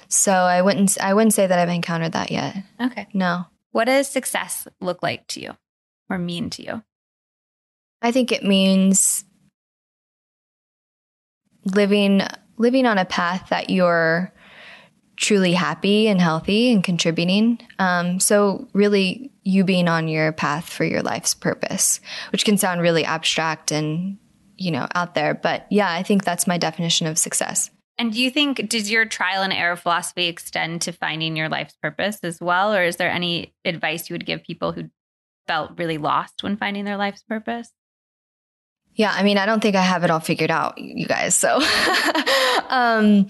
[0.07, 2.55] So I wouldn't I wouldn't say that I've encountered that yet.
[2.79, 3.07] Okay.
[3.13, 3.45] No.
[3.71, 5.57] What does success look like to you
[6.09, 6.83] or mean to you?
[8.01, 9.23] I think it means
[11.65, 12.21] living
[12.57, 14.31] living on a path that you're
[15.15, 17.59] truly happy and healthy and contributing.
[17.79, 21.99] Um, so really, you being on your path for your life's purpose,
[22.31, 24.17] which can sound really abstract and
[24.57, 27.69] you know out there, but yeah, I think that's my definition of success.
[27.97, 31.75] And do you think does your trial and error philosophy extend to finding your life's
[31.81, 34.89] purpose as well, or is there any advice you would give people who
[35.47, 37.71] felt really lost when finding their life's purpose?
[39.01, 41.33] Yeah, I mean, I don't think I have it all figured out, you guys.
[41.33, 41.55] So,
[42.69, 43.25] um,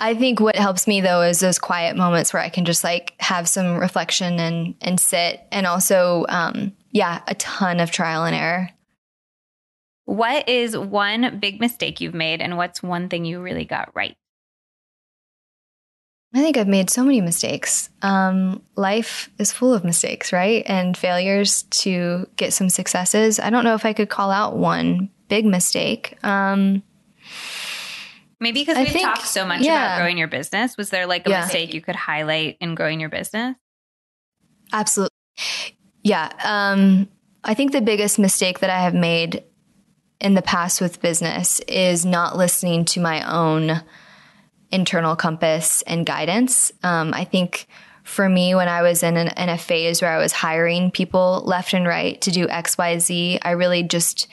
[0.00, 3.14] I think what helps me though is those quiet moments where I can just like
[3.20, 8.34] have some reflection and and sit, and also, um, yeah, a ton of trial and
[8.34, 8.70] error.
[10.06, 14.16] What is one big mistake you've made, and what's one thing you really got right?
[16.34, 17.90] I think I've made so many mistakes.
[18.00, 20.62] Um, life is full of mistakes, right?
[20.66, 23.38] And failures to get some successes.
[23.38, 26.16] I don't know if I could call out one big mistake.
[26.24, 26.82] Um,
[28.40, 29.94] Maybe because we've think- talked so much yeah.
[29.96, 30.76] about growing your business.
[30.76, 31.40] Was there like a Yeah.
[31.42, 33.54] mistake you could highlight in growing your business?
[34.72, 35.10] Absolutely.
[36.02, 36.30] Yeah.
[36.42, 37.08] Um,
[37.44, 39.44] I think the biggest mistake that I have made
[40.20, 43.82] in the past with business is not listening to my own
[44.72, 46.72] internal compass and guidance.
[46.82, 47.68] Um, I think
[48.02, 51.42] for me, when I was in, an, in a phase where I was hiring people
[51.46, 54.26] left and right to do X, Y, Z, I really just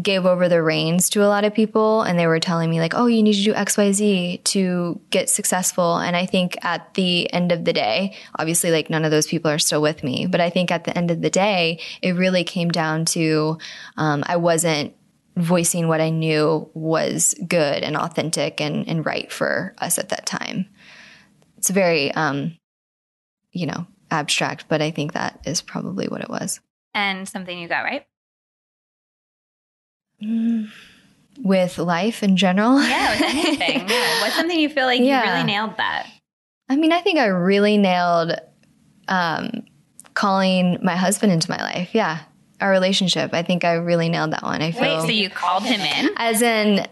[0.00, 2.92] gave over the reins to a lot of people and they were telling me like
[2.94, 7.50] oh you need to do xyz to get successful and i think at the end
[7.50, 10.50] of the day obviously like none of those people are still with me but i
[10.50, 13.56] think at the end of the day it really came down to
[13.96, 14.94] um, i wasn't
[15.36, 20.24] voicing what i knew was good and authentic and, and right for us at that
[20.26, 20.66] time
[21.58, 22.56] it's very um,
[23.52, 26.60] you know abstract but i think that is probably what it was
[26.94, 28.06] And something you got right?
[31.42, 33.88] with life in general Yeah, with anything.
[33.88, 34.20] yeah.
[34.22, 36.06] What's something you feel like you really nailed that?
[36.68, 38.32] I mean, I think I really nailed
[39.08, 39.64] um,
[40.14, 41.90] calling my husband into my life.
[41.94, 42.20] Yeah,
[42.60, 43.34] our relationship.
[43.34, 44.62] I think I really nailed that one.
[44.62, 46.10] I feel Wait, so you called him in?
[46.16, 46.86] as in.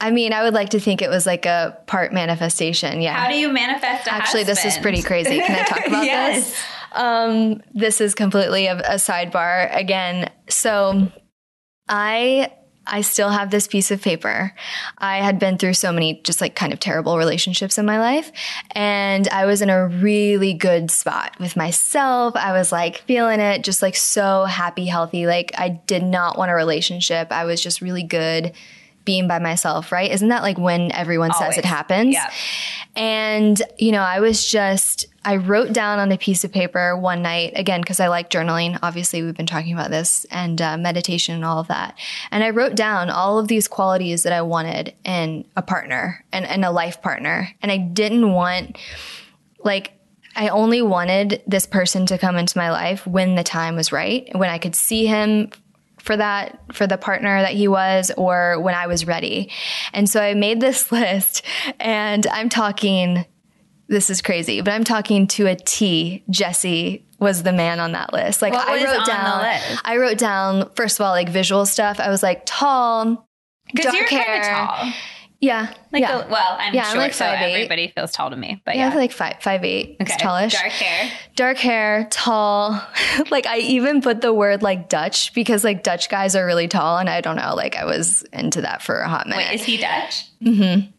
[0.00, 3.00] I mean, I would like to think it was like a part manifestation.
[3.02, 3.14] Yeah.
[3.14, 5.38] How do you manifest a Actually, this is pretty crazy.
[5.40, 6.50] Can I talk about Yes.
[6.50, 6.62] this?
[6.92, 10.30] Um, this is completely a, a sidebar again.
[10.48, 11.10] So,
[11.88, 12.52] I
[12.88, 14.54] I still have this piece of paper.
[14.98, 18.32] I had been through so many just like kind of terrible relationships in my life,
[18.72, 22.34] and I was in a really good spot with myself.
[22.36, 25.26] I was like feeling it, just like so happy, healthy.
[25.26, 27.30] Like I did not want a relationship.
[27.30, 28.52] I was just really good
[29.08, 30.10] being by myself, right?
[30.10, 32.12] Isn't that like when everyone says it happens?
[32.12, 32.30] Yeah.
[32.94, 37.22] And, you know, I was just, I wrote down on a piece of paper one
[37.22, 38.78] night, again, because I like journaling.
[38.82, 41.96] Obviously, we've been talking about this and uh, meditation and all of that.
[42.30, 46.44] And I wrote down all of these qualities that I wanted in a partner and,
[46.44, 47.48] and a life partner.
[47.62, 48.76] And I didn't want,
[49.64, 49.92] like,
[50.36, 54.28] I only wanted this person to come into my life when the time was right,
[54.36, 55.50] when I could see him
[56.08, 59.50] for that for the partner that he was or when I was ready.
[59.92, 61.42] And so I made this list
[61.78, 63.26] and I'm talking
[63.88, 66.24] this is crazy, but I'm talking to a T.
[66.30, 68.40] Jesse was the man on that list.
[68.40, 69.78] Like What I wrote down?
[69.84, 72.00] I wrote down first of all like visual stuff.
[72.00, 73.28] I was like tall,
[73.66, 74.40] Because dark you're kind hair.
[74.62, 74.92] of tall.
[75.40, 75.72] Yeah.
[75.92, 76.26] Like yeah.
[76.26, 77.52] a, well, I'm Yeah, I'm short, like so 5'8".
[77.52, 78.60] everybody feels tall to me.
[78.64, 79.96] But yeah, yeah, I feel like five five eight.
[80.00, 80.24] It's Okay.
[80.24, 80.52] tallish.
[80.52, 81.12] Dark hair.
[81.36, 82.82] dark hair, tall.
[83.30, 86.98] like I even put the word like Dutch because like Dutch guys are really tall
[86.98, 89.46] and I don't know, like I was into that for a hot minute.
[89.48, 90.24] Wait, is he Dutch?
[90.42, 90.90] Mm-hmm.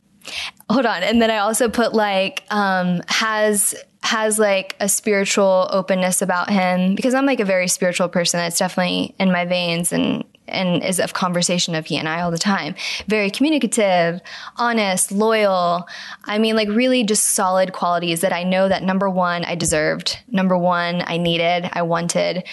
[0.70, 1.04] Hold on.
[1.04, 6.96] And then I also put like um has has like a spiritual openness about him
[6.96, 8.40] because I'm like a very spiritual person.
[8.40, 12.32] It's definitely in my veins and and is of conversation of he and I all
[12.32, 12.76] the time.
[13.08, 14.22] Very communicative,
[14.58, 15.88] honest, loyal.
[16.26, 20.20] I mean, like really just solid qualities that I know that number one, I deserved.
[20.30, 22.44] Number one, I needed, I wanted.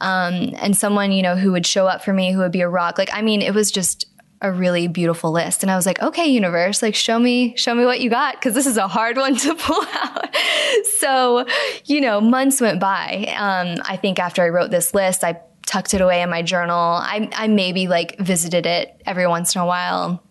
[0.00, 2.68] Um, and someone, you know, who would show up for me, who would be a
[2.68, 2.98] rock.
[2.98, 4.06] Like, I mean, it was just
[4.40, 5.62] a really beautiful list.
[5.62, 8.40] And I was like, okay, universe, like show me, show me what you got.
[8.40, 10.34] Cause this is a hard one to pull out.
[10.98, 11.46] so,
[11.84, 13.34] you know, months went by.
[13.36, 16.76] Um, I think after I wrote this list, I tucked it away in my journal.
[16.76, 20.22] I, I maybe like visited it every once in a while.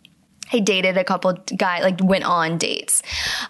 [0.54, 3.04] I dated a couple guy like went on dates.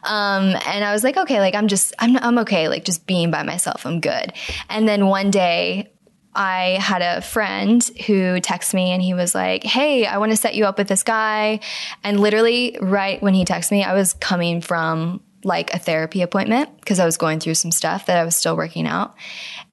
[0.04, 2.68] Um, and I was like, okay, like I'm just, I'm, I'm okay.
[2.70, 3.86] Like just being by myself.
[3.86, 4.34] I'm good.
[4.70, 5.92] And then one day
[6.34, 10.38] I had a friend who texted me and he was like, Hey, I want to
[10.38, 11.62] set you up with this guy.
[12.04, 16.76] And literally right when he texted me, I was coming from like a therapy appointment
[16.80, 19.16] because I was going through some stuff that I was still working out.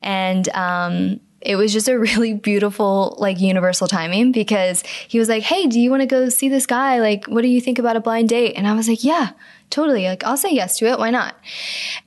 [0.03, 5.43] And, um, it was just a really beautiful, like universal timing because he was like,
[5.43, 7.01] Hey, do you want to go see this guy?
[7.01, 8.55] Like, what do you think about a blind date?
[8.55, 9.31] And I was like, Yeah,
[9.71, 10.07] totally.
[10.07, 10.99] Like, I'll say yes to it.
[10.99, 11.37] Why not?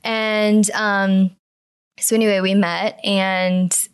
[0.03, 1.35] And, um,
[1.99, 3.87] so anyway, we met and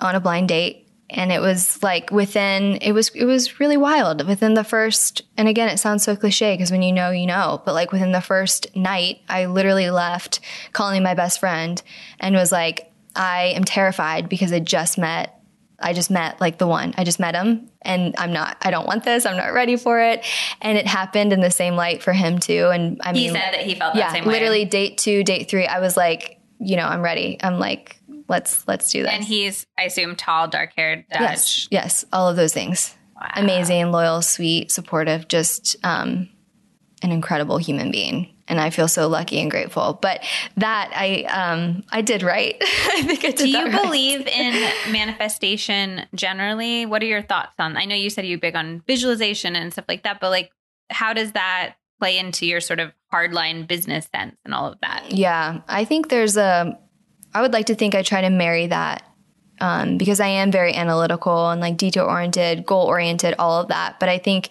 [0.00, 4.26] on a blind date and it was like within it was it was really wild
[4.26, 7.62] within the first and again it sounds so cliche because when you know you know
[7.64, 10.40] but like within the first night i literally left
[10.72, 11.82] calling my best friend
[12.20, 15.38] and was like i am terrified because i just met
[15.80, 16.92] I just met like the one.
[16.98, 19.24] I just met him and I'm not, I don't want this.
[19.24, 20.24] I'm not ready for it.
[20.60, 22.68] And it happened in the same light for him too.
[22.72, 24.32] And I mean, he said that he felt that yeah, same way.
[24.32, 25.66] literally date two, date three.
[25.66, 27.38] I was like, you know, I'm ready.
[27.40, 29.12] I'm like, let's let's do this.
[29.12, 31.20] And he's, I assume, tall, dark haired, Dutch.
[31.20, 32.96] Yes, yes, all of those things.
[33.14, 33.30] Wow.
[33.36, 36.28] Amazing, loyal, sweet, supportive, just um,
[37.02, 38.34] an incredible human being.
[38.48, 39.98] And I feel so lucky and grateful.
[40.00, 40.24] But
[40.56, 42.56] that I um, I did right.
[42.62, 43.36] I think I did.
[43.36, 43.82] Do you right.
[43.82, 44.52] believe in
[44.90, 46.86] manifestation generally?
[46.86, 47.76] What are your thoughts on?
[47.76, 50.50] I know you said you're big on visualization and stuff like that, but like,
[50.90, 55.06] how does that play into your sort of hardline business sense and all of that?
[55.10, 56.78] Yeah, I think there's a
[57.34, 59.02] I would like to think I try to marry that
[59.60, 64.00] um, because I am very analytical and like detail oriented, goal oriented, all of that.
[64.00, 64.50] But I think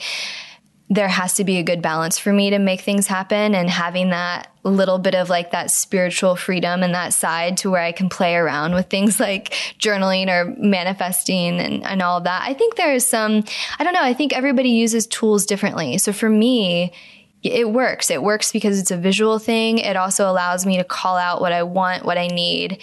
[0.89, 4.09] there has to be a good balance for me to make things happen and having
[4.11, 8.07] that little bit of like that spiritual freedom and that side to where I can
[8.07, 12.43] play around with things like journaling or manifesting and, and all of that.
[12.43, 13.43] I think there is some,
[13.79, 15.97] I don't know, I think everybody uses tools differently.
[15.97, 16.93] So for me,
[17.43, 18.09] it works.
[18.09, 19.79] It works because it's a visual thing.
[19.79, 22.81] It also allows me to call out what I want, what I need,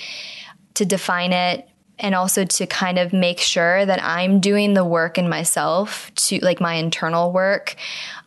[0.75, 1.69] to define it,
[1.99, 6.39] and also to kind of make sure that I'm doing the work in myself to
[6.41, 7.77] like my internal work.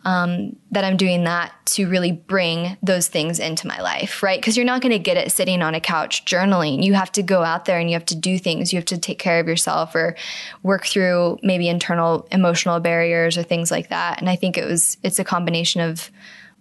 [0.06, 4.40] Um, that I'm doing that to really bring those things into my life, right?
[4.40, 6.82] Because you're not going to get it sitting on a couch journaling.
[6.82, 8.72] You have to go out there and you have to do things.
[8.72, 10.16] You have to take care of yourself or
[10.64, 14.22] work through maybe internal emotional barriers or things like that.
[14.22, 16.10] And I think it was, it's a combination of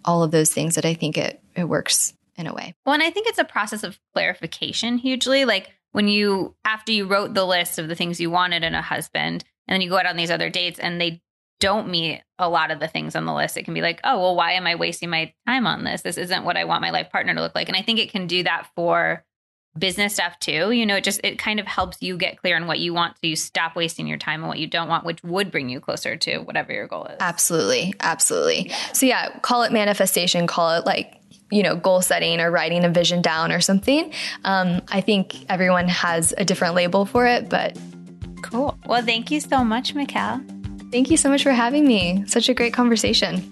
[0.05, 2.75] all of those things that I think it, it works in a way.
[2.85, 5.45] Well, and I think it's a process of clarification hugely.
[5.45, 8.83] Like when you, after you wrote the list of the things you wanted in a
[8.83, 11.23] husband, and then you go out on these other dates and they
[11.59, 14.21] don't meet a lot of the things on the list, it can be like, oh,
[14.21, 16.03] well, why am I wasting my time on this?
[16.03, 17.69] This isn't what I want my life partner to look like.
[17.69, 19.25] And I think it can do that for
[19.79, 20.71] business stuff too.
[20.71, 23.17] You know, it just it kind of helps you get clear on what you want
[23.17, 25.81] so you stop wasting your time on what you don't want, which would bring you
[25.81, 27.17] closer to whatever your goal is.
[27.21, 27.95] Absolutely.
[28.01, 28.71] Absolutely.
[28.93, 31.15] So yeah, call it manifestation, call it like
[31.51, 34.13] you know, goal setting or writing a vision down or something.
[34.45, 37.79] Um, I think everyone has a different label for it, but
[38.43, 38.79] cool.
[38.87, 40.45] Well, thank you so much, McKel.
[40.91, 42.25] Thank you so much for having me.
[42.27, 43.45] Such a great conversation.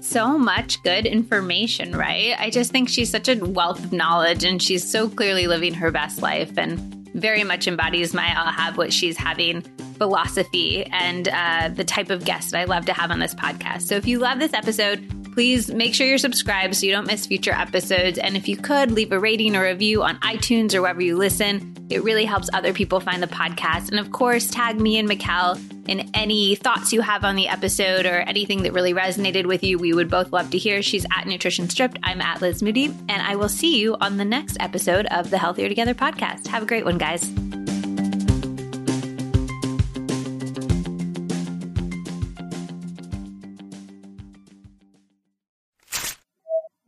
[0.00, 2.36] So much good information, right?
[2.38, 5.90] I just think she's such a wealth of knowledge and she's so clearly living her
[5.90, 6.78] best life and
[7.14, 9.62] very much embodies my I'll have what she's having
[9.96, 13.82] philosophy and uh, the type of guest that I love to have on this podcast.
[13.82, 17.26] So if you love this episode, please make sure you're subscribed so you don't miss
[17.26, 18.18] future episodes.
[18.18, 21.74] And if you could, leave a rating or review on iTunes or wherever you listen.
[21.90, 23.90] It really helps other people find the podcast.
[23.90, 28.06] And of course, tag me and McKel in any thoughts you have on the episode
[28.06, 29.76] or anything that really resonated with you.
[29.76, 30.80] We would both love to hear.
[30.80, 31.98] She's at Nutrition Stripped.
[32.04, 32.86] I'm at Liz Moody.
[32.86, 36.46] And I will see you on the next episode of the Healthier Together podcast.
[36.46, 37.63] Have a great one, guys.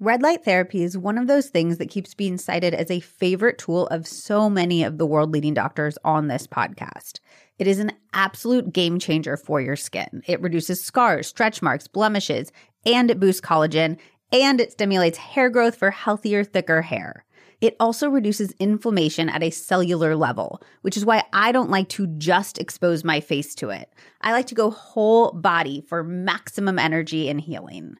[0.06, 3.58] Red light therapy is one of those things that keeps being cited as a favorite
[3.58, 7.18] tool of so many of the world leading doctors on this podcast.
[7.58, 10.22] It is an absolute game changer for your skin.
[10.28, 12.52] It reduces scars, stretch marks, blemishes,
[12.84, 13.98] and it boosts collagen,
[14.30, 17.24] and it stimulates hair growth for healthier, thicker hair.
[17.60, 22.06] It also reduces inflammation at a cellular level, which is why I don't like to
[22.06, 23.92] just expose my face to it.
[24.20, 27.96] I like to go whole body for maximum energy and healing.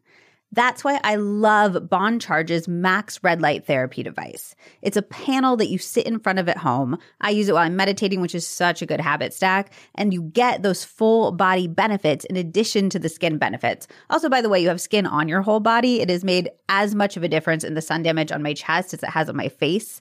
[0.53, 4.55] That's why I love BON CHARGE's Max Red Light Therapy device.
[4.81, 6.99] It's a panel that you sit in front of at home.
[7.21, 9.73] I use it while I'm meditating, which is such a good habit stack.
[9.97, 13.89] And you get those full body benefits in addition to the skin benefits.
[14.09, 16.01] Also, by the way, you have skin on your whole body.
[16.01, 18.95] It has made as much of a difference in the sun damage on my chest
[18.95, 20.01] as it has on my face.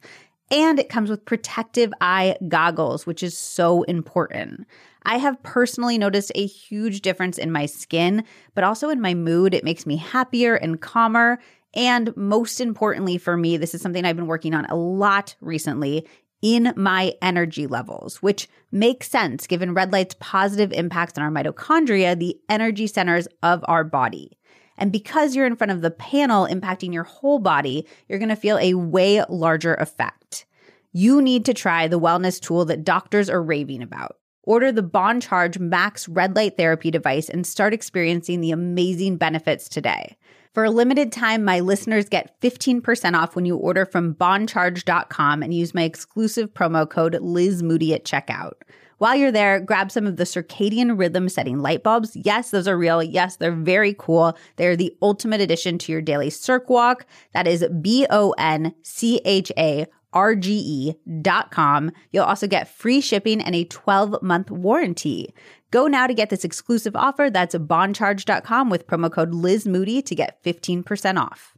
[0.52, 4.68] And it comes with protective eye goggles, which is so important.
[5.06, 8.24] I have personally noticed a huge difference in my skin,
[8.54, 9.54] but also in my mood.
[9.54, 11.40] It makes me happier and calmer.
[11.74, 16.08] And most importantly for me, this is something I've been working on a lot recently
[16.42, 22.18] in my energy levels, which makes sense given red light's positive impacts on our mitochondria,
[22.18, 24.38] the energy centers of our body.
[24.78, 28.36] And because you're in front of the panel impacting your whole body, you're going to
[28.36, 30.46] feel a way larger effect.
[30.92, 34.18] You need to try the wellness tool that doctors are raving about.
[34.48, 39.68] Order the BON CHARGE Max red light therapy device and start experiencing the amazing benefits
[39.68, 40.16] today.
[40.54, 45.54] For a limited time, my listeners get 15% off when you order from boncharge.com and
[45.54, 48.54] use my exclusive promo code Liz Moody at checkout.
[49.00, 52.16] While you're there, grab some of the circadian rhythm setting light bulbs.
[52.16, 53.04] Yes, those are real.
[53.04, 54.38] Yes, they're very cool.
[54.56, 57.06] They're the ultimate addition to your daily circ walk.
[57.34, 61.92] That is B O N C H A rge.com.
[62.12, 65.34] You'll also get free shipping and a 12 month warranty.
[65.72, 67.30] Go now to get this exclusive offer.
[67.30, 71.55] That's boncharge.com with promo code Liz Moody to get 15% off.